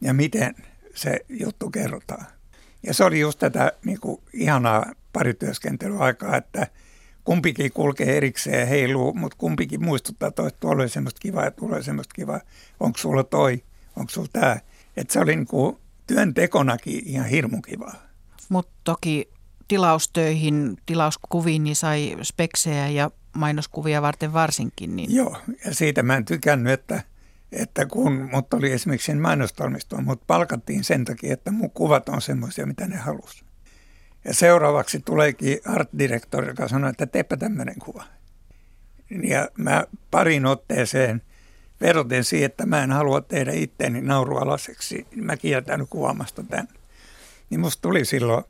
ja 0.00 0.14
miten 0.14 0.54
se 0.94 1.20
juttu 1.28 1.70
kerrotaan. 1.70 2.26
Ja 2.82 2.94
se 2.94 3.04
oli 3.04 3.20
just 3.20 3.38
tätä 3.38 3.72
niin 3.84 4.00
kuin, 4.00 4.22
ihanaa 4.32 4.92
parityöskentelyaikaa, 5.12 6.36
että 6.36 6.66
kumpikin 7.30 7.72
kulkee 7.72 8.16
erikseen 8.16 8.60
ja 8.60 8.66
heiluu, 8.66 9.14
mutta 9.14 9.36
kumpikin 9.38 9.84
muistuttaa 9.84 10.30
toista, 10.30 10.48
että 10.48 10.60
tuolla 10.60 10.82
oli 10.82 10.88
semmoista 10.88 11.20
kivaa 11.20 11.44
ja 11.44 11.50
tuolla 11.50 11.76
oli 11.76 11.84
semmoista 11.84 12.14
kivaa. 12.14 12.40
Onko 12.80 12.98
sulla 12.98 13.24
toi, 13.24 13.62
onko 13.96 14.10
sulla 14.10 14.28
tämä. 14.32 14.56
Että 14.96 15.12
se 15.12 15.20
oli 15.20 15.36
niin 15.36 15.46
kuin, 15.46 15.76
työntekonakin 16.06 17.02
ihan 17.06 17.26
hirmu 17.26 17.62
kivaa. 17.62 17.94
Mutta 18.48 18.72
toki 18.84 19.28
tilaustöihin, 19.68 20.76
tilauskuviin 20.86 21.64
niin 21.64 21.76
sai 21.76 22.16
speksejä 22.22 22.88
ja 22.88 23.10
mainoskuvia 23.36 24.02
varten 24.02 24.32
varsinkin. 24.32 24.96
Niin... 24.96 25.14
Joo, 25.14 25.36
ja 25.64 25.74
siitä 25.74 26.02
mä 26.02 26.16
en 26.16 26.24
tykännyt, 26.24 26.72
että, 26.72 27.02
että 27.52 27.86
kun 27.86 28.28
mut 28.32 28.54
oli 28.54 28.72
esimerkiksi 28.72 29.14
mainostoimistoon, 29.14 30.04
mutta 30.04 30.24
palkattiin 30.26 30.84
sen 30.84 31.04
takia, 31.04 31.32
että 31.32 31.50
mun 31.50 31.70
kuvat 31.70 32.08
on 32.08 32.22
semmoisia, 32.22 32.66
mitä 32.66 32.86
ne 32.86 32.96
halusi. 32.96 33.44
Ja 34.24 34.34
seuraavaksi 34.34 35.00
tuleekin 35.00 35.58
art-direktori, 35.66 36.48
joka 36.48 36.68
sanoi, 36.68 36.90
että 36.90 37.06
teepä 37.06 37.36
tämmöinen 37.36 37.78
kuva. 37.78 38.04
Ja 39.22 39.48
mä 39.56 39.84
parin 40.10 40.46
otteeseen 40.46 41.22
verotin 41.80 42.24
siihen, 42.24 42.46
että 42.46 42.66
mä 42.66 42.82
en 42.82 42.92
halua 42.92 43.20
tehdä 43.20 43.52
itteeni 43.52 44.00
naurualaseksi. 44.00 45.06
Mä 45.16 45.36
kieltänyt 45.36 45.90
kuvaamasta 45.90 46.42
tämän. 46.42 46.68
Niin 47.50 47.60
musta 47.60 47.82
tuli 47.82 48.04
silloin 48.04 48.44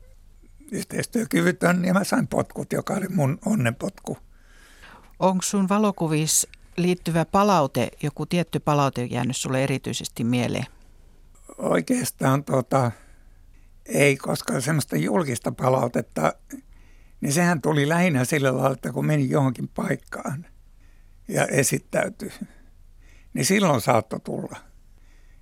yhteistyökyvytön 0.71 1.85
ja 1.85 1.93
mä 1.93 2.03
sain 2.03 2.27
potkut, 2.27 2.73
joka 2.73 2.93
oli 2.93 3.07
mun 3.07 3.39
onnenpotku. 3.45 4.17
Onko 5.19 5.41
sun 5.41 5.69
valokuvis 5.69 6.47
liittyvä 6.77 7.25
palaute, 7.25 7.91
joku 8.03 8.25
tietty 8.25 8.59
palaute 8.59 9.05
jäänyt 9.05 9.37
sulle 9.37 9.63
erityisesti 9.63 10.23
mieleen? 10.23 10.65
Oikeastaan 11.57 12.43
tota, 12.43 12.91
ei, 13.91 14.17
koska 14.17 14.61
semmoista 14.61 14.97
julkista 14.97 15.51
palautetta, 15.51 16.33
niin 17.21 17.33
sehän 17.33 17.61
tuli 17.61 17.89
lähinnä 17.89 18.25
sillä 18.25 18.55
lailla, 18.57 18.73
että 18.73 18.91
kun 18.91 19.05
meni 19.05 19.29
johonkin 19.29 19.67
paikkaan 19.67 20.45
ja 21.27 21.45
esittäytyi, 21.45 22.31
niin 23.33 23.45
silloin 23.45 23.81
saattoi 23.81 24.19
tulla. 24.19 24.57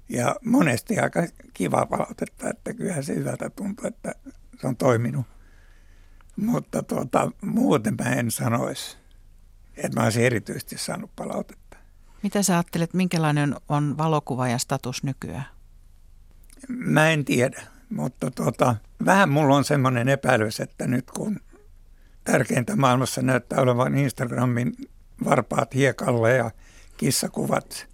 Ja 0.10 0.36
monesti 0.46 1.00
aika 1.00 1.28
kiva 1.54 1.86
palautetta, 1.86 2.50
että 2.50 2.74
kyllähän 2.74 3.04
se 3.04 3.16
hyvältä 3.16 3.50
tuntuu, 3.50 3.88
että 3.88 4.12
se 4.62 4.68
on 4.68 4.78
toiminut. 4.78 5.26
Mutta 6.36 6.84
tuota, 6.84 7.32
muuten 7.42 7.96
mä 8.04 8.10
en 8.10 8.32
sanoisi, 8.32 8.98
että 9.78 10.00
mä 10.00 10.04
olisin 10.04 10.24
erityisesti 10.24 10.78
saanut 10.78 11.16
palautetta. 11.16 11.78
Mitä 12.24 12.44
sä 12.44 12.54
ajattelet, 12.54 12.94
minkälainen 12.94 13.56
on 13.70 13.98
valokuvaajan 13.98 14.60
status 14.60 15.04
nykyään? 15.04 15.46
Mä 16.68 17.12
en 17.12 17.26
tiedä. 17.26 17.62
Mutta 17.89 18.32
tota, 18.32 18.75
vähän 19.06 19.30
mulla 19.30 19.56
on 19.56 19.63
semmoinen 19.63 20.10
epäilys, 20.10 20.60
että 20.60 20.88
nyt 20.88 21.12
kun 21.12 21.39
tärkeintä 22.23 22.75
maailmassa 22.75 23.21
näyttää 23.21 23.62
olevan 23.62 23.97
Instagramin 23.97 24.73
varpaat 25.25 25.75
hiekalle 25.75 26.36
ja 26.36 26.52
kissakuvat, 26.97 27.88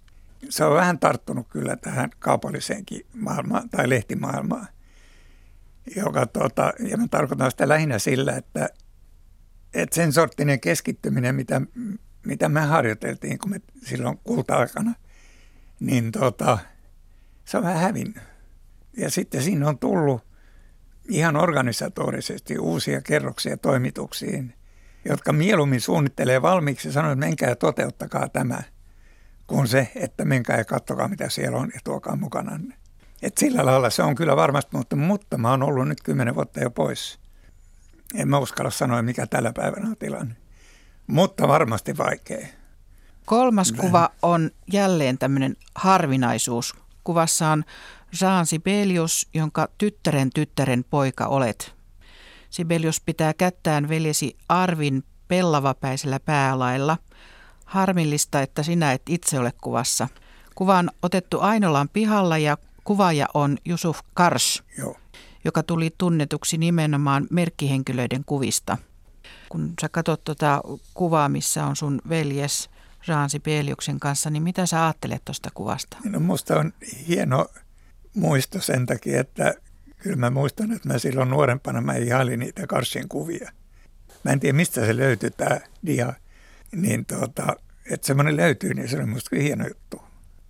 se 0.48 0.64
on 0.64 0.76
vähän 0.76 0.98
tarttunut 0.98 1.48
kyllä 1.48 1.76
tähän 1.76 2.10
kaupalliseenkin 2.18 3.06
maailmaan 3.14 3.70
tai 3.70 3.88
lehtimaailmaan. 3.88 4.66
Joka, 5.96 6.26
tota, 6.26 6.72
ja 6.88 6.96
mä 6.96 7.08
tarkoitan 7.10 7.50
sitä 7.50 7.68
lähinnä 7.68 7.98
sillä, 7.98 8.36
että, 8.36 8.68
että 9.74 9.94
sen 9.94 10.12
sorttinen 10.12 10.60
keskittyminen, 10.60 11.34
mitä, 11.34 11.60
mitä 12.26 12.48
me 12.48 12.60
harjoiteltiin, 12.60 13.38
kun 13.38 13.50
me 13.50 13.60
silloin 13.84 14.18
kulta-aikana, 14.24 14.94
niin 15.80 16.12
tota, 16.12 16.58
se 17.44 17.56
on 17.56 17.62
vähän 17.62 17.80
hävinnyt. 17.80 18.22
Ja 18.96 19.10
sitten 19.10 19.42
siinä 19.42 19.68
on 19.68 19.78
tullut 19.78 20.22
ihan 21.08 21.36
organisatorisesti 21.36 22.58
uusia 22.58 23.00
kerroksia 23.00 23.56
toimituksiin, 23.56 24.54
jotka 25.04 25.32
mieluummin 25.32 25.80
suunnittelee 25.80 26.42
valmiiksi 26.42 26.88
ja 26.88 26.92
sanoo, 26.92 27.12
että 27.12 27.26
menkää 27.26 27.48
ja 27.48 27.56
toteuttakaa 27.56 28.28
tämä, 28.28 28.62
kuin 29.46 29.68
se, 29.68 29.92
että 29.94 30.24
menkää 30.24 30.58
ja 30.58 30.64
katsokaa 30.64 31.08
mitä 31.08 31.28
siellä 31.28 31.58
on 31.58 31.70
ja 31.74 31.80
tuokaa 31.84 32.16
mukana. 32.16 32.60
Et 33.22 33.38
sillä 33.38 33.66
lailla 33.66 33.90
se 33.90 34.02
on 34.02 34.14
kyllä 34.14 34.36
varmasti, 34.36 34.76
mutta, 34.76 34.96
mutta 34.96 35.38
mä 35.38 35.50
oon 35.50 35.62
ollut 35.62 35.88
nyt 35.88 36.02
kymmenen 36.02 36.34
vuotta 36.34 36.60
jo 36.60 36.70
pois. 36.70 37.18
En 38.14 38.28
mä 38.28 38.38
uskalla 38.38 38.70
sanoa, 38.70 39.02
mikä 39.02 39.26
tällä 39.26 39.52
päivänä 39.52 39.88
on 39.88 39.96
tilanne. 39.96 40.36
Mutta 41.06 41.48
varmasti 41.48 41.98
vaikea. 41.98 42.46
Kolmas 43.24 43.72
kuva 43.72 44.10
on 44.22 44.50
jälleen 44.72 45.18
tämmöinen 45.18 45.56
harvinaisuus. 45.74 46.74
Kuvassa 47.04 47.48
on 47.48 47.64
Jean 48.22 48.46
Sibelius, 48.46 49.28
jonka 49.34 49.68
tyttären 49.78 50.30
tyttären 50.34 50.84
poika 50.90 51.26
olet. 51.26 51.74
Sibelius 52.50 53.00
pitää 53.00 53.34
kättään 53.34 53.88
veljesi 53.88 54.36
Arvin 54.48 55.04
pellavapäisellä 55.28 56.20
päälailla. 56.20 56.98
Harmillista, 57.64 58.42
että 58.42 58.62
sinä 58.62 58.92
et 58.92 59.02
itse 59.08 59.38
ole 59.38 59.52
kuvassa. 59.62 60.08
Kuva 60.54 60.78
on 60.78 60.90
otettu 61.02 61.40
Ainolan 61.40 61.88
pihalla 61.88 62.38
ja 62.38 62.58
kuvaaja 62.84 63.26
on 63.34 63.58
Jusuf 63.64 63.98
Kars, 64.14 64.62
Joo. 64.78 64.96
joka 65.44 65.62
tuli 65.62 65.94
tunnetuksi 65.98 66.58
nimenomaan 66.58 67.26
merkkihenkilöiden 67.30 68.24
kuvista. 68.24 68.78
Kun 69.48 69.72
sä 69.80 69.88
katsot 69.88 70.24
tuota 70.24 70.60
kuvaa, 70.94 71.28
missä 71.28 71.66
on 71.66 71.76
sun 71.76 72.00
veljes 72.08 72.70
Jean 73.08 73.30
Sibeliuksen 73.30 74.00
kanssa, 74.00 74.30
niin 74.30 74.42
mitä 74.42 74.66
sä 74.66 74.84
ajattelet 74.84 75.24
tuosta 75.24 75.50
kuvasta? 75.54 75.96
No 76.04 76.20
musta 76.20 76.58
on 76.58 76.72
hieno 77.08 77.46
muisto 78.16 78.60
sen 78.60 78.86
takia, 78.86 79.20
että 79.20 79.54
kyllä 79.98 80.16
mä 80.16 80.30
muistan, 80.30 80.72
että 80.72 80.88
mä 80.88 80.98
silloin 80.98 81.30
nuorempana 81.30 81.80
mä 81.80 81.94
ihailin 81.94 82.40
niitä 82.40 82.66
Karsin 82.66 83.08
kuvia. 83.08 83.52
Mä 84.24 84.32
en 84.32 84.40
tiedä, 84.40 84.56
mistä 84.56 84.86
se 84.86 84.96
löytyy 84.96 85.30
tämä 85.30 85.60
dia. 85.86 86.12
Niin 86.72 87.04
tota, 87.04 87.56
että 87.90 88.06
semmoinen 88.06 88.36
löytyy, 88.36 88.74
niin 88.74 88.88
se 88.88 88.98
on 88.98 89.08
musta 89.08 89.36
hieno 89.36 89.66
juttu. 89.66 90.02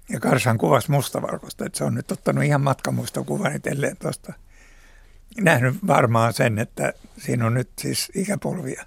Ja 0.08 0.20
Karsan 0.20 0.58
kuvasi 0.58 0.90
mustavalkoista, 0.90 1.66
että 1.66 1.78
se 1.78 1.84
on 1.84 1.94
nyt 1.94 2.12
ottanut 2.12 2.44
ihan 2.44 2.60
matkamuistokuvan 2.60 3.56
itselleen 3.56 3.96
tuosta. 3.96 4.32
Nähnyt 5.40 5.74
varmaan 5.86 6.32
sen, 6.32 6.58
että 6.58 6.92
siinä 7.18 7.46
on 7.46 7.54
nyt 7.54 7.70
siis 7.78 8.12
ikäpolvia. 8.14 8.84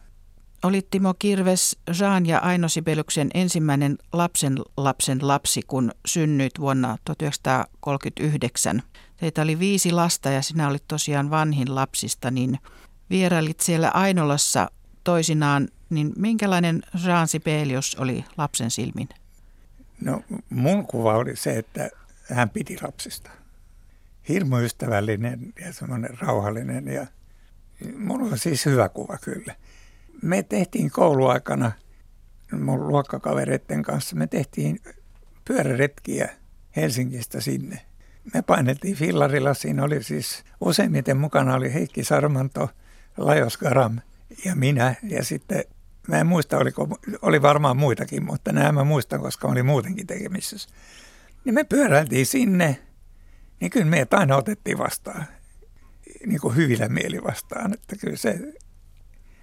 Oli 0.64 0.88
Timo 0.92 1.14
Kirves 1.20 1.78
Jean 2.00 2.26
ja 2.26 2.40
Aino 2.40 2.70
Sibeliuksen 2.70 3.30
ensimmäinen 3.34 3.98
lapsen 4.14 4.56
lapsen 4.78 5.28
lapsi, 5.28 5.62
kun 5.68 5.92
synnyit 6.06 6.60
vuonna 6.60 6.98
1939. 7.06 8.82
Teitä 9.18 9.42
oli 9.42 9.60
viisi 9.60 9.92
lasta 9.92 10.30
ja 10.30 10.42
sinä 10.42 10.70
olit 10.70 10.84
tosiaan 10.88 11.30
vanhin 11.30 11.76
lapsista, 11.76 12.32
niin 12.32 12.60
vierailit 13.10 13.60
siellä 13.60 13.90
Ainolassa 13.90 14.72
toisinaan, 15.04 15.68
niin 15.90 16.14
minkälainen 16.16 16.82
Jean 17.06 17.28
Sibelius 17.28 17.96
oli 17.96 18.26
lapsen 18.38 18.72
silmin? 18.72 19.10
No 20.02 20.24
mun 20.50 20.88
kuva 20.88 21.18
oli 21.18 21.36
se, 21.36 21.58
että 21.58 21.90
hän 22.34 22.50
piti 22.50 22.78
lapsista. 22.82 23.30
Hirmu 24.30 24.58
ystävällinen 24.58 25.54
ja 25.62 25.74
semmoinen 25.74 26.18
rauhallinen 26.20 26.88
ja 26.88 27.08
mulla 27.98 28.26
on 28.26 28.38
siis 28.38 28.66
hyvä 28.66 28.90
kuva 28.90 29.18
kyllä. 29.18 29.56
Me 30.22 30.44
tehtiin 30.44 30.92
kouluaikana 30.92 31.72
mun 32.60 32.88
luokkakavereiden 32.88 33.84
kanssa, 33.84 34.16
me 34.16 34.28
tehtiin 34.28 34.80
pyöräretkiä 35.46 36.30
Helsingistä 36.76 37.42
sinne. 37.42 37.82
Me 38.34 38.42
paineltiin 38.42 38.96
fillarilla, 38.96 39.54
siinä 39.54 39.84
oli 39.84 40.04
siis 40.04 40.44
useimmiten 40.62 41.18
mukana 41.18 41.56
oli 41.56 41.74
Heikki 41.74 42.04
Sarmanto, 42.04 42.70
Lajos 43.18 43.58
Garam 43.58 44.00
ja 44.46 44.56
minä 44.56 44.96
ja 45.04 45.24
sitten 45.24 45.64
Mä 46.10 46.20
en 46.20 46.28
muista, 46.28 46.58
oliko, 46.58 46.88
oli 47.22 47.42
varmaan 47.42 47.78
muitakin, 47.78 48.26
mutta 48.26 48.52
nämä 48.52 48.72
mä 48.72 48.84
muistan, 48.84 49.20
koska 49.22 49.48
oli 49.48 49.64
muutenkin 49.64 50.08
tekemisissä. 50.08 50.70
Niin 51.46 51.56
me 51.56 51.64
pyöräiltiin 51.64 52.26
sinne, 52.26 52.80
niin 53.60 53.72
kyllä 53.72 53.86
meitä 53.86 54.18
aina 54.18 54.36
otettiin 54.36 54.78
vastaan, 54.78 55.26
niin 56.26 56.40
kuin 56.40 56.56
hyvillä 56.56 56.90
mieli 56.90 57.24
vastaan. 57.24 57.74
Että 57.74 57.96
kyllä 57.96 58.16
se, 58.16 58.40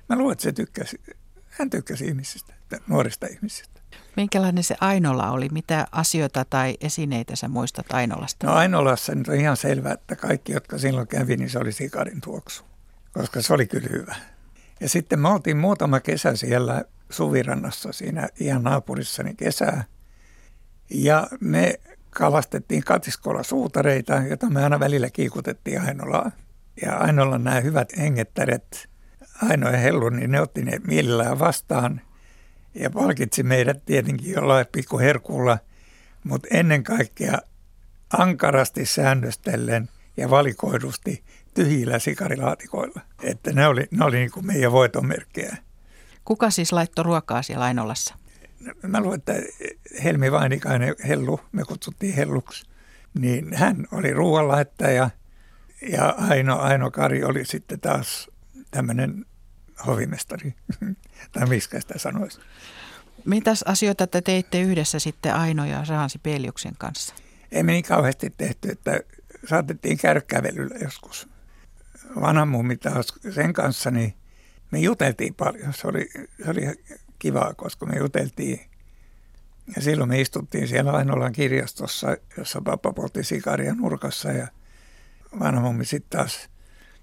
mä 0.08 0.16
luulen, 0.18 0.32
että 0.32 0.42
se 0.42 0.52
tykkäsi, 0.52 1.00
hän 1.48 1.70
tykkäsi 1.70 2.04
ihmisistä, 2.04 2.54
nuorista 2.88 3.26
ihmisistä. 3.26 3.80
Minkälainen 4.16 4.64
se 4.64 4.76
Ainola 4.80 5.30
oli? 5.30 5.48
Mitä 5.48 5.86
asioita 5.92 6.44
tai 6.44 6.76
esineitä 6.80 7.36
sä 7.36 7.48
muistat 7.48 7.86
Ainolasta? 7.92 8.46
No 8.46 8.52
Ainolassa 8.52 9.14
nyt 9.14 9.28
on 9.28 9.34
ihan 9.34 9.56
selvää, 9.56 9.92
että 9.92 10.16
kaikki, 10.16 10.52
jotka 10.52 10.78
silloin 10.78 11.08
kävi, 11.08 11.36
niin 11.36 11.50
se 11.50 11.58
oli 11.58 11.72
sikarin 11.72 12.20
tuoksu, 12.20 12.64
koska 13.12 13.42
se 13.42 13.54
oli 13.54 13.66
kyllä 13.66 13.88
hyvä. 13.92 14.14
Ja 14.80 14.88
sitten 14.88 15.18
me 15.18 15.28
oltiin 15.28 15.56
muutama 15.56 16.00
kesä 16.00 16.36
siellä 16.36 16.84
Suvirannassa 17.10 17.92
siinä 17.92 18.28
ihan 18.40 18.62
naapurissani 18.62 19.34
kesää. 19.34 19.84
Ja 20.90 21.26
me 21.40 21.80
kalastettiin 22.10 22.84
katiskolla 22.84 23.42
suutareita, 23.42 24.14
jota 24.14 24.50
me 24.50 24.64
aina 24.64 24.80
välillä 24.80 25.10
kiikutettiin 25.10 25.80
Ainolaan. 25.80 26.32
Ja 26.82 26.96
Ainolla 26.96 27.38
nämä 27.38 27.60
hyvät 27.60 27.96
hengettäret, 27.98 28.88
Aino 29.42 29.70
ja 29.70 29.78
Hellu, 29.78 30.08
niin 30.08 30.30
ne 30.30 30.40
otti 30.40 30.62
ne 30.62 30.80
mielellään 30.86 31.38
vastaan 31.38 32.00
ja 32.74 32.90
palkitsi 32.90 33.42
meidät 33.42 33.84
tietenkin 33.86 34.32
jollain 34.32 34.66
pikkuherkulla, 34.72 35.58
mutta 36.24 36.48
ennen 36.50 36.84
kaikkea 36.84 37.38
ankarasti 38.18 38.86
säännöstellen 38.86 39.88
ja 40.16 40.30
valikoidusti 40.30 41.24
tyhjillä 41.54 41.98
sikarilaatikoilla. 41.98 43.00
Että 43.22 43.52
ne 43.52 43.66
oli, 43.66 43.88
ne 43.90 44.04
oli 44.04 44.16
niin 44.16 44.30
kuin 44.30 44.46
meidän 44.46 44.72
voitonmerkkejä. 44.72 45.56
Kuka 46.24 46.50
siis 46.50 46.72
laittoi 46.72 47.04
ruokaa 47.04 47.42
siellä 47.42 47.64
Ainolassa? 47.64 48.14
Mä 48.82 49.00
luulen, 49.00 49.18
että 49.18 49.34
Helmi 50.04 50.32
Vainikainen, 50.32 50.94
Hellu, 51.08 51.40
me 51.52 51.64
kutsuttiin 51.64 52.14
Helluksi, 52.14 52.66
niin 53.18 53.54
hän 53.54 53.86
oli 53.92 54.12
ruoanlaittaja 54.12 55.10
ja 55.88 56.14
Aino, 56.18 56.58
Aino 56.58 56.90
Kari 56.90 57.24
oli 57.24 57.44
sitten 57.44 57.80
taas 57.80 58.30
tämmöinen 58.76 59.26
hovimestari, 59.86 60.54
tai 61.32 61.46
miskä 61.46 61.80
sitä 61.80 61.98
sanoisi. 61.98 62.40
Mitäs 63.24 63.62
asioita 63.62 64.06
te 64.06 64.20
teitte 64.20 64.60
yhdessä 64.60 64.98
sitten 64.98 65.34
Aino 65.34 65.64
ja 65.64 65.84
Saansi 65.84 66.18
Peliuksen 66.18 66.74
kanssa? 66.78 67.14
Ei 67.52 67.62
me 67.62 67.72
niin 67.72 67.84
kauheasti 67.84 68.34
tehty, 68.36 68.68
että 68.70 69.00
saatettiin 69.48 69.98
käydä 69.98 70.20
kävelyllä 70.20 70.74
joskus 70.82 71.28
vanha 72.20 72.46
mummi 72.46 72.76
taas 72.76 73.06
sen 73.34 73.52
kanssa, 73.52 73.90
niin 73.90 74.14
me 74.70 74.78
juteltiin 74.78 75.34
paljon. 75.34 75.72
Se 75.72 75.88
oli, 75.88 76.08
se 76.44 76.50
oli 76.50 76.60
kivaa, 77.18 77.54
koska 77.54 77.86
me 77.86 77.98
juteltiin. 77.98 78.60
Ja 79.76 79.82
silloin 79.82 80.08
me 80.08 80.20
istuttiin 80.20 80.68
siellä 80.68 80.92
Ainolan 80.92 81.32
kirjastossa, 81.32 82.16
jossa 82.36 82.60
pappa 82.60 82.92
poltti 82.92 83.24
sikaria 83.24 83.74
nurkassa 83.74 84.32
ja 84.32 84.48
vanha 85.40 85.60
mummi 85.60 85.84
sitten 85.84 86.18
taas 86.18 86.50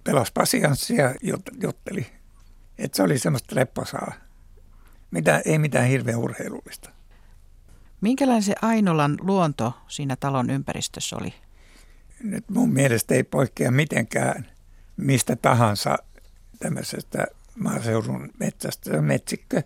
pelasi 0.04 0.32
pasianssia 0.34 1.13
ja 1.22 1.38
jutteli. 1.62 2.06
Että 2.78 2.96
se 2.96 3.04
oli 3.04 3.20
semmoista 3.20 3.56
lepposaa. 3.56 4.13
Mitä, 5.12 5.42
ei 5.46 5.60
mitään 5.60 5.88
hirveän 5.88 6.20
urheilullista. 6.20 6.89
Minkälainen 8.02 8.44
se 8.44 8.54
Ainolan 8.62 9.18
luonto 9.22 9.74
siinä 9.88 10.16
talon 10.16 10.50
ympäristössä 10.50 11.16
oli? 11.16 11.34
Nyt 12.24 12.50
mun 12.50 12.74
mielestä 12.74 13.16
ei 13.16 13.24
poikkea 13.24 13.72
mitenkään 13.72 14.48
mistä 14.98 15.36
tahansa 15.36 15.98
tämmöisestä 16.60 17.26
maaseudun 17.56 18.30
metsästä, 18.39 19.02
metsikkö, 19.02 19.63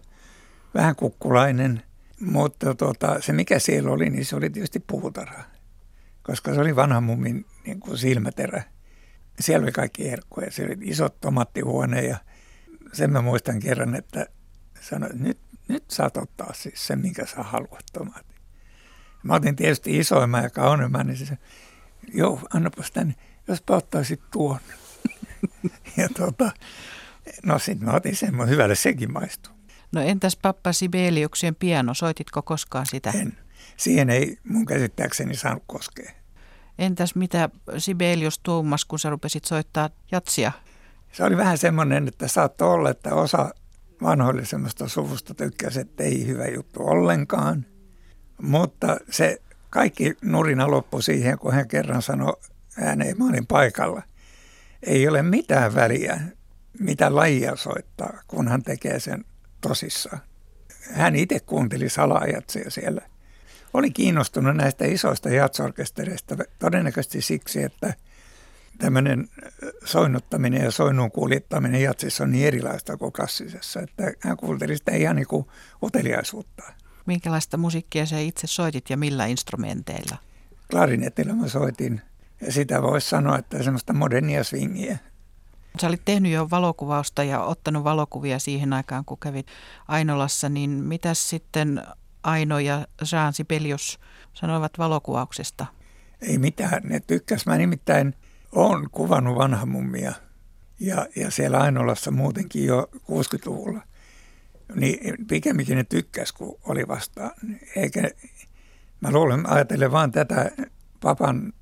vähän 0.74 0.96
kukkulainen, 0.96 1.84
mutta 2.20 2.76
tota, 2.76 3.22
se 3.22 3.34
mikä 3.34 3.60
siellä 3.60 3.92
oli, 3.92 4.10
niin 4.10 4.26
se 4.26 4.36
oli 4.36 4.50
tietysti 4.50 4.80
puutarha, 4.80 5.44
koska 6.24 6.54
se 6.54 6.62
oli 6.62 6.76
vanha 6.76 7.02
mummin 7.02 7.46
niin 7.66 7.80
kuin 7.80 7.98
silmäterä. 7.98 8.64
Siellä 9.40 9.64
oli 9.64 9.72
kaikki 9.72 10.10
herkkuja, 10.10 10.52
siellä 10.52 10.76
oli 10.78 10.90
isot 10.90 11.22
tomattihuone 11.22 12.02
ja 12.02 12.18
sen 12.94 13.12
mä 13.12 13.22
muistan 13.22 13.60
kerran, 13.60 13.96
että 13.96 14.28
sanoin, 14.82 15.12
että 15.12 15.24
nyt, 15.24 15.40
nyt 15.68 15.84
saat 15.92 16.18
ottaa 16.18 16.54
siis 16.54 16.88
sen, 16.88 17.00
minkä 17.00 17.26
sä 17.26 17.44
haluat 17.44 17.86
tomaatti. 17.94 18.36
Mä 19.24 19.34
otin 19.34 19.56
tietysti 19.56 19.98
isoimman 19.98 20.44
ja 20.44 20.50
kauneimman, 20.50 21.08
niin 21.08 21.18
se, 21.18 21.38
joo, 22.14 22.42
annapas 22.54 22.92
tänne, 22.92 23.16
jos 23.48 23.64
ottaisit 23.70 24.22
tuon 24.32 24.60
ja 25.98 26.10
tota, 26.18 26.52
no 27.44 27.60
sitten 27.60 27.88
mä 27.88 27.94
otin 27.94 28.16
sen, 28.16 28.50
hyvälle 28.50 28.76
sekin 28.76 29.14
maistuu. 29.14 29.54
No 29.92 30.02
entäs 30.02 30.36
Pappa 30.36 30.74
Sibeliuksen 30.74 31.56
piano, 31.56 31.94
soititko 31.94 32.42
koskaan 32.42 32.86
sitä? 32.86 33.12
En. 33.16 33.38
Siihen 33.78 34.10
ei 34.10 34.38
mun 34.44 34.66
käsittääkseni 34.66 35.36
saanut 35.36 35.64
koskea. 35.68 36.12
Entäs 36.80 37.16
mitä 37.16 37.50
Sibelius 37.78 38.40
tuumas, 38.40 38.86
kun 38.86 39.00
sä 39.00 39.10
rupesit 39.10 39.46
soittaa 39.46 39.90
jatsia? 40.12 40.52
Se 41.12 41.24
oli 41.24 41.38
vähän 41.38 41.58
semmoinen, 41.58 42.08
että 42.08 42.28
saattoi 42.28 42.74
olla, 42.74 42.90
että 42.90 43.16
osa 43.16 43.50
vanhoille 44.02 44.46
semmoista 44.46 44.88
suvusta 44.88 45.34
tykkäsi, 45.34 45.80
että 45.80 46.04
ei 46.04 46.28
hyvä 46.28 46.48
juttu 46.48 46.88
ollenkaan. 46.88 47.66
Mutta 48.42 48.98
se 49.10 49.42
kaikki 49.70 50.18
nurina 50.22 50.72
loppui 50.72 51.04
siihen, 51.04 51.40
kun 51.40 51.54
hän 51.54 51.68
kerran 51.68 52.02
sanoi 52.02 52.34
ääneen, 52.82 53.18
mä 53.18 53.30
olin 53.30 53.48
paikalla– 53.48 54.02
ei 54.84 55.08
ole 55.08 55.22
mitään 55.22 55.76
väliä, 55.76 56.20
mitä 56.80 57.16
lajia 57.16 57.56
soittaa, 57.56 58.22
kun 58.28 58.48
hän 58.48 58.64
tekee 58.64 59.00
sen 59.00 59.26
tosissaan. 59.62 60.20
Hän 60.92 61.16
itse 61.16 61.40
kuunteli 61.40 61.90
salaajatsia 61.90 62.72
siellä. 62.72 63.02
Oli 63.74 63.92
kiinnostunut 63.92 64.56
näistä 64.56 64.86
isoista 64.86 65.30
jatsorkestereista 65.30 66.36
todennäköisesti 66.60 67.22
siksi, 67.22 67.64
että 67.64 67.94
tämmöinen 68.78 69.30
soinnuttaminen 69.86 70.64
ja 70.64 70.72
soinnun 70.72 71.12
kuljettaminen 71.12 71.82
jatsissa 71.82 72.24
on 72.24 72.32
niin 72.32 72.48
erilaista 72.48 72.98
kuin 72.98 73.14
klassisessa, 73.14 73.82
että 73.82 74.12
hän 74.20 74.38
kuunteli 74.38 74.78
sitä 74.78 74.92
ihan 74.92 75.16
niin 75.16 75.28
kuin 75.28 75.46
uteliaisuutta. 75.84 76.64
Minkälaista 77.06 77.58
musiikkia 77.58 78.06
sä 78.06 78.20
itse 78.20 78.48
soitit 78.48 78.90
ja 78.90 78.98
millä 78.98 79.26
instrumenteilla? 79.26 80.18
Klarinetilla 80.72 81.34
mä 81.34 81.48
soitin 81.48 82.02
ja 82.42 82.52
sitä 82.52 82.82
voisi 82.82 83.10
sanoa, 83.10 83.38
että 83.38 83.64
semmoista 83.64 83.94
modernia 83.94 84.44
swingiä. 84.44 84.98
Sä 85.82 85.88
olit 85.88 86.06
tehnyt 86.06 86.32
jo 86.32 86.50
valokuvausta 86.50 87.24
ja 87.24 87.44
ottanut 87.44 87.84
valokuvia 87.84 88.40
siihen 88.40 88.74
aikaan, 88.74 89.06
kun 89.06 89.18
kävit 89.18 89.48
Ainolassa, 89.88 90.50
niin 90.50 90.70
mitä 90.70 91.14
sitten 91.14 91.84
Aino 92.24 92.60
ja 92.60 92.88
Jean 93.12 93.34
Sibelius 93.34 94.00
sanoivat 94.34 94.78
valokuvauksesta? 94.78 95.66
Ei 96.22 96.38
mitään, 96.38 96.82
ne 96.84 97.00
tykkäs. 97.00 97.46
Mä 97.46 97.58
nimittäin 97.58 98.14
olen 98.52 98.90
kuvannut 98.90 99.38
vanha 99.38 99.66
mummia 99.66 100.14
ja, 100.80 101.08
ja 101.16 101.32
siellä 101.32 101.60
Ainolassa 101.60 102.12
muutenkin 102.12 102.66
jo 102.66 102.90
60-luvulla. 102.96 103.82
Niin 104.76 105.26
pikemminkin 105.28 105.78
ne 105.78 105.84
tykkäs, 105.84 106.34
kun 106.34 106.60
oli 106.64 106.88
vastaan. 106.88 107.32
Eikä, 107.76 108.10
mä 109.02 109.12
luulen, 109.12 109.50
ajatellen 109.50 109.92
vaan 109.92 110.12
tätä 110.12 110.52
papan 111.00 111.54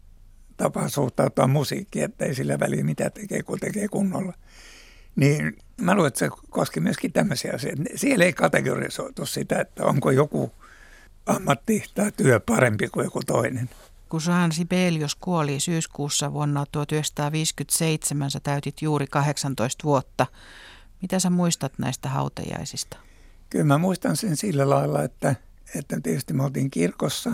tapa 0.57 0.89
suhtautua 0.89 1.47
musiikkiin, 1.47 2.05
että 2.05 2.25
ei 2.25 2.35
sillä 2.35 2.59
väliä 2.59 2.83
mitä 2.83 3.09
tekee, 3.09 3.43
kun 3.43 3.59
tekee 3.59 3.87
kunnolla. 3.87 4.33
Niin 5.15 5.57
mä 5.81 5.93
luulen, 5.93 6.07
että 6.07 6.19
se 6.19 6.29
koski 6.49 6.79
myöskin 6.79 7.11
tämmöisiä 7.11 7.51
asioita. 7.55 7.83
Siellä 7.95 8.25
ei 8.25 8.33
kategorisoitu 8.33 9.25
sitä, 9.25 9.59
että 9.59 9.85
onko 9.85 10.11
joku 10.11 10.51
ammatti 11.25 11.83
tai 11.95 12.11
työ 12.11 12.39
parempi 12.39 12.87
kuin 12.87 13.03
joku 13.03 13.21
toinen. 13.25 13.69
Kun 14.09 14.21
Jean 14.27 14.51
Sibelius 14.51 15.15
kuoli 15.15 15.59
syyskuussa 15.59 16.33
vuonna 16.33 16.65
1957, 16.71 18.31
sä 18.31 18.39
täytit 18.39 18.81
juuri 18.81 19.07
18 19.07 19.83
vuotta. 19.83 20.25
Mitä 21.01 21.19
sä 21.19 21.29
muistat 21.29 21.73
näistä 21.77 22.09
hautajaisista? 22.09 22.97
Kyllä 23.49 23.65
mä 23.65 23.77
muistan 23.77 24.17
sen 24.17 24.37
sillä 24.37 24.69
lailla, 24.69 25.03
että, 25.03 25.35
että 25.75 25.99
tietysti 26.03 26.33
me 26.33 26.43
oltiin 26.43 26.71
kirkossa 26.71 27.31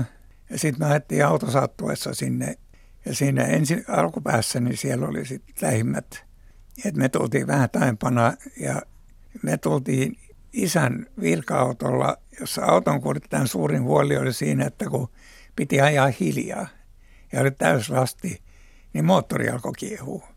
ja 0.50 0.60
sitten 0.60 0.88
me 0.88 0.92
ajettiin 0.92 1.26
autosattuessa 1.26 2.14
sinne. 2.14 2.58
Ja 3.06 3.16
siinä 3.16 3.44
ensin 3.44 3.86
alkupäässä, 3.88 4.60
niin 4.60 4.78
siellä 4.78 5.08
oli 5.08 5.26
sitten 5.26 5.56
lähimmät. 5.62 6.26
Et 6.86 6.96
me 6.96 7.10
tultiin 7.10 7.48
vähän 7.48 7.70
taempana 7.70 8.34
ja 8.58 8.82
me 9.44 9.58
tultiin 9.58 10.18
isän 10.54 11.06
virka-autolla, 11.22 12.18
jossa 12.40 12.66
auton 12.66 13.02
kuljettajan 13.02 13.48
suurin 13.48 13.84
huoli 13.84 14.18
oli 14.18 14.34
siinä, 14.34 14.66
että 14.66 14.86
kun 14.90 15.10
piti 15.56 15.82
ajaa 15.82 16.12
hiljaa 16.20 16.68
ja 17.32 17.42
oli 17.42 17.52
täyslasti, 17.52 18.42
niin 18.94 19.06
moottori 19.06 19.50
alkoi 19.50 19.74
kiehua. 19.78 20.28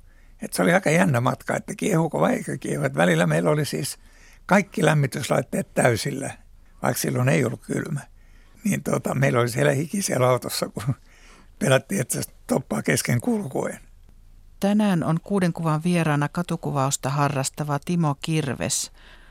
Et 0.42 0.52
se 0.52 0.62
oli 0.62 0.72
aika 0.72 0.90
jännä 0.90 1.20
matka, 1.20 1.56
että 1.56 1.74
kiehuuko 1.76 2.20
vai 2.20 2.32
eikö 2.32 2.58
kiehu. 2.58 2.84
Et 2.84 2.94
välillä 2.94 3.26
meillä 3.26 3.50
oli 3.50 3.64
siis 3.64 3.98
kaikki 4.46 4.84
lämmityslaitteet 4.84 5.74
täysillä, 5.74 6.30
vaikka 6.82 7.00
silloin 7.00 7.28
ei 7.28 7.44
ollut 7.44 7.66
kylmä. 7.66 8.00
Niin 8.64 8.82
tota, 8.82 9.14
meillä 9.14 9.40
oli 9.40 9.48
siellä 9.48 9.72
hiki 9.72 10.02
siellä 10.02 10.28
autossa, 10.28 10.68
kun 10.68 10.94
pelättiin, 11.58 12.00
että 12.00 12.22
se 12.22 12.30
toppaa 12.46 12.82
kesken 12.82 13.20
kulkuen. 13.20 13.78
Tänään 14.64 15.04
on 15.04 15.20
kuuden 15.22 15.52
kuvan 15.52 15.84
vieraana 15.84 16.28
katukuvausta 16.28 17.10
harrastava 17.10 17.78
Timo 17.84 18.16
Kirves. 18.22 18.90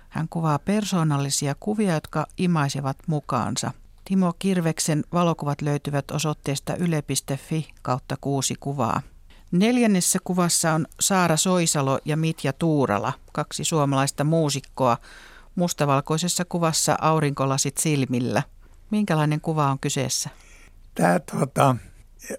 Hän 0.10 0.30
kuvaa 0.30 0.60
persoonallisia 0.60 1.56
kuvia, 1.60 1.94
jotka 1.94 2.26
imaisevat 2.38 2.98
mukaansa. 3.08 3.72
Timo 4.06 4.34
Kirveksen 4.40 5.04
valokuvat 5.14 5.62
löytyvät 5.62 6.12
osoitteesta 6.12 6.76
yle.fi 6.76 7.70
kautta 7.82 8.16
kuusi 8.22 8.56
kuvaa. 8.60 9.02
Neljännessä 9.52 10.20
kuvassa 10.24 10.74
on 10.74 10.86
Saara 11.00 11.38
Soisalo 11.38 12.00
ja 12.06 12.18
Mitja 12.18 12.54
Tuurala, 12.54 13.14
kaksi 13.32 13.64
suomalaista 13.64 14.24
muusikkoa. 14.24 14.98
Mustavalkoisessa 15.56 16.46
kuvassa 16.46 16.98
aurinkolasit 17.02 17.78
silmillä. 17.78 18.44
Minkälainen 18.92 19.42
kuva 19.42 19.72
on 19.72 19.80
kyseessä? 19.80 20.30
Tämä 20.96 21.20
tuota, 21.20 21.76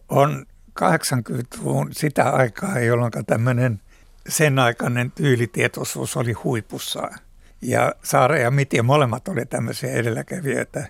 on 0.09 0.47
80-luvun 0.81 1.89
sitä 1.93 2.31
aikaa, 2.31 2.79
jolloin 2.79 3.13
tämmöinen 3.27 3.81
sen 4.29 4.59
aikainen 4.59 5.11
tyylitietoisuus 5.11 6.17
oli 6.17 6.33
huipussaan. 6.33 7.19
Ja 7.63 7.93
Saara 8.03 8.39
ja 8.39 8.51
Mitja 8.51 8.83
molemmat 8.83 9.29
oli 9.29 9.47
tämmöisiä 9.47 9.93
edelläkävijöitä. 9.93 10.87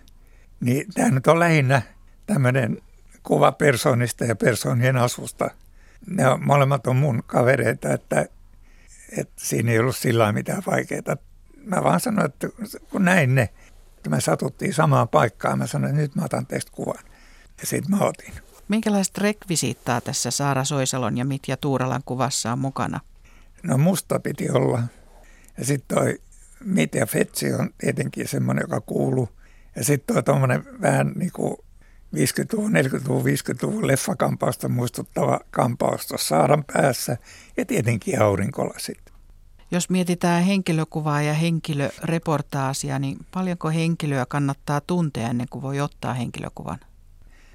Niin 0.61 0.87
tämä 0.95 1.11
nyt 1.11 1.27
on 1.27 1.39
lähinnä 1.39 1.83
tämmöinen 2.27 2.83
kuva 3.23 3.53
persoonista 3.53 4.25
ja 4.25 4.37
persoonien 4.37 4.97
asusta– 4.97 5.51
ne 6.07 6.29
on, 6.29 6.47
molemmat 6.47 6.87
on 6.87 6.97
mun 6.97 7.23
kavereita, 7.27 7.93
että, 7.93 8.27
että 9.19 9.35
siinä 9.37 9.73
ei 9.73 9.79
ollut 9.79 9.97
sillä 9.97 10.33
mitään 10.33 10.63
vaikeaa. 10.67 11.17
Mä 11.65 11.83
vaan 11.83 12.01
sanoin, 12.01 12.27
että 12.27 12.49
kun 12.91 13.05
näin 13.05 13.35
ne, 13.35 13.49
että 13.97 14.11
me 14.11 14.21
satuttiin 14.21 14.75
samaan 14.75 15.09
paikkaan, 15.09 15.59
mä 15.59 15.67
sanoin, 15.67 15.91
että 15.91 16.03
nyt 16.03 16.15
mä 16.15 16.25
otan 16.25 16.47
teistä 16.47 16.73
kuvan. 16.75 17.05
Ja 17.61 17.67
sitten 17.67 17.99
mä 17.99 18.05
otin. 18.05 18.35
Minkälaista 18.69 19.21
rekvisiittaa 19.23 20.01
tässä 20.01 20.31
Saara 20.31 20.65
Soisalon 20.65 21.19
ja 21.19 21.25
Mitja 21.25 21.57
Tuuralan 21.57 22.03
kuvassa 22.05 22.53
on 22.53 22.59
mukana? 22.59 23.01
No 23.63 23.79
musta 23.79 24.21
piti 24.21 24.51
olla. 24.51 24.83
Ja 25.59 25.65
sitten 25.65 25.97
toi 25.97 26.21
Mitja 26.65 27.07
Fetsi 27.07 27.55
on 27.55 27.71
tietenkin 27.79 28.29
semmoinen, 28.29 28.63
joka 28.63 28.81
kuuluu. 28.81 29.29
Ja 29.77 29.85
sitten 29.85 30.15
toi 30.15 30.23
tuommoinen 30.23 30.65
vähän 30.81 31.13
niin 31.17 31.33
kuin 31.33 31.57
50-luvun, 32.17 32.73
40-luvun, 32.73 33.25
50-luvun 33.25 33.87
leffakampausta 33.87 34.69
muistuttava 34.69 35.41
kampaus 35.51 36.07
tuossa 36.07 36.29
saaran 36.29 36.65
päässä 36.73 37.17
ja 37.57 37.65
tietenkin 37.65 38.23
aurinkolasit. 38.23 39.01
Jos 39.71 39.91
mietitään 39.91 40.43
henkilökuvaa 40.43 41.23
ja 41.23 41.35
henkilöreportaasia, 41.35 42.99
niin 42.99 43.19
paljonko 43.31 43.71
henkilöä 43.71 44.27
kannattaa 44.27 44.81
tuntea 44.81 45.29
ennen 45.29 45.47
kuin 45.51 45.63
voi 45.63 45.81
ottaa 45.81 46.15
henkilökuvan? 46.15 46.79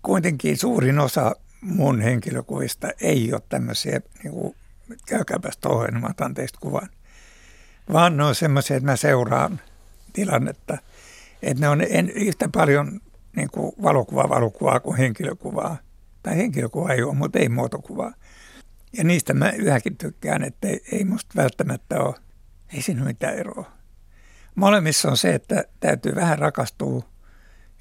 Kuitenkin 0.03 0.57
suurin 0.57 0.99
osa 0.99 1.35
mun 1.61 2.01
henkilökuvista 2.01 2.87
ei 3.01 3.33
ole 3.33 3.41
tämmöisiä, 3.49 4.01
niin 4.23 4.33
kuin, 4.33 4.55
käykääpäs 5.05 5.57
tuohon, 5.57 5.89
niin 5.89 6.01
mä 6.01 6.07
otan 6.09 6.33
teistä 6.33 6.59
kuvan. 6.61 6.89
Vaan 7.93 8.17
ne 8.17 8.23
on 8.23 8.35
semmoisia, 8.35 8.77
että 8.77 8.89
mä 8.91 8.95
seuraan 8.95 9.59
tilannetta. 10.13 10.77
Että 11.41 11.61
ne 11.61 11.69
on 11.69 11.81
en, 11.89 12.09
yhtä 12.09 12.49
paljon 12.53 12.99
niin 13.35 13.49
kuin 13.51 13.71
valokuva 13.83 14.29
valokuvaa 14.29 14.79
kuin 14.79 14.97
henkilökuvaa. 14.97 15.77
Tai 16.23 16.37
henkilökuva 16.37 16.93
ei 16.93 17.03
ole, 17.03 17.15
mutta 17.15 17.39
ei 17.39 17.49
muotokuvaa. 17.49 18.13
Ja 18.97 19.03
niistä 19.03 19.33
mä 19.33 19.49
yhäkin 19.49 19.97
tykkään, 19.97 20.43
että 20.43 20.67
ei, 20.67 20.81
ei 20.91 21.05
musta 21.05 21.33
välttämättä 21.35 21.99
ole, 21.99 22.15
ei 22.73 22.81
siinä 22.81 23.01
ole 23.01 23.07
mitään 23.07 23.35
eroa. 23.35 23.71
Molemmissa 24.55 25.09
on 25.09 25.17
se, 25.17 25.35
että 25.35 25.63
täytyy 25.79 26.15
vähän 26.15 26.39
rakastua 26.39 27.03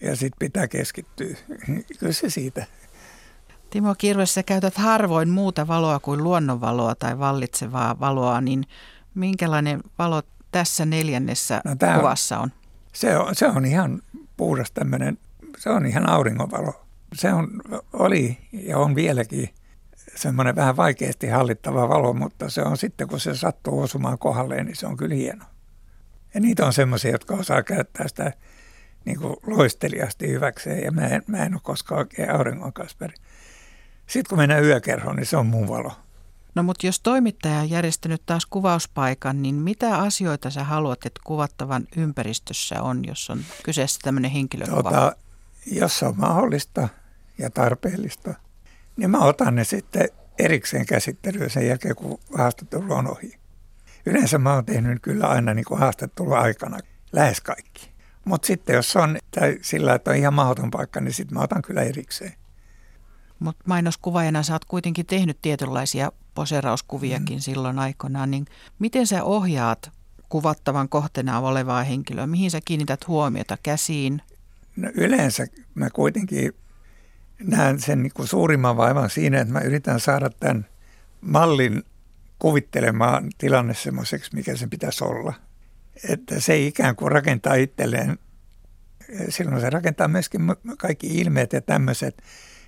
ja 0.01 0.17
sitten 0.17 0.39
pitää 0.39 0.69
keskittyä. 0.69 1.37
Kyllä 1.99 2.13
se 2.13 2.31
siitä. 2.31 2.67
Timo 3.71 3.95
Kirves, 3.99 4.35
sä 4.35 4.43
käytät 4.43 4.75
harvoin 4.75 5.29
muuta 5.29 5.69
valoa 5.69 6.01
kuin 6.01 6.25
luonnonvaloa 6.25 6.95
tai 6.95 7.19
vallitsevaa 7.19 8.01
valoa, 8.01 8.41
niin 8.41 8.65
minkälainen 9.15 9.81
valo 9.99 10.23
tässä 10.51 10.85
neljännessä 10.85 11.61
no, 11.65 11.77
kuvassa 11.97 12.39
on? 12.39 12.53
Se 12.93 13.17
on, 13.17 13.35
se 13.35 13.47
on 13.47 13.65
ihan 13.65 14.03
puhdas 14.37 14.71
tämmöinen 14.71 15.19
se 15.59 15.71
on 15.71 15.87
ihan 15.87 16.09
auringonvalo. 16.09 16.85
Se 17.15 17.33
on, 17.33 17.49
oli 17.93 18.39
ja 18.53 18.79
on 18.79 18.95
vieläkin 18.95 19.49
semmoinen 20.17 20.57
vähän 20.57 20.77
vaikeasti 20.77 21.29
hallittava 21.29 21.89
valo, 21.89 22.13
mutta 22.13 22.51
se 22.51 22.63
on 22.63 22.77
sitten, 22.77 23.09
kun 23.09 23.21
se 23.21 23.35
sattuu 23.35 23.81
osumaan 23.81 24.19
kohdalleen, 24.19 24.67
niin 24.67 24.77
se 24.77 24.87
on 24.87 24.97
kyllä 24.97 25.15
hieno. 25.15 25.45
Ja 26.35 26.41
niitä 26.41 26.67
on 26.67 26.73
semmoisia, 26.73 27.11
jotka 27.11 27.35
osaa 27.35 27.63
käyttää 27.63 28.09
sitä 28.09 28.33
niin 29.09 29.21
kuin 29.21 29.37
loisteliasti 29.47 30.29
hyväkseen, 30.29 30.83
ja 30.85 30.91
mä 30.93 31.07
en, 31.07 31.23
mä 31.27 31.39
en 31.39 31.55
ole 31.55 31.61
koskaan 31.65 31.99
oikein 31.99 32.31
auringonkasperi. 32.31 33.15
Sitten 34.07 34.29
kun 34.29 34.39
mennään 34.39 34.65
yökerhoon, 34.65 35.17
niin 35.17 35.27
se 35.27 35.37
on 35.37 35.47
mun 35.47 35.69
valo. 35.69 35.93
No 36.55 36.63
mutta 36.63 36.87
jos 36.87 37.01
toimittaja 37.01 37.59
on 37.59 37.71
järjestänyt 37.71 38.23
taas 38.27 38.47
kuvauspaikan, 38.47 39.43
niin 39.43 39.55
mitä 39.55 39.99
asioita 39.99 40.51
sä 40.51 40.65
haluat, 40.65 41.07
että 41.07 41.21
kuvattavan 41.25 41.87
ympäristössä 41.97 42.83
on, 42.83 43.05
jos 43.05 43.31
on 43.31 43.41
kyseessä 43.65 44.01
tämmöinen 44.03 44.31
henkilökuva? 44.31 44.83
Tota, 44.83 45.17
jos 45.67 45.99
se 45.99 46.07
on 46.07 46.15
mahdollista 46.17 46.89
ja 47.39 47.51
tarpeellista, 47.51 48.35
niin 48.97 49.11
mä 49.11 49.19
otan 49.19 49.55
ne 49.55 49.65
sitten 49.65 50.09
erikseen 50.39 50.87
käsittelyyn 50.87 51.51
sen 51.51 51.67
jälkeen, 51.67 51.97
kun 51.97 52.19
haastattelu 52.35 52.93
on 52.93 53.11
ohi. 53.11 53.39
Yleensä 54.07 54.39
mä 54.39 54.55
oon 54.55 54.65
tehnyt 54.65 55.03
kyllä 55.03 55.27
aina 55.27 55.55
niin 55.55 55.65
kuin 55.65 55.81
haastattelu 55.81 56.33
aikana, 56.33 56.79
lähes 57.13 57.41
kaikki. 57.41 57.98
Mutta 58.29 58.47
sitten 58.47 58.77
jos 58.77 58.97
on 58.97 59.19
tai 59.31 59.59
sillä, 59.63 59.95
että 59.95 60.11
on 60.11 60.17
ihan 60.17 60.35
mahdoton 60.35 60.71
paikka, 60.71 61.01
niin 61.01 61.13
sitten 61.13 61.39
mä 61.39 61.45
otan 61.45 61.63
kyllä 61.63 61.83
erikseen. 61.83 62.33
Mutta 63.39 63.65
mainoskuvaajana 63.67 64.43
sä 64.43 64.53
oot 64.53 64.65
kuitenkin 64.65 65.07
tehnyt 65.07 65.39
tietynlaisia 65.43 66.13
poserauskuviakin 66.35 67.37
mm. 67.37 67.41
silloin 67.41 67.79
aikoinaan, 67.79 68.31
niin 68.31 68.47
miten 68.79 69.07
sä 69.07 69.25
ohjaat 69.25 69.91
kuvattavan 70.29 70.89
kohteena 70.89 71.41
olevaa 71.41 71.83
henkilöä? 71.83 72.27
Mihin 72.27 72.51
sä 72.51 72.61
kiinnität 72.65 73.09
huomiota? 73.09 73.59
Käsiin, 73.63 74.23
No 74.79 74.91
yleensä 74.95 75.47
mä 75.75 75.91
kuitenkin 75.91 76.53
näen 77.43 77.81
sen 77.81 78.03
niin 78.03 78.13
kuin 78.15 78.29
suurimman 78.29 78.77
vaivan 78.77 79.11
siinä, 79.11 79.41
että 79.41 79.53
mä 79.53 79.61
yritän 79.61 80.01
saada 80.01 80.31
tämän 80.31 80.67
mallin 81.21 81.83
kuvittelemaan 82.39 83.31
tilanne 83.39 83.75
semmoiseksi, 83.75 84.35
mikä 84.35 84.57
sen 84.57 84.71
pitäisi 84.71 85.05
olla. 85.05 85.35
Että 86.09 86.41
se 86.41 86.59
ikään 86.59 86.97
kuin 86.97 87.13
rakentaa 87.13 87.55
itselleen, 87.55 88.19
silloin 89.29 89.61
se 89.61 89.71
rakentaa 89.71 90.09
myöskin 90.09 90.41
kaikki 90.79 91.07
ilmeet 91.07 91.53
ja 91.53 91.61
tämmöiset. 91.61 92.23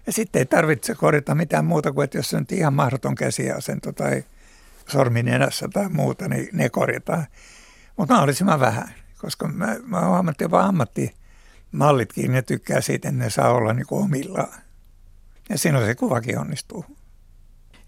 Ja 0.06 0.12
sitten 0.12 0.40
ei 0.40 0.46
tarvitse 0.46 0.94
korjata 0.94 1.34
mitään 1.34 1.64
muuta 1.64 1.92
kuin, 1.92 2.04
että 2.04 2.18
jos 2.18 2.30
se 2.30 2.36
on 2.36 2.46
ihan 2.50 2.74
mahdoton 2.74 3.14
käsiasento 3.14 3.92
tai 3.92 4.24
sormi 4.88 5.22
nenässä 5.22 5.68
tai 5.72 5.88
muuta, 5.88 6.28
niin 6.28 6.48
ne 6.52 6.68
korjataan. 6.68 7.26
Mutta 7.96 8.14
mahdollisimman 8.14 8.60
vähän, 8.60 8.94
koska 9.18 9.48
mä, 9.48 9.76
mä 9.82 10.00
oon 10.00 10.18
ammatti, 10.18 10.44
jopa 10.44 10.62
ammatti 10.62 11.14
mallitkin, 11.72 12.32
ne 12.32 12.42
tykkää 12.42 12.80
siitä, 12.80 13.08
että 13.08 13.24
ne 13.24 13.30
saa 13.30 13.52
olla 13.52 13.72
niin 13.72 13.86
kuin 13.86 14.04
omillaan. 14.04 14.60
Ja 15.48 15.58
siinä 15.58 15.86
se 15.86 15.94
kuvakin 15.94 16.38
onnistuu. 16.38 16.84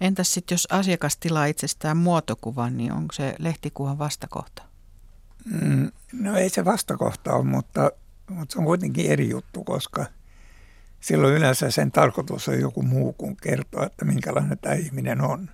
Entäs 0.01 0.35
sitten, 0.35 0.55
jos 0.55 0.69
asiakas 0.71 1.17
tilaa 1.17 1.47
itsestään 1.47 1.97
muotokuvan, 1.97 2.77
niin 2.77 2.93
onko 2.93 3.13
se 3.13 3.35
lehtikuvan 3.39 3.99
vastakohta? 3.99 4.63
Mm, 5.45 5.91
no 6.13 6.37
ei 6.37 6.49
se 6.49 6.65
vastakohta 6.65 7.33
ole, 7.33 7.45
mutta, 7.45 7.91
mutta 8.33 8.53
se 8.53 8.59
on 8.59 8.65
kuitenkin 8.65 9.11
eri 9.11 9.29
juttu, 9.29 9.65
koska 9.65 10.07
silloin 11.01 11.35
yleensä 11.35 11.71
sen 11.71 11.93
tarkoitus 11.93 12.49
on 12.49 12.61
joku 12.61 12.83
muu 12.83 13.13
kuin 13.13 13.37
kertoa, 13.37 13.87
että 13.87 14.05
minkälainen 14.05 14.59
tämä 14.59 14.75
ihminen 14.75 15.21
on. 15.21 15.51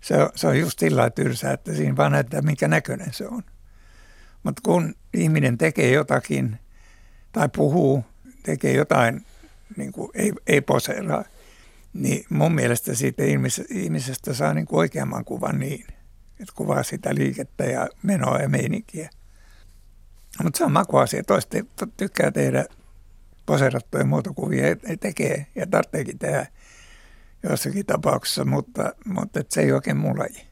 Se 0.00 0.14
se 0.34 0.46
on 0.46 0.58
just 0.58 0.78
sillä 0.78 1.10
tylsää, 1.10 1.52
että 1.52 1.74
siinä 1.74 1.96
vaan 1.96 2.12
näyttää, 2.12 2.42
minkä 2.42 2.68
näköinen 2.68 3.12
se 3.12 3.28
on. 3.28 3.42
Mutta 4.42 4.62
kun 4.64 4.94
ihminen 5.14 5.58
tekee 5.58 5.92
jotakin 5.92 6.58
tai 7.32 7.48
puhuu, 7.56 8.04
tekee 8.42 8.72
jotain, 8.72 9.26
niin 9.76 9.92
kuin 9.92 10.10
ei, 10.14 10.32
ei 10.46 10.60
poseeraa, 10.60 11.24
niin 11.92 12.24
mun 12.30 12.54
mielestä 12.54 12.94
siitä 12.94 13.22
ihmisestä 13.70 14.34
saa 14.34 14.54
niin 14.54 14.66
kuin 14.66 14.78
oikeamman 14.78 15.24
kuvan 15.24 15.58
niin, 15.58 15.86
että 16.40 16.52
kuvaa 16.54 16.82
sitä 16.82 17.14
liikettä 17.14 17.64
ja 17.64 17.88
menoa 18.02 18.38
ja 18.38 18.48
meininkiä. 18.48 19.10
Mutta 20.42 20.58
se 20.58 20.64
on 20.64 20.72
makuasia. 20.72 21.22
Toista 21.24 21.56
tykkää 21.96 22.30
tehdä 22.30 22.64
poserattuja 23.46 24.04
muotokuvia, 24.04 24.66
ei 24.66 24.96
tekee 24.96 25.46
ja 25.54 25.66
tarvitseekin 25.66 26.18
tehdä 26.18 26.46
jossakin 27.50 27.86
tapauksessa, 27.86 28.44
mutta, 28.44 28.92
mutta 29.04 29.40
se 29.48 29.60
ei 29.60 29.72
oikein 29.72 29.96
mun 29.96 30.18
laji. 30.18 30.48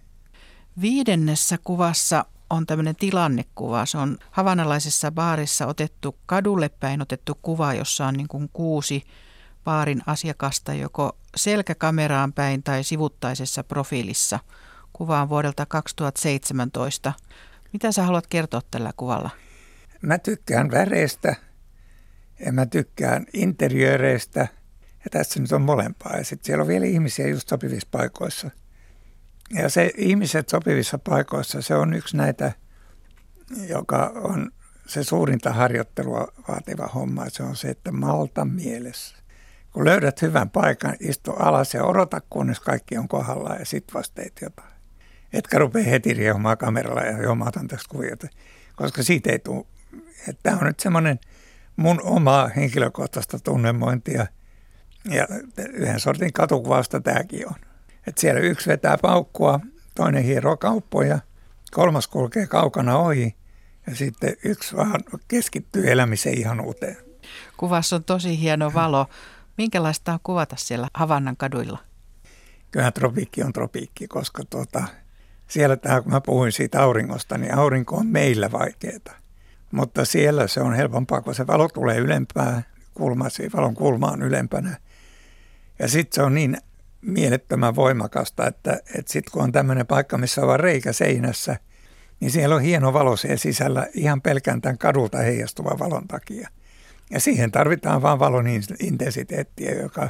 Viidennessä 0.80 1.58
kuvassa 1.64 2.24
on 2.50 2.66
tämmöinen 2.66 2.96
tilannekuva. 2.96 3.86
Se 3.86 3.98
on 3.98 4.18
havanalaisessa 4.30 5.12
baarissa 5.12 5.66
otettu 5.66 6.18
kadulle 6.26 6.68
päin 6.68 7.02
otettu 7.02 7.38
kuva, 7.42 7.74
jossa 7.74 8.06
on 8.06 8.14
niin 8.14 8.28
kuin 8.28 8.50
kuusi 8.52 9.04
baarin 9.64 10.02
asiakasta 10.06 10.74
joko 10.74 11.16
selkäkameraan 11.36 12.32
päin 12.32 12.62
tai 12.62 12.84
sivuttaisessa 12.84 13.64
profiilissa. 13.64 14.38
Kuva 14.92 15.22
on 15.22 15.28
vuodelta 15.28 15.66
2017. 15.66 17.12
Mitä 17.72 17.92
sä 17.92 18.02
haluat 18.02 18.26
kertoa 18.26 18.60
tällä 18.70 18.92
kuvalla? 18.96 19.30
Mä 20.02 20.18
tykkään 20.18 20.70
väreistä 20.70 21.36
ja 22.46 22.52
mä 22.52 22.66
tykkään 22.66 23.26
interiöreistä 23.32 24.48
ja 25.04 25.10
tässä 25.10 25.40
nyt 25.40 25.52
on 25.52 25.62
molempaa. 25.62 26.16
Ja 26.16 26.24
sitten 26.24 26.46
siellä 26.46 26.62
on 26.62 26.68
vielä 26.68 26.86
ihmisiä 26.86 27.28
just 27.28 27.48
sopivissa 27.48 27.88
paikoissa. 27.90 28.50
Ja 29.54 29.68
se 29.68 29.92
ihmiset 29.96 30.48
sopivissa 30.48 30.98
paikoissa, 30.98 31.62
se 31.62 31.74
on 31.74 31.94
yksi 31.94 32.16
näitä, 32.16 32.52
joka 33.68 34.12
on 34.14 34.50
se 34.86 35.04
suurinta 35.04 35.52
harjoittelua 35.52 36.28
vaativa 36.48 36.86
homma. 36.86 37.24
Se 37.28 37.42
on 37.42 37.56
se, 37.56 37.68
että 37.68 37.92
malta 37.92 38.44
mielessä. 38.44 39.16
Kun 39.72 39.84
löydät 39.84 40.22
hyvän 40.22 40.50
paikan, 40.50 40.96
istu 41.00 41.32
alas 41.32 41.74
ja 41.74 41.84
odota, 41.84 42.20
kunnes 42.30 42.60
kaikki 42.60 42.98
on 42.98 43.08
kohdalla 43.08 43.54
ja 43.54 43.64
sitten 43.64 43.94
vasta 43.94 44.14
teet 44.14 44.38
jotain. 44.42 44.72
Etkä 45.32 45.58
rupea 45.58 45.84
heti 45.84 46.14
riehumaan 46.14 46.58
kameralla 46.58 47.00
ja 47.00 47.22
joo, 47.22 47.34
mä 47.34 47.44
otan 47.44 47.68
tästä 47.68 47.88
kuvia, 47.88 48.16
koska 48.76 49.02
siitä 49.02 49.32
ei 49.32 49.38
tule. 49.38 49.66
Tämä 50.42 50.56
on 50.56 50.66
nyt 50.66 50.80
semmoinen– 50.80 51.18
mun 51.76 52.00
omaa 52.02 52.48
henkilökohtaista 52.48 53.38
tunnemointia. 53.38 54.26
Ja 55.10 55.26
yhden 55.72 56.00
sortin 56.00 56.32
katukuvasta 56.32 57.00
tämäkin 57.00 57.48
on. 57.48 57.54
Että 58.06 58.20
siellä 58.20 58.40
yksi 58.40 58.70
vetää 58.70 58.98
paukkua, 59.02 59.60
toinen 59.94 60.24
hieroo 60.24 60.56
kauppoja, 60.56 61.18
kolmas 61.70 62.08
kulkee 62.08 62.46
kaukana 62.46 62.98
ohi 62.98 63.36
ja 63.86 63.96
sitten 63.96 64.36
yksi 64.44 64.76
vaan 64.76 65.04
keskittyy 65.28 65.90
elämiseen 65.90 66.38
ihan 66.38 66.60
uuteen. 66.60 66.96
Kuvassa 67.56 67.96
on 67.96 68.04
tosi 68.04 68.40
hieno 68.40 68.74
valo. 68.74 69.06
Minkälaista 69.58 70.12
on 70.12 70.18
kuvata 70.22 70.56
siellä 70.58 70.88
Havannan 70.94 71.36
kaduilla? 71.36 71.78
Kyllähän 72.70 72.92
tropiikki 72.92 73.42
on 73.42 73.52
tropiikki, 73.52 74.08
koska 74.08 74.44
tuota, 74.50 74.84
siellä 75.48 75.76
tämä, 75.76 76.02
kun 76.02 76.12
mä 76.12 76.20
puhuin 76.20 76.52
siitä 76.52 76.82
auringosta, 76.82 77.38
niin 77.38 77.54
aurinko 77.54 77.96
on 77.96 78.06
meillä 78.06 78.52
vaikeaa. 78.52 79.25
Mutta 79.76 80.04
siellä 80.04 80.46
se 80.46 80.60
on 80.60 80.74
helpompaa, 80.74 81.22
kun 81.22 81.34
se 81.34 81.46
valo 81.46 81.68
tulee 81.68 81.98
ylempää, 81.98 82.62
kulma, 82.94 83.28
se 83.28 83.50
valon 83.56 83.74
kulma 83.74 84.10
on 84.10 84.22
ylempänä. 84.22 84.76
Ja 85.78 85.88
sitten 85.88 86.14
se 86.14 86.22
on 86.22 86.34
niin 86.34 86.56
mielettömän 87.00 87.76
voimakasta, 87.76 88.46
että, 88.46 88.72
että 88.72 89.12
sitten 89.12 89.32
kun 89.32 89.42
on 89.42 89.52
tämmöinen 89.52 89.86
paikka, 89.86 90.18
missä 90.18 90.42
on 90.42 90.60
reikä 90.60 90.92
seinässä, 90.92 91.56
niin 92.20 92.30
siellä 92.30 92.54
on 92.54 92.62
hieno 92.62 92.92
valo 92.92 93.16
siellä 93.16 93.36
sisällä 93.36 93.86
ihan 93.94 94.22
pelkään 94.22 94.60
tämän 94.60 94.78
kadulta 94.78 95.18
heijastuvan 95.18 95.78
valon 95.78 96.08
takia. 96.08 96.48
Ja 97.10 97.20
siihen 97.20 97.50
tarvitaan 97.50 98.02
vaan 98.02 98.18
valon 98.18 98.46
intensiteettiä, 98.80 99.74
joka... 99.74 100.08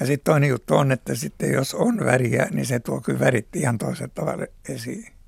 Ja 0.00 0.06
sitten 0.06 0.32
toinen 0.32 0.48
juttu 0.48 0.74
on, 0.76 0.92
että 0.92 1.14
sitten 1.14 1.52
jos 1.52 1.74
on 1.74 2.04
väriä, 2.04 2.48
niin 2.50 2.66
se 2.66 2.80
tuo 2.80 3.00
kyllä 3.00 3.20
värit 3.20 3.56
ihan 3.56 3.78
toisella 3.78 4.12
tavalla 4.14 4.46
esiin. 4.68 5.19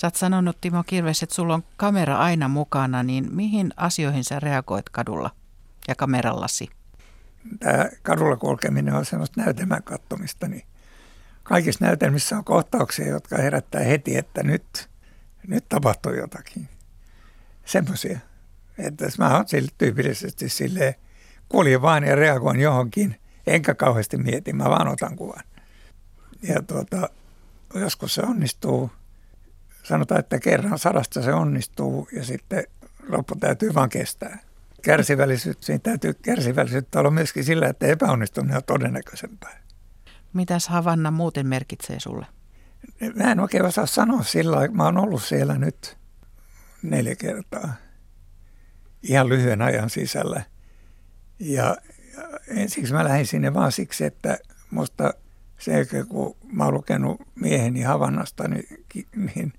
Sä 0.00 0.06
oot 0.06 0.16
sanonut, 0.16 0.60
Timo 0.60 0.84
Kirves, 0.84 1.22
että 1.22 1.34
sulla 1.34 1.54
on 1.54 1.64
kamera 1.76 2.18
aina 2.18 2.48
mukana, 2.48 3.02
niin 3.02 3.28
mihin 3.34 3.70
asioihin 3.76 4.24
sä 4.24 4.40
reagoit 4.40 4.88
kadulla 4.88 5.30
ja 5.88 5.94
kamerallasi? 5.94 6.68
Tämä 7.58 7.88
kadulla 8.02 8.36
kulkeminen 8.36 8.94
on 8.94 9.04
semmoista 9.04 9.40
näytelmän 9.40 9.82
kattomista, 9.82 10.48
niin 10.48 10.62
kaikissa 11.42 11.84
näytelmissä 11.84 12.36
on 12.36 12.44
kohtauksia, 12.44 13.08
jotka 13.08 13.36
herättää 13.36 13.80
heti, 13.80 14.16
että 14.16 14.42
nyt, 14.42 14.88
nyt 15.46 15.68
tapahtuu 15.68 16.12
jotakin. 16.12 16.68
Semmoisia. 17.64 18.18
Että 18.78 19.08
mä 19.18 19.36
oon 19.36 19.48
sille 19.48 19.70
tyypillisesti 19.78 20.48
silleen, 20.48 20.94
kuljen 21.48 21.82
vaan 21.82 22.04
ja 22.04 22.16
reagoin 22.16 22.60
johonkin, 22.60 23.16
enkä 23.46 23.74
kauheasti 23.74 24.16
mieti, 24.16 24.52
mä 24.52 24.64
vaan 24.64 24.88
otan 24.88 25.16
kuvan. 25.16 25.44
Ja 26.42 26.62
tuota, 26.62 27.08
joskus 27.74 28.14
se 28.14 28.22
onnistuu, 28.22 28.90
sanotaan, 29.90 30.20
että 30.20 30.38
kerran 30.38 30.78
sadasta 30.78 31.22
se 31.22 31.32
onnistuu 31.32 32.08
ja 32.12 32.24
sitten 32.24 32.64
loppu 33.08 33.36
täytyy 33.36 33.74
vaan 33.74 33.88
kestää. 33.88 34.38
Kärsivällisyyttä, 34.82 35.66
siinä 35.66 35.80
täytyy 35.82 36.14
kärsivällisyyttä 36.14 37.00
olla 37.00 37.10
myöskin 37.10 37.44
sillä, 37.44 37.68
että 37.68 37.86
epäonnistuminen 37.86 38.56
on 38.56 38.62
todennäköisempää. 38.66 39.60
Mitäs 40.32 40.68
Havanna 40.68 41.10
muuten 41.10 41.46
merkitsee 41.46 42.00
sulle? 42.00 42.26
Mä 43.14 43.32
en 43.32 43.40
oikein 43.40 43.64
osaa 43.64 43.86
sanoa 43.86 44.22
sillä 44.22 44.68
Mä 44.68 44.84
oon 44.84 44.98
ollut 44.98 45.22
siellä 45.22 45.58
nyt 45.58 45.96
neljä 46.82 47.16
kertaa 47.16 47.74
ihan 49.02 49.28
lyhyen 49.28 49.62
ajan 49.62 49.90
sisällä. 49.90 50.42
Ja, 51.38 51.76
ja 52.16 52.38
ensiksi 52.48 52.92
mä 52.92 53.04
lähdin 53.04 53.26
sinne 53.26 53.54
vaan 53.54 53.72
siksi, 53.72 54.04
että 54.04 54.38
musta 54.70 55.14
se, 55.58 55.86
kun 56.08 56.36
mä 56.52 56.64
oon 56.64 56.74
lukenut 56.74 57.20
mieheni 57.34 57.82
Havannasta, 57.82 58.48
niin, 58.48 58.86
niin 59.16 59.52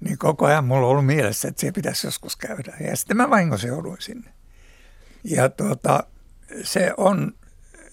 niin 0.00 0.18
koko 0.18 0.46
ajan 0.46 0.64
mulla 0.64 0.86
on 0.86 0.90
ollut 0.90 1.06
mielessä, 1.06 1.48
että 1.48 1.60
se 1.60 1.72
pitäisi 1.72 2.06
joskus 2.06 2.36
käydä. 2.36 2.76
Ja 2.80 2.96
sitten 2.96 3.16
mä 3.16 3.30
vahingossa 3.30 3.66
jouduin 3.66 4.00
sinne. 4.00 4.30
Ja 5.24 5.48
tuota, 5.48 6.04
se 6.62 6.94
on, 6.96 7.32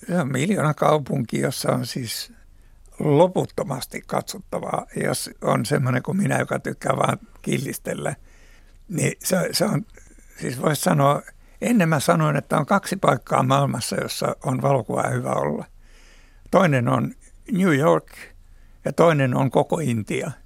se 0.07 0.19
on 0.19 0.31
miljoona 0.31 0.73
kaupunki, 0.73 1.39
jossa 1.39 1.71
on 1.71 1.85
siis 1.85 2.33
loputtomasti 2.99 4.01
katsottavaa. 4.07 4.85
Jos 5.03 5.29
on 5.41 5.65
semmoinen 5.65 6.03
kuin 6.03 6.17
minä, 6.17 6.39
joka 6.39 6.59
tykkää 6.59 6.97
vaan 6.97 7.17
killistellä, 7.41 8.15
niin 8.89 9.13
se, 9.23 9.49
se 9.51 9.65
on, 9.65 9.85
siis 10.41 10.61
voisi 10.61 10.81
sanoa, 10.81 11.21
ennen 11.61 11.89
mä 11.89 11.99
sanoin, 11.99 12.35
että 12.35 12.57
on 12.57 12.65
kaksi 12.65 12.95
paikkaa 12.95 13.43
maailmassa, 13.43 13.95
jossa 14.01 14.35
on 14.43 14.61
valokuva 14.61 15.09
hyvä 15.09 15.31
olla. 15.31 15.65
Toinen 16.51 16.87
on 16.87 17.13
New 17.51 17.77
York 17.77 18.11
ja 18.85 18.93
toinen 18.93 19.35
on 19.35 19.51
koko 19.51 19.79
Intia– 19.79 20.31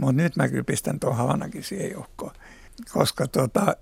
mutta 0.00 0.22
nyt 0.22 0.36
mä 0.36 0.48
kyllä 0.48 0.64
pistän 0.64 1.00
tuon 1.00 1.16
Havannakin 1.16 1.64
siihen 1.64 1.90
joukkoon. 1.90 2.32
Koska 2.92 3.26
tota, 3.26 3.76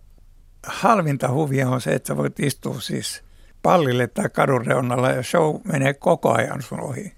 halvinta 0.67 1.29
huvia 1.29 1.69
on 1.69 1.81
se, 1.81 1.93
että 1.93 2.07
sä 2.07 2.17
voit 2.17 2.41
istua 2.41 2.81
siis 2.81 3.23
pallille 3.63 4.07
tai 4.07 4.29
kadun 4.29 4.67
reunalla 4.67 5.11
ja 5.11 5.23
show 5.23 5.57
menee 5.65 5.95
koko 5.95 6.33
ajan 6.33 6.63
sun 6.63 6.81
ohi. 6.81 7.13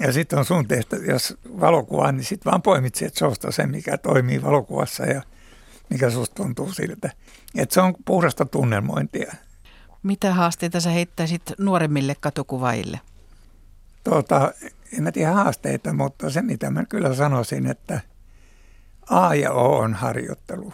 Ja 0.00 0.12
sitten 0.12 0.38
on 0.38 0.44
sun 0.44 0.68
tehtä, 0.68 0.96
jos 0.96 1.36
valokuva, 1.60 2.12
niin 2.12 2.24
sitten 2.24 2.50
vaan 2.50 2.62
poimit 2.62 2.94
sieltä 2.94 3.18
showsta 3.18 3.50
sen, 3.50 3.70
mikä 3.70 3.98
toimii 3.98 4.42
valokuvassa 4.42 5.04
ja 5.06 5.22
mikä 5.90 6.10
susta 6.10 6.34
tuntuu 6.34 6.72
siltä. 6.72 7.10
Että 7.54 7.74
se 7.74 7.80
on 7.80 7.94
puhdasta 8.04 8.44
tunnelmointia. 8.44 9.34
Mitä 10.02 10.34
haasteita 10.34 10.80
sä 10.80 10.90
heittäisit 10.90 11.42
nuoremmille 11.58 12.14
katukuvaille? 12.20 13.00
Tota, 14.04 14.52
en 14.98 15.02
mä 15.02 15.12
tiedä 15.12 15.32
haasteita, 15.32 15.92
mutta 15.92 16.30
se 16.30 16.42
mitä 16.42 16.70
mä 16.70 16.84
kyllä 16.84 17.14
sanoisin, 17.14 17.66
että 17.66 18.00
A 19.08 19.34
ja 19.34 19.52
O 19.52 19.78
on 19.78 19.94
harjoittelu. 19.94 20.72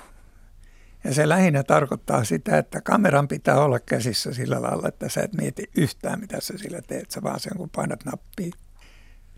Ja 1.05 1.15
se 1.15 1.29
lähinnä 1.29 1.63
tarkoittaa 1.63 2.25
sitä, 2.25 2.59
että 2.59 2.81
kameran 2.81 3.29
pitää 3.29 3.61
olla 3.61 3.81
käsissä 3.81 4.33
sillä 4.33 4.63
lailla, 4.63 4.89
että 4.89 5.09
sä 5.09 5.23
et 5.23 5.33
mieti 5.33 5.71
yhtään, 5.77 6.21
mitä 6.21 6.41
sä 6.41 6.55
sillä 6.57 6.81
teet, 6.83 7.11
sä 7.11 7.23
vaan 7.23 7.41
sen 7.41 7.57
kun 7.57 7.71
painat 7.71 8.05
nappia. 8.05 8.53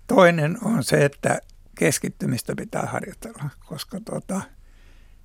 Toinen 0.06 0.58
on 0.64 0.84
se, 0.84 1.04
että 1.04 1.40
keskittymistä 1.78 2.54
pitää 2.56 2.82
harjoitella, 2.82 3.50
koska 3.66 4.00
tota, 4.04 4.40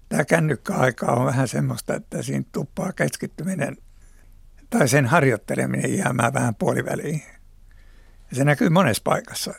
tämä 0.10 0.26
kännykkäaika 0.26 1.06
on 1.06 1.26
vähän 1.26 1.48
semmoista, 1.48 1.96
että 1.96 2.22
siinä 2.22 2.46
tuppaa 2.52 2.94
keskittyminen 2.94 3.78
tai 4.70 4.88
sen 4.88 5.06
harjoitteleminen 5.06 5.98
jäämään 5.98 6.34
vähän 6.34 6.56
puoliväliin. 6.56 7.24
Ja 8.30 8.36
se 8.36 8.44
näkyy 8.44 8.70
monessa 8.70 9.02
paikassa, 9.04 9.54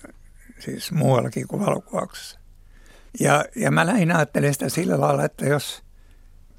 siis 0.59 0.93
muuallakin 0.93 1.49
kuin 1.49 1.67
valokuvauksessa. 1.67 2.44
Ja, 3.21 3.45
ja 3.57 3.71
mä 3.71 3.87
lähinnä 3.87 4.17
ajattelen 4.17 4.55
sitä 4.55 4.69
sillä 4.69 5.01
lailla, 5.01 5.25
että 5.25 5.47
jos 5.47 5.83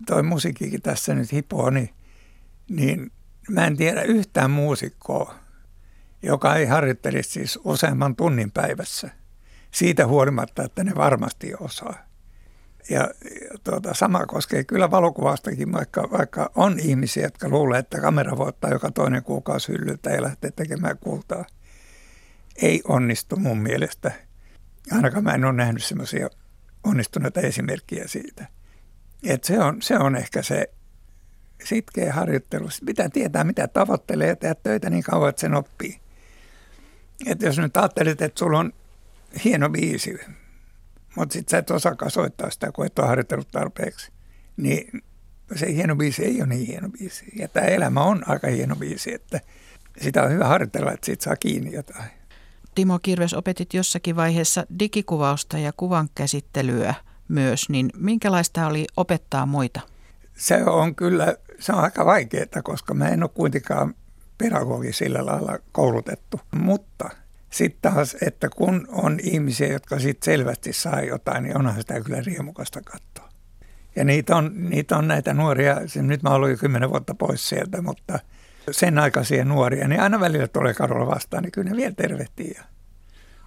toi 0.05 0.23
musiikkikin 0.23 0.81
tässä 0.81 1.13
nyt 1.13 1.31
hipoo, 1.31 1.69
niin, 1.69 1.89
niin 2.69 3.11
mä 3.49 3.67
en 3.67 3.77
tiedä 3.77 4.01
yhtään 4.01 4.51
muusikkoa, 4.51 5.35
joka 6.21 6.55
ei 6.55 6.65
harjoittelisi 6.65 7.29
siis 7.29 7.59
useamman 7.63 8.15
tunnin 8.15 8.51
päivässä. 8.51 9.09
siitä 9.71 10.07
huolimatta, 10.07 10.63
että 10.63 10.83
ne 10.83 10.91
varmasti 10.95 11.53
osaa. 11.59 11.95
Ja, 12.89 12.99
ja 12.99 13.57
tuota, 13.63 13.93
sama 13.93 14.25
koskee 14.25 14.63
kyllä 14.63 14.91
valokuvastakin, 14.91 15.73
vaikka, 15.73 16.09
vaikka 16.11 16.51
on 16.55 16.79
ihmisiä, 16.79 17.23
jotka 17.23 17.49
luulee, 17.49 17.79
että 17.79 18.01
kamera 18.01 18.37
voi 18.37 18.47
ottaa 18.47 18.69
joka 18.69 18.91
toinen 18.91 19.23
kuukausi 19.23 19.71
hyllyltä 19.71 20.09
ja 20.09 20.21
lähteä 20.21 20.51
tekemään 20.51 20.97
kultaa. 20.97 21.45
Ei 22.55 22.81
onnistu 22.87 23.35
mun 23.35 23.57
mielestä. 23.57 24.11
Ainakaan 24.91 25.23
mä 25.23 25.33
en 25.33 25.45
ole 25.45 25.53
nähnyt 25.53 25.83
semmoisia 25.83 26.29
onnistuneita 26.85 27.41
esimerkkejä 27.41 28.07
siitä. 28.07 28.45
Et 29.23 29.43
se, 29.43 29.59
on, 29.59 29.81
se 29.81 29.97
on 29.97 30.15
ehkä 30.15 30.41
se 30.41 30.69
sitkeä 31.63 32.13
harjoittelu. 32.13 32.69
Pitää 32.85 33.09
tietää, 33.09 33.43
mitä 33.43 33.67
tavoittelee 33.67 34.27
ja 34.27 34.35
tehdä 34.35 34.55
töitä 34.63 34.89
niin 34.89 35.03
kauan, 35.03 35.29
että 35.29 35.39
sen 35.39 35.55
oppii. 35.55 35.99
Et 37.25 37.41
jos 37.41 37.57
nyt 37.57 37.77
ajattelet, 37.77 38.21
että 38.21 38.39
sulla 38.39 38.59
on 38.59 38.73
hieno 39.43 39.69
biisi, 39.69 40.19
mutta 41.15 41.33
sitten 41.33 41.51
sä 41.51 41.57
et 41.57 41.71
osaakaan 41.71 42.11
soittaa 42.11 42.49
sitä, 42.49 42.71
kun 42.71 42.85
et 42.85 42.99
ole 42.99 43.07
harjoitellut 43.07 43.51
tarpeeksi, 43.51 44.11
niin 44.57 45.03
se 45.55 45.73
hieno 45.73 45.95
biisi 45.95 46.25
ei 46.25 46.41
ole 46.41 46.47
niin 46.47 46.67
hieno 46.67 46.89
biisi. 46.89 47.25
Ja 47.35 47.47
tämä 47.47 47.67
elämä 47.67 48.03
on 48.03 48.23
aika 48.29 48.47
hieno 48.47 48.75
biisi, 48.75 49.13
että 49.13 49.41
sitä 50.01 50.23
on 50.23 50.31
hyvä 50.31 50.45
harjoitella, 50.45 50.91
että 50.91 51.05
siitä 51.05 51.23
saa 51.23 51.35
kiinni 51.35 51.73
jotain. 51.73 52.09
Timo 52.75 52.99
Kirves, 52.99 53.33
opetit 53.33 53.73
jossakin 53.73 54.15
vaiheessa 54.15 54.65
digikuvausta 54.79 55.57
ja 55.57 55.73
kuvan 55.77 56.09
käsittelyä 56.15 56.93
myös, 57.27 57.69
niin 57.69 57.89
minkälaista 57.97 58.67
oli 58.67 58.85
opettaa 58.97 59.45
muita? 59.45 59.81
Se 60.35 60.63
on 60.63 60.95
kyllä, 60.95 61.35
se 61.59 61.73
on 61.73 61.79
aika 61.79 62.05
vaikeaa, 62.05 62.61
koska 62.63 62.93
mä 62.93 63.07
en 63.07 63.23
ole 63.23 63.31
kuitenkaan 63.33 63.95
pedagogi 64.37 64.93
sillä 64.93 65.25
lailla 65.25 65.59
koulutettu, 65.71 66.39
mutta– 66.55 67.09
sitten 67.55 67.93
taas, 67.93 68.15
että 68.21 68.49
kun 68.49 68.87
on 68.91 69.19
ihmisiä, 69.23 69.67
jotka 69.67 69.99
sitten 69.99 70.25
selvästi 70.25 70.73
saa 70.73 71.01
jotain, 71.01 71.43
niin 71.43 71.57
onhan 71.57 71.75
sitä 71.75 72.01
kyllä 72.01 72.21
riemukasta 72.21 72.81
katsoa. 72.81 73.29
Ja 73.95 74.03
niitä 74.03 74.35
on, 74.35 74.51
niitä 74.69 74.97
on 74.97 75.07
näitä 75.07 75.33
nuoria, 75.33 75.77
nyt 75.95 76.23
mä 76.23 76.29
olen 76.29 76.51
jo 76.51 76.57
kymmenen 76.57 76.89
vuotta 76.89 77.15
pois 77.15 77.49
sieltä, 77.49 77.81
mutta 77.81 78.19
sen 78.71 78.99
aikaisia 78.99 79.45
nuoria, 79.45 79.87
niin 79.87 80.01
aina 80.01 80.19
välillä 80.19 80.47
tulee 80.47 80.73
kadulla 80.73 81.07
vastaan, 81.07 81.43
niin 81.43 81.51
kyllä 81.51 81.69
ne 81.69 81.75
vielä 81.75 81.93
tervehtii 81.97 82.53
ja 82.57 82.63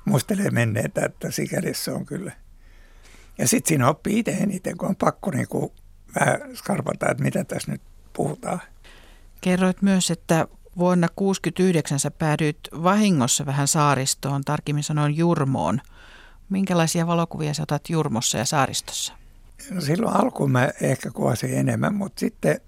muistelee 0.05 0.51
menneitä, 0.51 1.05
että 1.05 1.31
sikäli 1.31 1.75
se 1.75 1.91
on 1.91 2.07
kyllä. 2.07 2.33
Ja 3.39 3.49
sitten 3.49 3.69
siinä 3.69 3.89
oppii 3.89 4.19
itse 4.19 4.31
eniten, 4.31 4.77
kun 4.77 4.89
on 4.89 4.97
pakko 4.97 5.31
niin 5.31 5.49
kuin 5.49 5.73
vähän 6.21 6.57
skarpata, 6.57 7.11
että 7.11 7.25
mitä 7.25 7.45
tässä 7.45 7.73
nyt 7.73 7.83
puhutaan. 8.13 8.61
Kerroit 9.41 9.83
myös, 9.83 10.11
että 10.11 10.47
Vuonna 10.79 11.09
1969 11.09 11.99
sä 11.99 12.11
päädyit 12.11 12.59
vahingossa 12.83 13.47
vähän 13.47 13.69
saaristoon, 13.69 14.43
tarkemmin 14.45 14.85
sanoen 14.85 15.17
Jurmoon. 15.17 15.81
Minkälaisia 16.49 17.07
valokuvia 17.07 17.55
sä 17.55 17.63
otat 17.63 17.91
Jurmossa 17.91 18.39
ja 18.39 18.45
saaristossa? 18.45 19.13
No 19.71 19.81
silloin 19.81 20.17
alkuun 20.17 20.51
mä 20.51 20.71
ehkä 20.81 21.11
kuvasin 21.11 21.59
enemmän, 21.59 21.95
mutta 21.95 22.21
sitten 22.21 22.61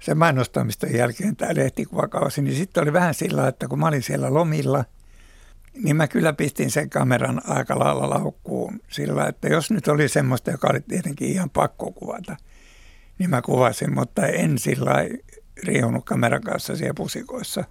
se 0.00 0.14
mainostoimiston 0.14 0.94
jälkeen 0.94 1.36
tämä 1.36 1.54
lehtikuvakausi, 1.54 2.42
niin 2.42 2.56
sitten 2.56 2.82
oli 2.82 2.92
vähän 2.92 3.14
sillä, 3.14 3.48
että 3.48 3.68
kun 3.68 3.78
mä 3.78 3.88
olin 3.88 4.02
siellä 4.02 4.34
lomilla, 4.34 4.84
niin 5.84 5.96
mä 5.96 6.08
kyllä 6.08 6.32
pistin 6.32 6.70
sen 6.70 6.90
kameran 6.90 7.40
aika 7.44 7.78
lailla 7.78 8.10
laukkuun 8.10 8.80
sillä, 8.88 9.26
että 9.26 9.48
jos 9.48 9.70
nyt 9.70 9.88
oli 9.88 10.08
semmoista, 10.08 10.50
joka 10.50 10.68
oli 10.70 10.80
tietenkin 10.80 11.28
ihan 11.28 11.50
pakko 11.50 11.92
kuvata, 11.92 12.36
niin 13.18 13.30
mä 13.30 13.42
kuvasin, 13.42 13.94
mutta 13.94 14.26
en 14.26 14.58
sillä 14.58 14.94
riehunut 15.64 16.04
kameran 16.04 16.42
kanssa 16.42 16.76
siellä 16.76 16.94
pusikoissa. 16.94 17.64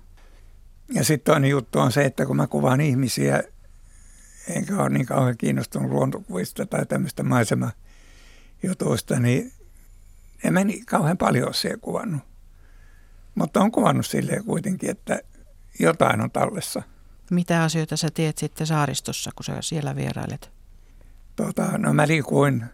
Ja 0.94 1.04
sitten 1.04 1.34
toinen 1.34 1.50
juttu 1.50 1.80
on 1.80 1.92
se, 1.92 2.06
että 2.06 2.26
kun 2.26 2.38
mä 2.38 2.48
kuvaan 2.48 2.82
ihmisiä, 2.82 3.44
enkä 4.48 4.76
ole 4.76 4.90
niin 4.90 5.06
kauhean 5.06 5.38
kiinnostunut 5.38 5.92
luontokuvista 5.92 6.66
tai 6.66 6.86
tämmöistä 6.86 7.24
maisemajutuista, 7.24 9.20
niin 9.20 9.52
en 10.44 10.54
mä 10.54 10.64
niin 10.64 10.86
kauhean 10.86 11.18
paljon 11.18 11.46
ole 11.46 11.54
siellä 11.54 11.78
kuvannut. 11.78 12.22
Mutta 13.36 13.62
on 13.62 13.72
kuvannut 13.72 14.06
silleen 14.06 14.44
kuitenkin, 14.44 14.90
että 14.90 15.20
jotain 15.80 16.22
on 16.22 16.32
tallessa. 16.32 16.82
Mitä 17.32 17.64
asioita 17.64 17.98
sä 17.98 18.08
teet 18.14 18.38
sitten 18.38 18.68
saaristossa, 18.68 19.32
kun 19.36 19.44
sä 19.44 19.58
siellä 19.62 19.96
vierailet? 19.96 20.52
Tota, 21.36 21.78
no 21.78 21.94
mä 21.94 22.08
liikuin 22.08 22.66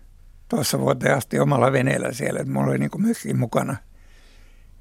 tuossa 0.49 0.79
vuoteen 0.79 1.17
asti 1.17 1.39
omalla 1.39 1.71
veneellä 1.71 2.13
siellä, 2.13 2.39
että 2.39 2.53
mulla 2.53 2.67
oli 2.67 2.77
niin 2.77 2.91
kuin 2.91 3.15
mukana– 3.37 3.75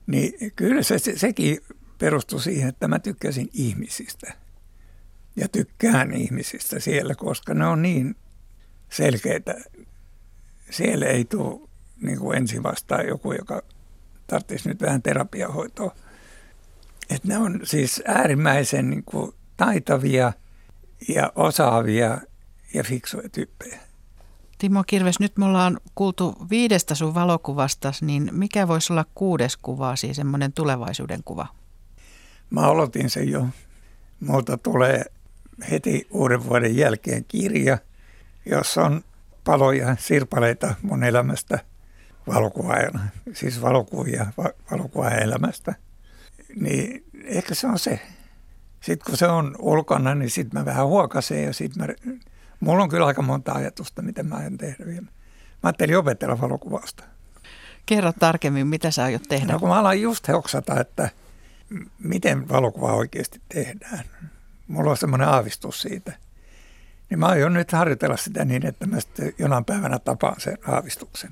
niin 0.06 0.52
kyllä 0.56 0.82
se, 0.82 0.98
se, 0.98 1.18
sekin 1.18 1.58
perustui 1.98 2.40
siihen, 2.40 2.68
että 2.68 2.88
mä 2.88 2.98
tykkäsin 2.98 3.48
ihmisistä. 3.52 4.34
Ja 5.36 5.48
tykkään 5.48 6.14
ihmisistä 6.14 6.80
siellä, 6.80 7.14
koska 7.14 7.54
ne 7.54 7.66
on 7.66 7.82
niin 7.82 8.16
selkeitä. 8.90 9.54
Siellä 10.70 11.06
ei 11.06 11.24
tule 11.24 11.68
niin 12.02 12.18
kuin 12.18 12.36
ensin 12.38 12.62
vastaan 12.62 13.06
joku, 13.06 13.32
joka 13.32 13.62
tarvitsisi 14.26 14.68
nyt 14.68 14.82
vähän 14.82 15.02
terapiahoitoa. 15.02 15.94
Että 17.10 17.28
ne 17.28 17.38
on 17.38 17.60
siis 17.64 18.02
äärimmäisen 18.06 18.90
niin 18.90 19.04
kuin 19.04 19.32
taitavia 19.56 20.32
ja 21.08 21.32
osaavia 21.34 22.18
ja 22.74 22.84
fiksuja 22.84 23.28
tyyppejä. 23.28 23.80
Timo 24.58 24.84
Kirves, 24.86 25.20
nyt 25.20 25.36
me 25.36 25.44
ollaan 25.44 25.80
kuultu 25.94 26.36
viidestä 26.50 26.94
sun 26.94 27.14
valokuvasta, 27.14 27.92
niin 28.00 28.28
mikä 28.32 28.68
voisi 28.68 28.92
olla 28.92 29.04
kuudes 29.14 29.56
kuva, 29.56 29.96
siis 29.96 30.16
semmoinen 30.16 30.52
tulevaisuuden 30.52 31.20
kuva? 31.24 31.46
Mä 32.50 32.60
aloitin 32.60 33.10
sen 33.10 33.28
jo. 33.28 33.46
Multa 34.20 34.58
tulee 34.58 35.04
heti 35.70 36.06
uuden 36.10 36.44
vuoden 36.48 36.76
jälkeen 36.76 37.24
kirja, 37.24 37.78
jossa 38.46 38.82
on 38.84 39.04
paloja, 39.44 39.96
sirpaleita 39.98 40.74
mun 40.82 41.04
elämästä 41.04 41.58
valokuvaajana. 42.26 43.00
Siis 43.32 43.62
valokuvia 43.62 44.26
valokuvaajan 44.70 45.22
elämästä. 45.22 45.74
Niin 46.60 47.04
ehkä 47.24 47.54
se 47.54 47.66
on 47.66 47.78
se. 47.78 48.00
Sitten 48.80 49.06
kun 49.06 49.16
se 49.16 49.26
on 49.26 49.56
ulkona, 49.58 50.14
niin 50.14 50.30
sitten 50.30 50.60
mä 50.60 50.64
vähän 50.64 50.86
huokasen 50.86 51.44
ja 51.44 51.52
sitten 51.52 51.86
mä 51.86 52.12
Mulla 52.62 52.82
on 52.82 52.88
kyllä 52.88 53.06
aika 53.06 53.22
monta 53.22 53.52
ajatusta, 53.52 54.02
miten 54.02 54.26
mä 54.26 54.34
aion 54.34 54.58
tehdä 54.58 54.86
vielä. 54.86 55.02
Mä 55.02 55.10
ajattelin 55.62 55.98
opetella 55.98 56.40
valokuvausta. 56.40 57.04
Kerro 57.86 58.12
tarkemmin, 58.18 58.66
mitä 58.66 58.90
sä 58.90 59.04
aiot 59.04 59.22
tehdä? 59.28 59.52
No 59.52 59.58
kun 59.58 59.68
mä 59.68 59.78
alan 59.78 60.00
just 60.00 60.28
hoksata, 60.28 60.80
että 60.80 61.10
miten 61.98 62.48
valokuva 62.48 62.92
oikeasti 62.92 63.40
tehdään. 63.48 64.04
Mulla 64.68 64.90
on 64.90 64.96
semmoinen 64.96 65.28
aavistus 65.28 65.82
siitä. 65.82 66.12
Niin 67.10 67.18
mä 67.18 67.26
aion 67.26 67.52
nyt 67.52 67.72
harjoitella 67.72 68.16
sitä 68.16 68.44
niin, 68.44 68.66
että 68.66 68.86
mä 68.86 69.00
sitten 69.00 69.32
jonain 69.38 69.64
päivänä 69.64 69.98
tapaan 69.98 70.40
sen 70.40 70.58
aavistuksen. 70.66 71.30